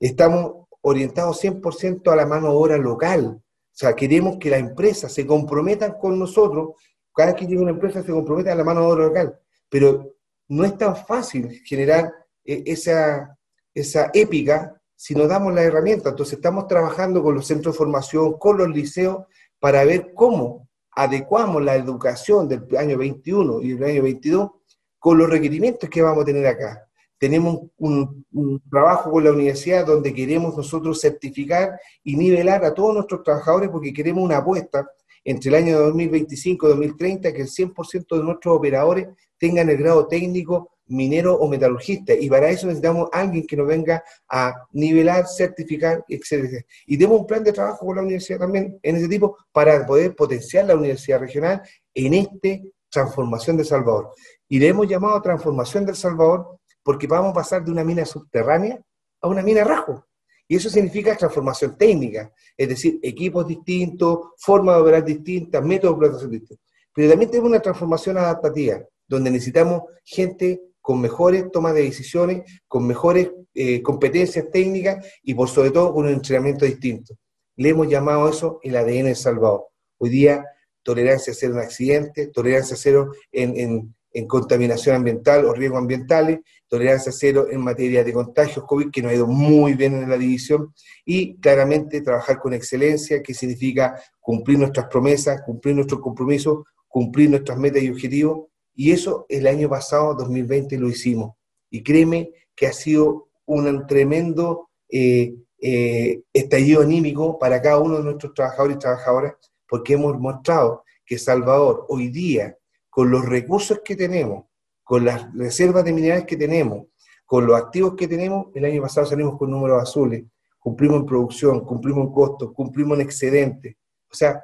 Estamos 0.00 0.66
orientados 0.80 1.42
100% 1.42 2.10
a 2.10 2.16
la 2.16 2.26
mano 2.26 2.48
de 2.48 2.56
obra 2.56 2.76
local. 2.76 3.40
O 3.40 3.42
sea, 3.70 3.94
queremos 3.94 4.36
que 4.38 4.50
las 4.50 4.60
empresas 4.60 5.12
se 5.12 5.26
comprometan 5.26 5.94
con 6.00 6.18
nosotros. 6.18 6.70
Cada 7.14 7.32
vez 7.32 7.40
que 7.40 7.46
llega 7.46 7.62
una 7.62 7.70
empresa 7.70 8.02
se 8.02 8.12
compromete 8.12 8.50
a 8.50 8.56
la 8.56 8.64
mano 8.64 8.80
de 8.80 8.86
obra 8.86 9.04
local. 9.06 9.38
Pero 9.68 10.16
no 10.48 10.64
es 10.64 10.76
tan 10.76 10.96
fácil 10.96 11.62
generar 11.64 12.12
eh, 12.44 12.64
esa, 12.66 13.38
esa 13.72 14.10
épica 14.12 14.74
si 14.96 15.14
no 15.14 15.28
damos 15.28 15.54
la 15.54 15.62
herramienta. 15.62 16.10
Entonces 16.10 16.34
estamos 16.34 16.66
trabajando 16.66 17.22
con 17.22 17.36
los 17.36 17.46
centros 17.46 17.74
de 17.74 17.78
formación, 17.78 18.38
con 18.38 18.58
los 18.58 18.68
liceos, 18.68 19.24
para 19.60 19.84
ver 19.84 20.12
cómo 20.14 20.67
adecuamos 20.98 21.62
la 21.62 21.76
educación 21.76 22.48
del 22.48 22.66
año 22.76 22.98
21 22.98 23.62
y 23.62 23.74
del 23.74 23.84
año 23.84 24.02
22 24.02 24.50
con 24.98 25.16
los 25.16 25.30
requerimientos 25.30 25.88
que 25.88 26.02
vamos 26.02 26.22
a 26.22 26.26
tener 26.26 26.44
acá. 26.44 26.88
Tenemos 27.18 27.60
un, 27.76 28.26
trabajo 28.68 29.12
con 29.12 29.22
la 29.22 29.30
universidad 29.30 29.86
donde 29.86 30.12
queremos 30.12 30.56
nosotros 30.56 31.00
certificar 31.00 31.78
y 32.02 32.16
nivelar 32.16 32.64
a 32.64 32.74
todos 32.74 32.94
nuestros 32.94 33.22
trabajadores 33.22 33.70
porque 33.70 33.92
queremos 33.92 34.24
una 34.24 34.38
apuesta 34.38 34.90
entre 35.22 35.50
el 35.50 35.54
año 35.54 35.78
2025 35.78 36.66
y 36.66 36.70
2030 36.70 37.32
que 37.32 37.42
el 37.42 37.48
100% 37.48 38.16
de 38.16 38.24
nuestros 38.24 38.56
operadores 38.56 39.06
tengan 39.38 39.70
el 39.70 39.76
grado 39.76 40.08
técnico 40.08 40.77
minero 40.88 41.34
o 41.34 41.48
metalurgista. 41.48 42.14
Y 42.14 42.28
para 42.28 42.50
eso 42.50 42.66
necesitamos 42.66 43.08
alguien 43.12 43.46
que 43.46 43.56
nos 43.56 43.66
venga 43.66 44.02
a 44.28 44.54
nivelar, 44.72 45.26
certificar, 45.26 46.04
etc. 46.08 46.64
Y 46.86 46.96
tenemos 46.98 47.20
un 47.20 47.26
plan 47.26 47.44
de 47.44 47.52
trabajo 47.52 47.86
con 47.86 47.96
la 47.96 48.02
universidad 48.02 48.40
también 48.40 48.78
en 48.82 48.96
ese 48.96 49.08
tipo 49.08 49.36
para 49.52 49.86
poder 49.86 50.14
potenciar 50.14 50.66
la 50.66 50.76
universidad 50.76 51.20
regional 51.20 51.62
en 51.94 52.14
esta 52.14 52.64
transformación 52.90 53.56
de 53.56 53.64
Salvador. 53.64 54.12
Y 54.48 54.58
le 54.58 54.68
hemos 54.68 54.88
llamado 54.88 55.20
transformación 55.20 55.84
del 55.84 55.96
Salvador 55.96 56.58
porque 56.82 57.06
vamos 57.06 57.30
a 57.32 57.34
pasar 57.34 57.64
de 57.64 57.70
una 57.70 57.84
mina 57.84 58.04
subterránea 58.04 58.80
a 59.20 59.28
una 59.28 59.42
mina 59.42 59.64
rajo. 59.64 60.06
Y 60.50 60.56
eso 60.56 60.70
significa 60.70 61.14
transformación 61.14 61.76
técnica, 61.76 62.32
es 62.56 62.68
decir, 62.70 62.98
equipos 63.02 63.46
distintos, 63.46 64.30
formas 64.38 64.76
de 64.76 64.82
operar 64.82 65.04
distintas, 65.04 65.62
métodos 65.62 65.98
de 66.00 66.06
explotación 66.06 66.30
distintos. 66.30 66.66
Pero 66.94 67.10
también 67.10 67.30
tenemos 67.30 67.50
una 67.50 67.60
transformación 67.60 68.16
adaptativa, 68.16 68.80
donde 69.06 69.30
necesitamos 69.30 69.82
gente 70.02 70.62
con 70.88 71.02
mejores 71.02 71.52
tomas 71.52 71.74
de 71.74 71.82
decisiones, 71.82 72.44
con 72.66 72.86
mejores 72.86 73.30
eh, 73.52 73.82
competencias 73.82 74.46
técnicas 74.50 75.06
y 75.22 75.34
por 75.34 75.50
sobre 75.50 75.70
todo 75.70 75.92
con 75.92 76.06
un 76.06 76.12
entrenamiento 76.12 76.64
distinto. 76.64 77.14
Le 77.56 77.68
hemos 77.68 77.88
llamado 77.88 78.26
eso 78.26 78.58
el 78.62 78.74
ADN 78.74 79.04
de 79.04 79.14
Salvador. 79.14 79.66
Hoy 79.98 80.08
día, 80.08 80.46
tolerancia 80.82 81.34
cero 81.36 81.52
en 81.52 81.60
accidentes, 81.60 82.32
tolerancia 82.32 82.74
cero 82.74 83.12
en, 83.30 83.94
contaminación 84.26 84.96
ambiental 84.96 85.44
o 85.44 85.52
riesgos 85.52 85.78
ambientales, 85.78 86.38
tolerancia 86.66 87.12
cero 87.12 87.48
en 87.50 87.60
materia 87.60 88.02
de 88.02 88.14
contagios 88.14 88.64
COVID, 88.64 88.90
que 88.90 89.02
nos 89.02 89.12
ha 89.12 89.16
ido 89.16 89.26
muy 89.26 89.74
bien 89.74 89.92
en 89.92 90.08
la 90.08 90.16
división, 90.16 90.72
y 91.04 91.38
claramente 91.38 92.00
trabajar 92.00 92.38
con 92.38 92.54
excelencia, 92.54 93.22
que 93.22 93.34
significa 93.34 94.00
cumplir 94.18 94.58
nuestras 94.58 94.86
promesas, 94.86 95.42
cumplir 95.42 95.74
nuestros 95.74 96.00
compromisos, 96.00 96.64
cumplir 96.88 97.28
nuestras 97.28 97.58
metas 97.58 97.82
y 97.82 97.90
objetivos, 97.90 98.48
y 98.78 98.92
eso 98.92 99.26
el 99.28 99.48
año 99.48 99.68
pasado, 99.68 100.14
2020, 100.14 100.78
lo 100.78 100.88
hicimos. 100.88 101.34
Y 101.68 101.82
créeme 101.82 102.30
que 102.54 102.68
ha 102.68 102.72
sido 102.72 103.26
un 103.44 103.88
tremendo 103.88 104.70
eh, 104.88 105.34
eh, 105.60 106.22
estallido 106.32 106.82
anímico 106.82 107.40
para 107.40 107.60
cada 107.60 107.78
uno 107.78 107.96
de 107.96 108.04
nuestros 108.04 108.34
trabajadores 108.34 108.76
y 108.76 108.78
trabajadoras, 108.78 109.34
porque 109.68 109.94
hemos 109.94 110.16
mostrado 110.20 110.84
que 111.04 111.18
Salvador 111.18 111.86
hoy 111.88 112.06
día, 112.10 112.56
con 112.88 113.10
los 113.10 113.26
recursos 113.26 113.80
que 113.84 113.96
tenemos, 113.96 114.44
con 114.84 115.04
las 115.04 115.26
reservas 115.34 115.84
de 115.84 115.92
minerales 115.92 116.24
que 116.24 116.36
tenemos, 116.36 116.86
con 117.26 117.48
los 117.48 117.56
activos 117.56 117.96
que 117.96 118.06
tenemos, 118.06 118.46
el 118.54 118.64
año 118.64 118.80
pasado 118.80 119.08
salimos 119.08 119.36
con 119.36 119.50
números 119.50 119.82
azules, 119.82 120.22
cumplimos 120.60 121.00
en 121.00 121.06
producción, 121.06 121.64
cumplimos 121.64 122.06
en 122.06 122.12
costos, 122.12 122.52
cumplimos 122.52 122.96
en 122.96 123.06
excedentes. 123.06 123.74
O 124.08 124.14
sea, 124.14 124.40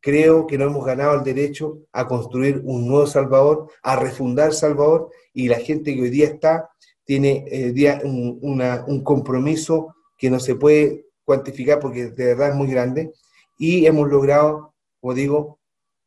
creo 0.00 0.46
que 0.46 0.58
no 0.58 0.66
hemos 0.66 0.84
ganado 0.84 1.14
el 1.14 1.24
derecho 1.24 1.78
a 1.92 2.06
construir 2.06 2.60
un 2.64 2.86
nuevo 2.86 3.06
Salvador, 3.06 3.70
a 3.82 3.96
refundar 3.96 4.52
Salvador, 4.54 5.10
y 5.32 5.48
la 5.48 5.58
gente 5.58 5.94
que 5.94 6.02
hoy 6.02 6.10
día 6.10 6.26
está 6.26 6.70
tiene 7.04 7.44
eh, 7.50 8.00
un, 8.04 8.38
un 8.42 9.02
compromiso 9.02 9.94
que 10.18 10.30
no 10.30 10.38
se 10.38 10.56
puede 10.56 11.06
cuantificar 11.24 11.80
porque 11.80 12.10
de 12.10 12.24
verdad 12.26 12.50
es 12.50 12.54
muy 12.54 12.68
grande, 12.68 13.12
y 13.58 13.86
hemos 13.86 14.08
logrado, 14.08 14.74
como 15.00 15.14
digo, 15.14 15.58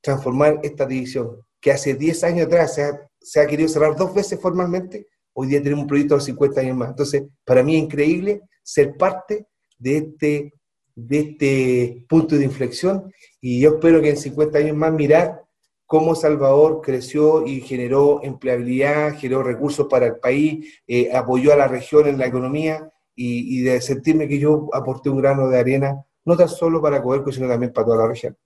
transformar 0.01 0.59
esta 0.63 0.85
división, 0.85 1.41
que 1.59 1.71
hace 1.71 1.95
10 1.95 2.23
años 2.23 2.47
atrás 2.47 2.75
se 2.75 2.83
ha, 2.83 3.09
se 3.19 3.39
ha 3.39 3.47
querido 3.47 3.69
cerrar 3.69 3.95
dos 3.95 4.13
veces 4.13 4.39
formalmente, 4.39 5.07
hoy 5.33 5.47
día 5.47 5.61
tenemos 5.61 5.83
un 5.83 5.87
proyecto 5.87 6.15
de 6.15 6.21
50 6.21 6.61
años 6.61 6.77
más. 6.77 6.89
Entonces, 6.89 7.23
para 7.45 7.63
mí 7.63 7.75
es 7.75 7.83
increíble 7.83 8.41
ser 8.63 8.95
parte 8.97 9.45
de 9.77 9.97
este 9.97 10.53
de 10.95 11.19
este 11.19 12.05
punto 12.07 12.35
de 12.35 12.45
inflexión 12.45 13.11
y 13.39 13.59
yo 13.59 13.75
espero 13.75 14.01
que 14.01 14.11
en 14.11 14.17
50 14.17 14.57
años 14.57 14.75
más 14.75 14.93
mirar 14.93 15.43
cómo 15.91 16.15
Salvador 16.15 16.79
creció 16.81 17.45
y 17.45 17.59
generó 17.59 18.21
empleabilidad, 18.23 19.17
generó 19.17 19.43
recursos 19.43 19.87
para 19.89 20.05
el 20.05 20.15
país, 20.17 20.81
eh, 20.87 21.11
apoyó 21.13 21.51
a 21.51 21.57
la 21.57 21.67
región 21.67 22.07
en 22.07 22.17
la 22.17 22.27
economía 22.27 22.89
y, 23.13 23.61
de 23.61 23.81
sentirme 23.81 24.27
que 24.27 24.39
yo 24.39 24.69
aporté 24.73 25.09
un 25.09 25.17
grano 25.17 25.49
de 25.49 25.59
arena, 25.59 26.01
no 26.23 26.37
tan 26.37 26.47
solo 26.47 26.81
para 26.81 27.03
Codelco, 27.03 27.31
sino 27.31 27.47
también 27.47 27.73
para 27.73 27.85
toda 27.85 27.97
la 27.97 28.07
región. 28.07 28.37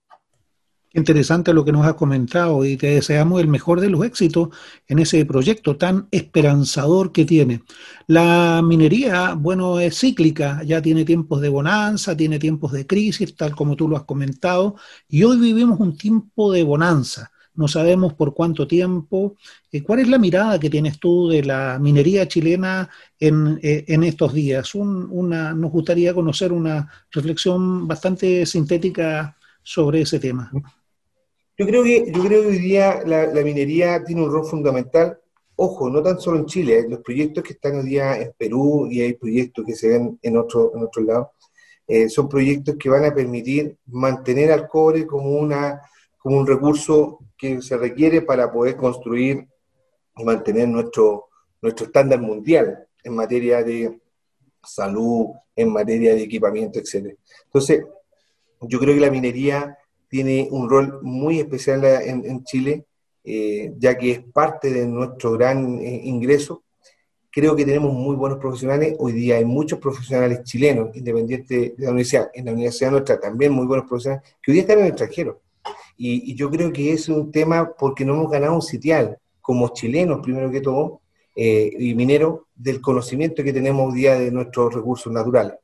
Interesante 0.96 1.52
lo 1.52 1.62
que 1.62 1.72
nos 1.72 1.84
has 1.84 1.92
comentado 1.92 2.64
y 2.64 2.78
te 2.78 2.86
deseamos 2.86 3.42
el 3.42 3.48
mejor 3.48 3.82
de 3.82 3.90
los 3.90 4.02
éxitos 4.02 4.48
en 4.88 4.98
ese 4.98 5.26
proyecto 5.26 5.76
tan 5.76 6.08
esperanzador 6.10 7.12
que 7.12 7.26
tiene. 7.26 7.64
La 8.06 8.62
minería, 8.64 9.34
bueno, 9.34 9.78
es 9.78 10.00
cíclica, 10.00 10.62
ya 10.64 10.80
tiene 10.80 11.04
tiempos 11.04 11.42
de 11.42 11.50
bonanza, 11.50 12.16
tiene 12.16 12.38
tiempos 12.38 12.72
de 12.72 12.86
crisis, 12.86 13.36
tal 13.36 13.54
como 13.54 13.76
tú 13.76 13.88
lo 13.88 13.98
has 13.98 14.04
comentado, 14.04 14.76
y 15.06 15.22
hoy 15.24 15.38
vivimos 15.38 15.78
un 15.80 15.98
tiempo 15.98 16.50
de 16.50 16.62
bonanza. 16.62 17.30
No 17.54 17.68
sabemos 17.68 18.14
por 18.14 18.32
cuánto 18.32 18.66
tiempo. 18.66 19.36
Eh, 19.70 19.82
¿Cuál 19.82 20.00
es 20.00 20.08
la 20.08 20.18
mirada 20.18 20.58
que 20.58 20.70
tienes 20.70 20.98
tú 20.98 21.28
de 21.28 21.42
la 21.42 21.78
minería 21.78 22.26
chilena 22.26 22.88
en, 23.20 23.60
eh, 23.62 23.84
en 23.88 24.02
estos 24.02 24.32
días? 24.32 24.74
una, 24.74 25.52
nos 25.52 25.70
gustaría 25.70 26.14
conocer 26.14 26.52
una 26.52 26.90
reflexión 27.10 27.86
bastante 27.86 28.46
sintética 28.46 29.36
sobre 29.62 30.02
ese 30.02 30.18
tema. 30.20 30.50
Yo 31.58 31.66
creo 31.66 31.82
que, 31.82 32.12
yo 32.12 32.22
creo 32.22 32.42
que 32.42 32.48
hoy 32.48 32.58
día 32.58 33.02
la, 33.06 33.42
minería 33.42 34.04
tiene 34.04 34.22
un 34.22 34.30
rol 34.30 34.44
fundamental. 34.44 35.18
Ojo, 35.56 35.88
no 35.88 36.02
tan 36.02 36.20
solo 36.20 36.38
en 36.38 36.44
Chile, 36.44 36.86
los 36.86 37.00
proyectos 37.00 37.42
que 37.42 37.54
están 37.54 37.76
hoy 37.76 37.86
día 37.86 38.20
en 38.20 38.32
Perú 38.36 38.88
y 38.90 39.00
hay 39.00 39.14
proyectos 39.14 39.64
que 39.64 39.74
se 39.74 39.88
ven 39.88 40.18
en 40.20 40.36
otro, 40.36 40.72
en 40.76 40.84
otro 40.84 41.02
lado, 41.02 41.32
eh, 41.88 42.10
son 42.10 42.28
proyectos 42.28 42.76
que 42.78 42.90
van 42.90 43.06
a 43.06 43.14
permitir 43.14 43.78
mantener 43.86 44.52
al 44.52 44.68
cobre 44.68 45.06
como, 45.06 45.30
una, 45.30 45.80
como 46.18 46.36
un 46.36 46.46
recurso 46.46 47.20
que 47.38 47.62
se 47.62 47.78
requiere 47.78 48.20
para 48.20 48.52
poder 48.52 48.76
construir 48.76 49.46
y 50.18 50.24
mantener 50.24 50.68
nuestro, 50.68 51.28
nuestro 51.62 51.86
estándar 51.86 52.20
mundial 52.20 52.86
en 53.02 53.14
materia 53.14 53.62
de 53.62 53.98
salud, 54.62 55.28
en 55.54 55.72
materia 55.72 56.14
de 56.14 56.22
equipamiento, 56.22 56.78
etc. 56.78 57.16
Entonces, 57.44 57.86
yo 58.60 58.78
creo 58.78 58.94
que 58.94 59.00
la 59.00 59.10
minería 59.10 59.78
tiene 60.08 60.48
un 60.50 60.68
rol 60.68 61.00
muy 61.02 61.40
especial 61.40 61.84
en, 61.84 62.44
Chile, 62.44 62.84
eh, 63.24 63.72
ya 63.78 63.96
que 63.98 64.12
es 64.12 64.20
parte 64.20 64.70
de 64.70 64.86
nuestro 64.86 65.32
gran 65.32 65.78
eh, 65.80 66.02
ingreso. 66.04 66.62
Creo 67.30 67.54
que 67.54 67.64
tenemos 67.64 67.92
muy 67.92 68.16
buenos 68.16 68.38
profesionales. 68.38 68.96
Hoy 68.98 69.12
día 69.12 69.36
hay 69.36 69.44
muchos 69.44 69.78
profesionales 69.78 70.42
chilenos, 70.44 70.96
independientes 70.96 71.76
de 71.76 71.84
la 71.84 71.90
universidad. 71.90 72.30
En 72.32 72.46
la 72.46 72.52
universidad 72.52 72.92
nuestra 72.92 73.20
también 73.20 73.52
muy 73.52 73.66
buenos 73.66 73.86
profesionales, 73.86 74.36
que 74.42 74.50
hoy 74.50 74.54
día 74.54 74.62
están 74.62 74.78
en 74.78 74.84
el 74.84 74.90
extranjero. 74.90 75.40
Y, 75.98 76.34
yo 76.34 76.50
creo 76.50 76.72
que 76.72 76.92
es 76.92 77.08
un 77.08 77.30
tema 77.32 77.72
porque 77.72 78.04
no 78.04 78.14
hemos 78.14 78.30
ganado 78.30 78.54
un 78.54 78.62
sitial, 78.62 79.18
como 79.40 79.68
chilenos, 79.68 80.20
primero 80.22 80.50
que 80.50 80.60
todo, 80.60 81.00
eh, 81.34 81.70
y 81.78 81.94
mineros, 81.94 82.40
del 82.54 82.80
conocimiento 82.80 83.42
que 83.42 83.52
tenemos 83.52 83.92
hoy 83.92 84.00
día 84.00 84.18
de 84.18 84.30
nuestros 84.30 84.74
recursos 84.74 85.12
naturales. 85.12 85.54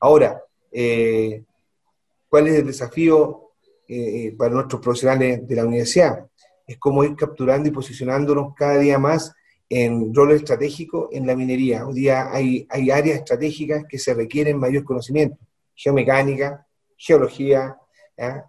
Ahora, 0.00 0.42
¿cuál 0.70 2.46
es 2.46 2.54
el 2.54 2.66
desafío 2.66 3.47
eh, 3.90 4.26
eh, 4.26 4.34
para 4.36 4.52
nuestros 4.52 4.82
profesionales 4.82 5.48
de 5.48 5.56
la 5.56 5.64
universidad. 5.64 6.26
Es 6.66 6.76
como 6.76 7.04
ir 7.04 7.16
capturando 7.16 7.70
y 7.70 7.72
posicionándonos 7.72 8.54
cada 8.54 8.76
día 8.76 8.98
más 8.98 9.32
en 9.66 10.14
roles 10.14 10.42
estratégicos 10.42 11.08
en 11.10 11.26
la 11.26 11.34
minería. 11.34 11.86
Hoy 11.86 11.94
día 11.94 12.30
hay, 12.30 12.66
hay 12.68 12.90
áreas 12.90 13.20
estratégicas 13.20 13.86
que 13.88 13.98
se 13.98 14.12
requieren 14.12 14.58
mayor 14.58 14.84
conocimiento, 14.84 15.38
geomecánica, 15.74 16.66
geología, 16.98 17.78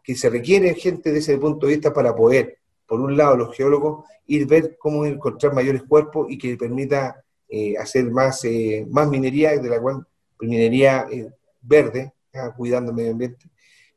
que 0.03 0.15
se 0.15 0.29
requiere 0.29 0.73
gente 0.73 1.11
de 1.11 1.19
ese 1.19 1.37
punto 1.37 1.67
de 1.67 1.73
vista 1.73 1.93
para 1.93 2.13
poder, 2.13 2.57
por 2.85 2.99
un 2.99 3.15
lado, 3.15 3.37
los 3.37 3.55
geólogos, 3.55 4.03
ir 4.27 4.45
ver 4.45 4.75
cómo 4.77 5.05
encontrar 5.05 5.53
mayores 5.53 5.83
cuerpos 5.83 6.27
y 6.29 6.37
que 6.37 6.57
permita 6.57 7.23
eh, 7.47 7.77
hacer 7.77 8.11
más, 8.11 8.45
más 8.89 9.07
minería, 9.07 9.57
de 9.57 9.69
la 9.69 9.79
cual 9.79 10.05
minería 10.41 11.07
verde, 11.61 12.11
cuidando 12.57 12.91
el 12.91 12.97
medio 12.97 13.11
ambiente, 13.11 13.45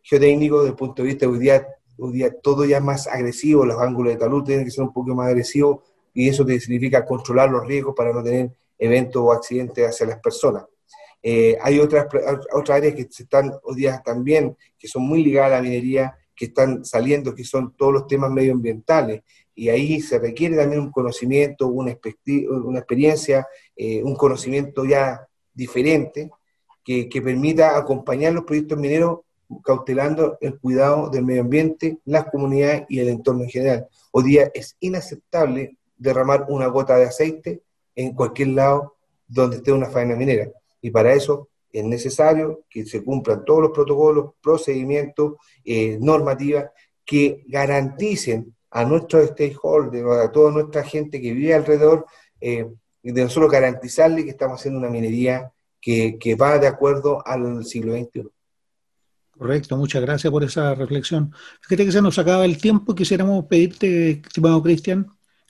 geotécnico, 0.02 0.58
desde 0.58 0.70
el 0.70 0.76
punto 0.76 1.02
de 1.02 1.08
vista 1.08 1.28
hoy 1.28 1.38
día, 1.38 1.66
hoy 1.98 2.12
día 2.12 2.32
todo 2.40 2.64
ya 2.64 2.78
es 2.78 2.82
más 2.82 3.06
agresivo, 3.06 3.64
los 3.64 3.80
ángulos 3.80 4.12
de 4.12 4.18
talud 4.18 4.44
tienen 4.44 4.64
que 4.64 4.70
ser 4.70 4.84
un 4.84 4.92
poco 4.92 5.14
más 5.14 5.28
agresivos 5.28 5.80
y 6.14 6.28
eso 6.28 6.46
significa 6.46 7.04
controlar 7.04 7.50
los 7.50 7.66
riesgos 7.66 7.94
para 7.96 8.12
no 8.12 8.22
tener 8.22 8.50
eventos 8.78 9.22
o 9.22 9.32
accidentes 9.32 9.88
hacia 9.88 10.06
las 10.06 10.18
personas. 10.18 10.64
Eh, 11.22 11.56
hay 11.62 11.78
otras, 11.78 12.06
otras 12.52 12.78
áreas 12.78 12.94
que 12.94 13.02
están 13.02 13.52
hoy 13.62 13.76
día 13.76 14.02
también, 14.04 14.56
que 14.78 14.88
son 14.88 15.02
muy 15.02 15.22
ligadas 15.22 15.52
a 15.52 15.56
la 15.56 15.62
minería, 15.62 16.16
que 16.34 16.46
están 16.46 16.84
saliendo, 16.84 17.34
que 17.34 17.44
son 17.44 17.74
todos 17.76 17.92
los 17.92 18.06
temas 18.06 18.30
medioambientales. 18.30 19.22
Y 19.54 19.68
ahí 19.68 20.00
se 20.00 20.18
requiere 20.18 20.56
también 20.56 20.80
un 20.80 20.90
conocimiento, 20.90 21.68
una, 21.68 21.96
una 22.64 22.78
experiencia, 22.78 23.46
eh, 23.76 24.02
un 24.02 24.16
conocimiento 24.16 24.84
ya 24.84 25.28
diferente, 25.54 26.30
que, 26.82 27.08
que, 27.08 27.22
permita 27.22 27.76
acompañar 27.76 28.32
los 28.32 28.44
proyectos 28.44 28.76
mineros 28.76 29.20
cautelando 29.64 30.38
el 30.40 30.58
cuidado 30.58 31.10
del 31.10 31.24
medio 31.24 31.42
ambiente, 31.42 31.98
las 32.04 32.26
comunidades 32.26 32.84
y 32.88 33.00
el 33.00 33.08
entorno 33.08 33.44
en 33.44 33.50
general. 33.50 33.88
Hoy 34.12 34.24
día 34.24 34.50
es 34.54 34.76
inaceptable 34.80 35.76
derramar 35.96 36.46
una 36.48 36.66
gota 36.66 36.96
de 36.96 37.04
aceite 37.04 37.62
en 37.94 38.14
cualquier 38.14 38.48
lado 38.48 38.96
donde 39.26 39.56
esté 39.56 39.72
una 39.72 39.86
faena 39.86 40.16
minera. 40.16 40.48
Y 40.80 40.90
para 40.90 41.12
eso 41.14 41.48
es 41.72 41.84
necesario 41.84 42.64
que 42.68 42.84
se 42.84 43.02
cumplan 43.02 43.44
todos 43.44 43.62
los 43.62 43.70
protocolos, 43.70 44.32
procedimientos, 44.42 45.34
eh, 45.64 45.96
normativas 46.00 46.70
que 47.04 47.44
garanticen 47.46 48.54
a 48.70 48.84
nuestros 48.84 49.30
stakeholders, 49.30 50.26
a 50.26 50.32
toda 50.32 50.50
nuestra 50.50 50.82
gente 50.82 51.20
que 51.20 51.32
vive 51.32 51.54
alrededor, 51.54 52.06
eh, 52.40 52.66
de 53.02 53.22
nosotros 53.22 53.50
garantizarle 53.50 54.24
que 54.24 54.30
estamos 54.30 54.60
haciendo 54.60 54.78
una 54.78 54.88
minería 54.88 55.52
que, 55.80 56.18
que 56.18 56.36
va 56.36 56.58
de 56.58 56.68
acuerdo 56.68 57.26
al 57.26 57.64
siglo 57.64 57.94
XXI. 57.94 58.28
Correcto, 59.42 59.76
muchas 59.76 60.02
gracias 60.02 60.30
por 60.30 60.44
esa 60.44 60.72
reflexión. 60.76 61.34
Fíjate 61.62 61.86
que 61.86 61.90
se 61.90 62.00
nos 62.00 62.16
acaba 62.16 62.44
el 62.44 62.58
tiempo 62.58 62.92
y 62.92 62.94
quisiéramos 62.94 63.46
pedirte, 63.46 64.22
estimado 64.24 64.62
Cristian, 64.62 65.08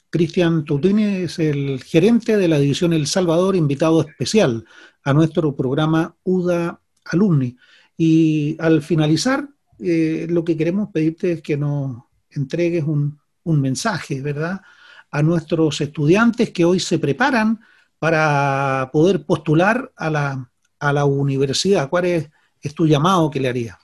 Cristian 0.09 0.65
Tutini 0.65 1.25
es 1.25 1.39
el 1.39 1.83
gerente 1.83 2.39
de 2.39 2.49
la 2.49 2.59
división 2.59 2.95
El 2.95 3.07
Salvador, 3.07 3.55
invitado 3.55 4.01
especial 4.01 4.65
a 5.05 5.13
nuestro 5.13 5.55
programa 5.55 6.17
UDA 6.25 6.81
Alumni. 7.05 7.55
Y 7.99 8.57
al 8.61 8.81
finalizar, 8.81 9.47
eh, 9.79 10.27
lo 10.31 10.43
que 10.43 10.57
queremos 10.57 10.89
pedirte 10.89 11.33
es 11.33 11.43
que 11.43 11.59
nos 11.59 12.05
entregues 12.31 12.85
un, 12.85 13.21
mensaje, 13.45 14.23
¿verdad?, 14.23 14.63
a 15.11 15.23
nuestros 15.23 15.83
estudiantes 15.83 16.49
que 16.49 16.65
hoy 16.65 16.81
se 16.81 16.99
preparan 16.99 17.61
para 17.99 18.89
poder 18.91 19.27
postular 19.27 19.93
a 19.97 20.09
la, 20.09 20.51
a 20.79 20.93
la 20.95 21.05
universidad. 21.05 21.91
¿Cuál 21.91 22.07
es 22.07 22.31
es 22.63 22.75
tu 22.75 22.87
llamado 22.87 23.31
que 23.31 23.41
le 23.41 23.49
haría? 23.49 23.79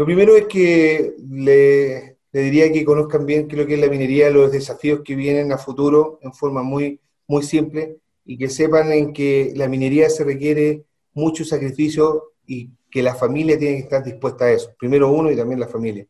Lo 0.00 0.06
primero 0.06 0.34
es 0.34 0.46
que 0.46 1.14
le, 1.28 2.16
diría 2.32 2.72
que 2.72 2.86
conozcan 2.86 3.26
bien 3.26 3.46
qué 3.46 3.54
es 3.54 3.60
lo 3.60 3.66
que 3.66 3.74
es 3.74 3.80
la 3.80 3.88
minería, 3.88 4.30
los 4.30 4.50
desafíos 4.50 5.02
que 5.04 5.14
vienen 5.14 5.52
a 5.52 5.58
futuro 5.58 6.18
en 6.22 6.32
forma 6.32 6.62
muy, 6.62 6.98
muy 7.26 7.42
simple 7.42 7.98
y 8.24 8.38
que 8.38 8.48
sepan 8.48 8.90
en 8.92 9.12
que 9.12 9.52
la 9.56 9.68
minería 9.68 10.08
se 10.08 10.24
requiere 10.24 10.86
mucho 11.12 11.44
sacrificio 11.44 12.32
y 12.46 12.70
que 12.90 13.02
la 13.02 13.14
familia 13.14 13.58
tiene 13.58 13.76
que 13.76 13.82
estar 13.82 14.02
dispuesta 14.02 14.46
a 14.46 14.52
eso. 14.52 14.74
Primero 14.78 15.12
uno 15.12 15.30
y 15.30 15.36
también 15.36 15.60
la 15.60 15.68
familia. 15.68 16.06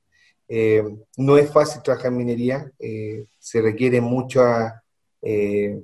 Eh, 0.46 0.84
no 1.16 1.36
es 1.36 1.50
fácil 1.50 1.82
trabajar 1.82 2.12
en 2.12 2.18
minería, 2.18 2.70
eh, 2.78 3.24
se 3.40 3.60
requiere 3.60 4.00
mucha, 4.00 4.84
eh, 5.20 5.82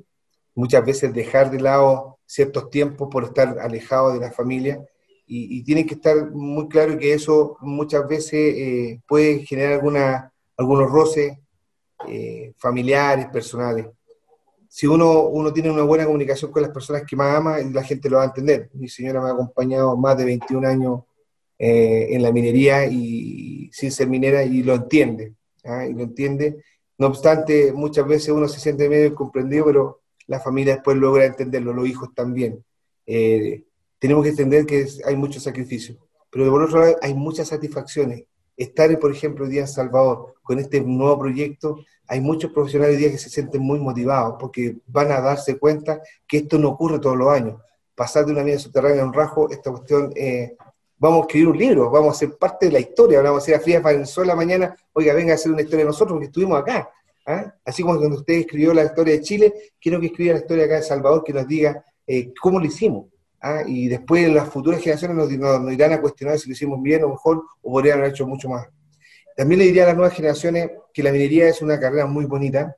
muchas 0.54 0.86
veces 0.86 1.12
dejar 1.12 1.50
de 1.50 1.58
lado 1.58 2.20
ciertos 2.24 2.70
tiempos 2.70 3.08
por 3.10 3.24
estar 3.24 3.58
alejado 3.58 4.12
de 4.12 4.20
la 4.20 4.30
familia 4.30 4.80
y, 5.26 5.62
tienen 5.64 5.86
que 5.86 5.94
estar 5.94 6.30
muy 6.30 6.68
claro 6.68 6.96
que 6.98 7.12
eso 7.12 7.56
muchas 7.60 8.06
veces 8.06 8.32
eh, 8.34 9.00
puede 9.08 9.44
generar 9.44 9.74
alguna, 9.74 10.32
algunos 10.56 10.90
roces 10.90 11.36
eh, 12.06 12.52
familiares, 12.58 13.26
personales. 13.26 13.86
Si 14.68 14.86
uno, 14.86 15.22
uno 15.22 15.52
tiene 15.52 15.70
una 15.70 15.82
buena 15.82 16.04
comunicación 16.04 16.52
con 16.52 16.62
las 16.62 16.70
personas 16.70 17.02
que 17.08 17.16
más 17.16 17.34
ama, 17.34 17.58
la 17.58 17.82
gente 17.82 18.08
lo 18.08 18.18
va 18.18 18.24
a 18.24 18.26
entender. 18.26 18.70
Mi 18.74 18.88
señora 18.88 19.20
me 19.20 19.30
ha 19.30 19.32
acompañado 19.32 19.96
más 19.96 20.16
de 20.16 20.24
21 20.26 20.68
años 20.68 21.00
eh, 21.58 22.08
en 22.10 22.22
la 22.22 22.30
minería 22.30 22.84
y 22.86 23.70
sin 23.72 23.90
ser 23.90 24.08
minera 24.08 24.44
y 24.44 24.62
lo 24.62 24.74
entiende. 24.74 25.34
¿ah? 25.64 25.86
Y 25.86 25.94
lo 25.94 26.02
entiende. 26.02 26.62
No 26.98 27.08
obstante, 27.08 27.72
muchas 27.72 28.06
veces 28.06 28.28
uno 28.28 28.48
se 28.48 28.60
siente 28.60 28.88
medio 28.88 29.06
incomprendido, 29.06 29.64
pero 29.64 30.00
la 30.26 30.40
familia 30.40 30.74
después 30.74 30.96
logra 30.96 31.24
entenderlo, 31.24 31.72
los 31.72 31.88
hijos 31.88 32.14
también. 32.14 32.64
Eh, 33.06 33.64
tenemos 33.98 34.22
que 34.24 34.30
entender 34.30 34.66
que 34.66 34.86
hay 35.04 35.16
mucho 35.16 35.40
sacrificio, 35.40 35.96
pero 36.30 36.50
por 36.50 36.62
otro 36.62 36.80
lado 36.80 36.96
hay 37.02 37.14
muchas 37.14 37.48
satisfacciones. 37.48 38.24
Estar, 38.56 38.98
por 38.98 39.12
ejemplo, 39.12 39.44
hoy 39.44 39.50
día 39.50 39.62
en 39.62 39.68
Salvador 39.68 40.34
con 40.42 40.58
este 40.58 40.80
nuevo 40.80 41.18
proyecto, 41.18 41.78
hay 42.08 42.20
muchos 42.20 42.52
profesionales 42.52 42.98
hoy 42.98 43.10
que 43.10 43.18
se 43.18 43.30
sienten 43.30 43.62
muy 43.62 43.78
motivados 43.78 44.36
porque 44.38 44.76
van 44.86 45.10
a 45.12 45.20
darse 45.20 45.58
cuenta 45.58 46.00
que 46.26 46.38
esto 46.38 46.58
no 46.58 46.70
ocurre 46.70 46.98
todos 46.98 47.16
los 47.16 47.28
años. 47.28 47.60
Pasar 47.94 48.24
de 48.26 48.32
una 48.32 48.44
mina 48.44 48.58
subterránea 48.58 49.02
a 49.02 49.06
un 49.06 49.12
rajo, 49.12 49.50
esta 49.50 49.70
cuestión, 49.70 50.12
eh, 50.14 50.56
vamos 50.98 51.18
a 51.18 51.22
escribir 51.22 51.48
un 51.48 51.58
libro, 51.58 51.90
vamos 51.90 52.14
a 52.14 52.18
ser 52.18 52.36
parte 52.36 52.66
de 52.66 52.72
la 52.72 52.80
historia, 52.80 53.22
vamos 53.22 53.46
a 53.46 53.50
ir 53.50 53.56
a 53.56 53.60
Frías 53.60 53.82
Valenzuela 53.82 54.36
mañana, 54.36 54.76
oiga, 54.92 55.14
venga 55.14 55.32
a 55.32 55.34
hacer 55.34 55.50
una 55.50 55.62
historia 55.62 55.84
de 55.84 55.90
nosotros 55.90 56.12
porque 56.14 56.26
estuvimos 56.26 56.58
acá. 56.58 56.90
¿ah? 57.26 57.54
Así 57.64 57.82
como 57.82 57.98
cuando 57.98 58.16
usted 58.16 58.34
escribió 58.34 58.72
la 58.72 58.84
historia 58.84 59.14
de 59.14 59.20
Chile, 59.22 59.54
quiero 59.80 59.98
que 60.00 60.06
escriba 60.06 60.34
la 60.34 60.40
historia 60.40 60.64
acá 60.64 60.76
de 60.76 60.82
Salvador, 60.82 61.24
que 61.24 61.32
nos 61.32 61.46
diga 61.46 61.84
eh, 62.06 62.32
cómo 62.40 62.60
lo 62.60 62.66
hicimos. 62.66 63.06
¿Ah? 63.40 63.62
Y 63.66 63.88
después 63.88 64.28
las 64.32 64.48
futuras 64.48 64.80
generaciones 64.80 65.16
nos, 65.16 65.72
irán 65.72 65.92
a 65.92 66.00
cuestionar 66.00 66.38
si 66.38 66.48
lo 66.48 66.54
hicimos 66.54 66.82
bien 66.82 67.04
o 67.04 67.10
mejor, 67.10 67.44
o 67.62 67.70
podrían 67.70 67.98
haber 67.98 68.10
hecho 68.10 68.26
mucho 68.26 68.48
más. 68.48 68.68
También 69.36 69.58
le 69.58 69.66
diría 69.66 69.84
a 69.84 69.86
las 69.88 69.96
nuevas 69.96 70.14
generaciones 70.14 70.70
que 70.92 71.02
la 71.02 71.12
minería 71.12 71.48
es 71.48 71.60
una 71.60 71.78
carrera 71.78 72.06
muy 72.06 72.24
bonita, 72.24 72.76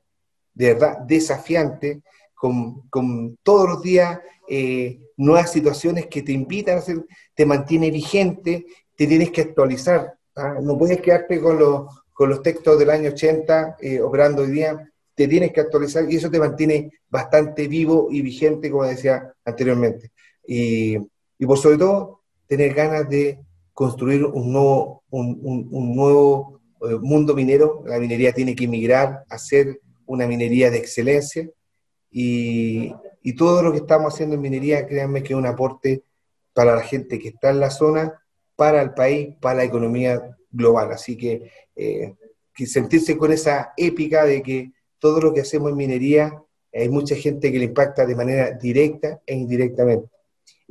de 0.53 0.73
verdad, 0.73 0.99
desafiante, 0.99 2.01
con, 2.35 2.87
con 2.89 3.37
todos 3.43 3.69
los 3.69 3.81
días 3.81 4.19
eh, 4.47 4.99
nuevas 5.17 5.51
situaciones 5.51 6.07
que 6.07 6.23
te 6.23 6.31
invitan 6.31 6.75
a 6.75 6.79
hacer, 6.79 7.05
te 7.35 7.45
mantiene 7.45 7.91
vigente, 7.91 8.65
te 8.95 9.05
tienes 9.05 9.31
que 9.31 9.41
actualizar. 9.41 10.15
¿ah? 10.35 10.55
No 10.61 10.77
puedes 10.77 11.01
quedarte 11.01 11.39
con 11.39 11.59
los, 11.59 12.03
con 12.11 12.29
los 12.29 12.41
textos 12.41 12.79
del 12.79 12.89
año 12.89 13.09
80 13.09 13.77
eh, 13.79 14.01
operando 14.01 14.41
hoy 14.41 14.51
día, 14.51 14.91
te 15.13 15.27
tienes 15.27 15.51
que 15.51 15.61
actualizar 15.61 16.09
y 16.09 16.15
eso 16.15 16.31
te 16.31 16.39
mantiene 16.39 16.91
bastante 17.09 17.67
vivo 17.67 18.07
y 18.09 18.21
vigente, 18.21 18.71
como 18.71 18.85
decía 18.85 19.33
anteriormente. 19.45 20.11
Y, 20.51 20.97
por 21.45 21.59
sobre 21.59 21.77
todo, 21.77 22.21
tener 22.47 22.73
ganas 22.73 23.07
de 23.07 23.39
construir 23.73 24.25
un 24.25 24.51
nuevo, 24.51 25.03
un, 25.11 25.95
nuevo 25.95 26.59
eh, 26.81 26.95
mundo 26.99 27.35
minero. 27.35 27.83
La 27.85 27.99
minería 27.99 28.33
tiene 28.33 28.55
que 28.55 28.67
migrar 28.67 29.25
a 29.29 29.37
ser 29.37 29.79
una 30.07 30.25
minería 30.25 30.71
de 30.71 30.79
excelencia 30.79 31.47
y, 32.09 32.91
y 33.21 33.35
todo 33.35 33.61
lo 33.61 33.71
que 33.71 33.77
estamos 33.77 34.13
haciendo 34.13 34.35
en 34.35 34.41
minería, 34.41 34.87
créanme 34.87 35.21
que 35.21 35.33
es 35.33 35.39
un 35.39 35.45
aporte 35.45 36.03
para 36.53 36.75
la 36.75 36.81
gente 36.81 37.19
que 37.19 37.29
está 37.29 37.51
en 37.51 37.59
la 37.59 37.69
zona, 37.69 38.19
para 38.55 38.81
el 38.81 38.93
país, 38.95 39.35
para 39.39 39.57
la 39.57 39.63
economía 39.65 40.35
global. 40.51 40.91
Así 40.91 41.15
que, 41.15 41.51
eh, 41.75 42.15
sentirse 42.65 43.17
con 43.17 43.31
esa 43.31 43.71
épica 43.77 44.25
de 44.25 44.41
que 44.41 44.71
todo 44.97 45.21
lo 45.21 45.33
que 45.33 45.41
hacemos 45.41 45.69
en 45.71 45.77
minería, 45.77 46.43
hay 46.73 46.89
mucha 46.89 47.15
gente 47.15 47.51
que 47.51 47.59
le 47.59 47.65
impacta 47.65 48.05
de 48.05 48.15
manera 48.15 48.51
directa 48.51 49.21
e 49.25 49.35
indirectamente. 49.35 50.09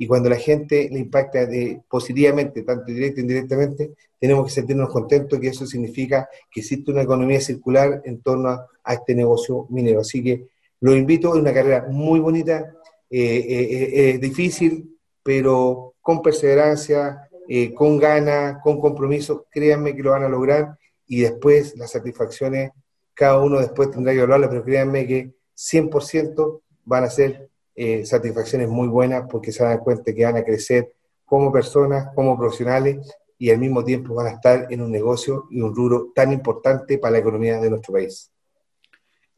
Y 0.01 0.07
cuando 0.07 0.29
la 0.29 0.37
gente 0.37 0.87
le 0.89 0.99
impacta 0.99 1.45
de, 1.45 1.81
positivamente, 1.89 2.63
tanto 2.63 2.85
directa 2.85 3.19
e 3.19 3.23
indirectamente, 3.23 3.91
tenemos 4.17 4.45
que 4.45 4.51
sentirnos 4.51 4.87
contentos 4.89 5.37
que 5.37 5.49
eso 5.49 5.65
significa 5.65 6.29
que 6.49 6.61
existe 6.61 6.89
una 6.89 7.01
economía 7.01 7.41
circular 7.41 8.01
en 8.05 8.21
torno 8.21 8.49
a, 8.49 8.93
este 8.93 9.13
negocio 9.13 9.67
minero. 9.69 9.99
Así 9.99 10.23
que 10.23 10.47
lo 10.79 10.95
invito, 10.95 11.35
es 11.35 11.41
una 11.41 11.53
carrera 11.53 11.85
muy 11.89 12.21
bonita, 12.21 12.73
eh, 13.09 13.45
eh, 13.49 14.11
es 14.11 14.21
difícil, 14.21 14.97
pero 15.21 15.95
con 15.99 16.21
perseverancia, 16.21 17.29
eh, 17.49 17.73
con 17.73 17.97
ganas, 17.97 18.63
con 18.63 18.79
compromiso, 18.79 19.47
créanme 19.51 19.93
que 19.93 20.01
lo 20.01 20.11
van 20.11 20.23
a 20.23 20.29
lograr 20.29 20.77
y 21.07 21.19
después 21.19 21.75
las 21.75 21.91
satisfacciones, 21.91 22.71
cada 23.13 23.41
uno 23.41 23.59
después 23.59 23.91
tendrá 23.91 24.13
que 24.13 24.21
hablarlo, 24.21 24.49
pero 24.49 24.63
créanme 24.63 25.05
que 25.05 25.33
100% 25.57 26.61
van 26.85 27.03
a 27.03 27.09
ser 27.09 27.49
eh, 27.81 28.05
satisfacciones 28.05 28.67
muy 28.67 28.89
buenas 28.89 29.23
porque 29.31 29.53
se 29.53 29.63
dan 29.63 29.79
cuenta 29.79 30.13
que 30.13 30.25
van 30.25 30.35
a 30.35 30.43
crecer 30.43 30.93
como 31.23 31.49
personas, 31.49 32.09
como 32.13 32.37
profesionales 32.37 33.09
y 33.37 33.51
al 33.51 33.57
mismo 33.57 33.85
tiempo 33.85 34.13
van 34.13 34.27
a 34.27 34.31
estar 34.31 34.67
en 34.69 34.81
un 34.81 34.91
negocio 34.91 35.47
y 35.49 35.61
un 35.61 35.73
rubro 35.73 36.11
tan 36.13 36.33
importante 36.33 36.97
para 36.97 37.13
la 37.13 37.19
economía 37.19 37.61
de 37.61 37.69
nuestro 37.69 37.93
país. 37.93 38.33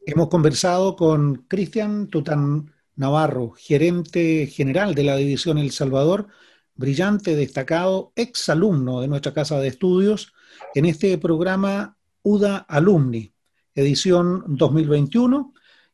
Hemos 0.04 0.28
conversado 0.28 0.96
con 0.96 1.44
Cristian 1.46 2.08
Tután 2.08 2.72
Navarro, 2.96 3.52
gerente 3.56 4.48
general 4.48 4.96
de 4.96 5.04
la 5.04 5.14
División 5.14 5.56
El 5.58 5.70
Salvador, 5.70 6.26
brillante, 6.74 7.36
destacado, 7.36 8.12
ex 8.16 8.48
alumno 8.48 9.02
de 9.02 9.06
nuestra 9.06 9.32
casa 9.32 9.60
de 9.60 9.68
estudios, 9.68 10.32
en 10.74 10.86
este 10.86 11.16
programa 11.16 11.96
UDA 12.22 12.56
Alumni, 12.56 13.32
edición 13.76 14.42
2021. 14.48 15.51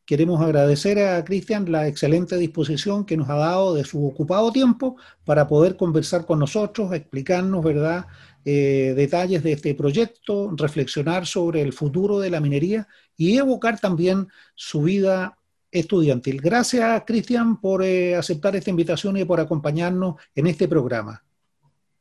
Queremos 0.09 0.41
agradecer 0.41 0.97
a 1.03 1.23
Cristian 1.23 1.71
la 1.71 1.87
excelente 1.87 2.35
disposición 2.35 3.05
que 3.05 3.15
nos 3.15 3.29
ha 3.29 3.35
dado 3.35 3.75
de 3.75 3.83
su 3.83 4.07
ocupado 4.07 4.51
tiempo 4.51 4.95
para 5.23 5.47
poder 5.47 5.77
conversar 5.77 6.25
con 6.25 6.39
nosotros, 6.39 6.91
explicarnos, 6.93 7.63
¿verdad?, 7.63 8.07
eh, 8.43 8.95
detalles 8.95 9.43
de 9.43 9.51
este 9.51 9.75
proyecto, 9.75 10.51
reflexionar 10.57 11.27
sobre 11.27 11.61
el 11.61 11.73
futuro 11.73 12.19
de 12.19 12.31
la 12.31 12.39
minería 12.39 12.87
y 13.15 13.37
evocar 13.37 13.79
también 13.79 14.27
su 14.55 14.81
vida 14.81 15.37
estudiantil. 15.69 16.41
Gracias, 16.41 17.03
Cristian, 17.05 17.61
por 17.61 17.83
eh, 17.83 18.15
aceptar 18.15 18.55
esta 18.55 18.71
invitación 18.71 19.15
y 19.15 19.25
por 19.25 19.39
acompañarnos 19.39 20.15
en 20.33 20.47
este 20.47 20.67
programa. 20.67 21.23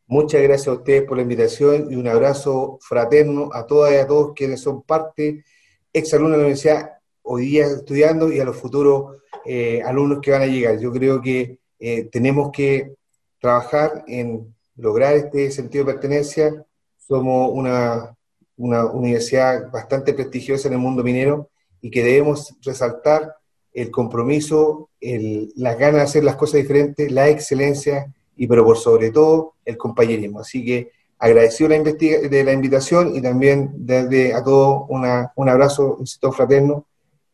Muchas 0.07 0.41
gracias 0.41 0.69
a 0.69 0.79
ustedes 0.79 1.03
por 1.03 1.19
la 1.19 1.25
invitación 1.25 1.93
y 1.93 1.97
un 1.97 2.09
abrazo 2.09 2.79
fraterno 2.81 3.51
a 3.53 3.67
todas 3.67 3.93
y 3.93 3.97
a 3.97 4.07
todos 4.07 4.33
quienes 4.35 4.63
son 4.63 4.81
parte, 4.81 5.45
exalumnos 5.93 6.33
de 6.33 6.39
la 6.39 6.45
universidad, 6.45 6.98
hoy 7.31 7.47
día 7.47 7.67
estudiando 7.67 8.33
y 8.33 8.41
a 8.41 8.45
los 8.45 8.57
futuros 8.57 9.17
eh, 9.45 9.83
alumnos 9.85 10.21
que 10.21 10.31
van 10.31 10.43
a 10.43 10.47
llegar. 10.47 10.79
Yo 10.79 10.91
creo 10.91 11.21
que 11.21 11.59
eh, 11.79 12.05
tenemos 12.11 12.51
que 12.51 12.95
trabajar 13.41 14.05
en 14.09 14.55
lograr 14.77 15.15
este 15.15 15.51
sentido 15.51 15.85
de 15.85 15.93
pertenencia. 15.93 16.65
Somos 16.97 17.51
una, 17.53 18.17
una 18.57 18.87
universidad 18.87 19.71
bastante 19.71 20.15
prestigiosa 20.15 20.69
en 20.69 20.75
el 20.75 20.81
mundo 20.81 21.05
minero 21.05 21.51
y 21.81 21.91
que 21.91 22.03
debemos 22.03 22.55
resaltar 22.63 23.37
el 23.73 23.91
compromiso, 23.91 24.89
el, 25.01 25.53
las 25.55 25.79
ganas 25.79 25.97
de 25.97 26.03
hacer 26.03 26.25
las 26.25 26.37
cosas 26.37 26.61
diferentes, 26.63 27.13
la 27.13 27.29
excelencia 27.29 28.13
y 28.37 28.47
pero 28.47 28.65
por 28.65 28.79
sobre 28.79 29.11
todo 29.11 29.55
el 29.65 29.77
compañerismo. 29.77 30.41
Así 30.41 30.65
que 30.65 30.91
agradecido 31.19 31.69
la, 31.69 31.79
de 31.79 32.45
la 32.45 32.53
invitación 32.53 33.15
y 33.15 33.21
también 33.21 33.71
desde 33.75 34.33
a 34.33 34.43
todos 34.43 34.87
un 34.89 35.49
abrazo, 35.49 35.97
insisto, 36.01 36.33
fraterno 36.33 36.88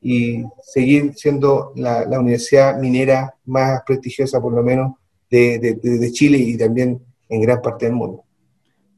y 0.05 0.45
seguir 0.63 1.15
siendo 1.17 1.73
la, 1.75 2.07
universidad 2.21 2.79
minera 2.79 3.35
más 3.47 3.83
prestigiosa 3.87 4.41
por 4.41 4.53
lo 4.53 4.63
menos 4.63 4.95
de, 5.31 5.59
de 5.59 6.13
Chile 6.13 6.39
y 6.39 6.57
también 6.57 7.01
en 7.29 7.41
gran 7.41 7.61
parte 7.61 7.87
del 7.87 7.95
mundo. 7.95 8.25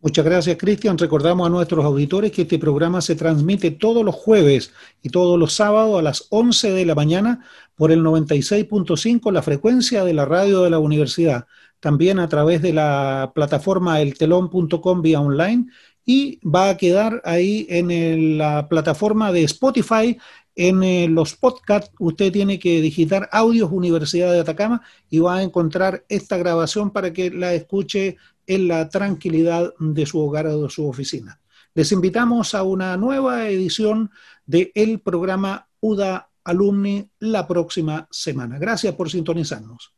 Muchas 0.02 0.24
gracias, 0.24 0.57
Cristian. 0.57 0.98
Recordamos 0.98 1.46
a 1.46 1.50
nuestros 1.50 1.84
auditores 1.84 2.30
que 2.30 2.42
este 2.42 2.59
programa 2.59 3.00
se 3.00 3.16
transmite 3.16 3.70
todos 3.72 4.04
los 4.04 4.14
jueves 4.14 4.72
y 5.02 5.09
todos 5.09 5.38
los 5.38 5.54
sábados 5.54 5.98
a 5.98 6.02
las 6.02 6.26
11 6.30 6.70
de 6.70 6.84
la 6.84 6.94
mañana 6.94 7.44
por 7.74 7.90
el 7.90 8.04
96.5, 8.04 9.32
la 9.32 9.42
frecuencia 9.42 10.04
de 10.04 10.12
la 10.12 10.24
radio 10.24 10.62
de 10.62 10.70
la 10.70 10.78
universidad. 10.78 11.46
También 11.80 12.18
a 12.18 12.28
través 12.28 12.62
de 12.62 12.72
la 12.72 13.32
plataforma 13.34 14.00
eltelón.com 14.00 15.02
vía 15.02 15.20
online 15.20 15.66
y 16.04 16.38
va 16.46 16.68
a 16.70 16.76
quedar 16.76 17.20
ahí 17.24 17.66
en 17.68 18.38
la 18.38 18.68
plataforma 18.68 19.32
de 19.32 19.42
Spotify 19.44 20.16
en 20.57 20.82
eh, 20.82 21.07
los 21.09 21.36
podcasts 21.36 21.92
usted 21.98 22.32
tiene 22.32 22.59
que 22.59 22.80
digitar 22.80 23.28
Audios 23.30 23.70
Universidad 23.70 24.32
de 24.32 24.40
Atacama 24.40 24.82
y 25.11 25.18
va 25.18 25.36
a 25.36 25.42
encontrar 25.42 26.04
esta 26.09 26.38
grabación 26.38 26.90
para 26.90 27.12
que 27.12 27.30
la 27.30 27.52
escuche 27.52 28.16
en 28.46 28.68
la 28.68 28.88
tranquilidad 28.88 29.74
de 29.78 30.07
su 30.07 30.18
hogar 30.18 30.46
o 30.46 30.62
de 30.62 30.70
su 30.70 30.88
oficina. 30.88 31.38
Les 31.74 31.92
invitamos 31.92 32.54
a 32.54 32.62
una 32.62 32.96
nueva 32.96 33.50
edición 33.50 34.11
de 34.46 34.72
el 34.74 35.00
programa 35.00 35.68
UDA 35.80 36.30
Alumni 36.42 37.07
la 37.18 37.46
próxima 37.46 38.09
semana. 38.11 38.59
Gracias 38.59 38.94
por 38.94 39.11
sintonizarnos. 39.11 39.92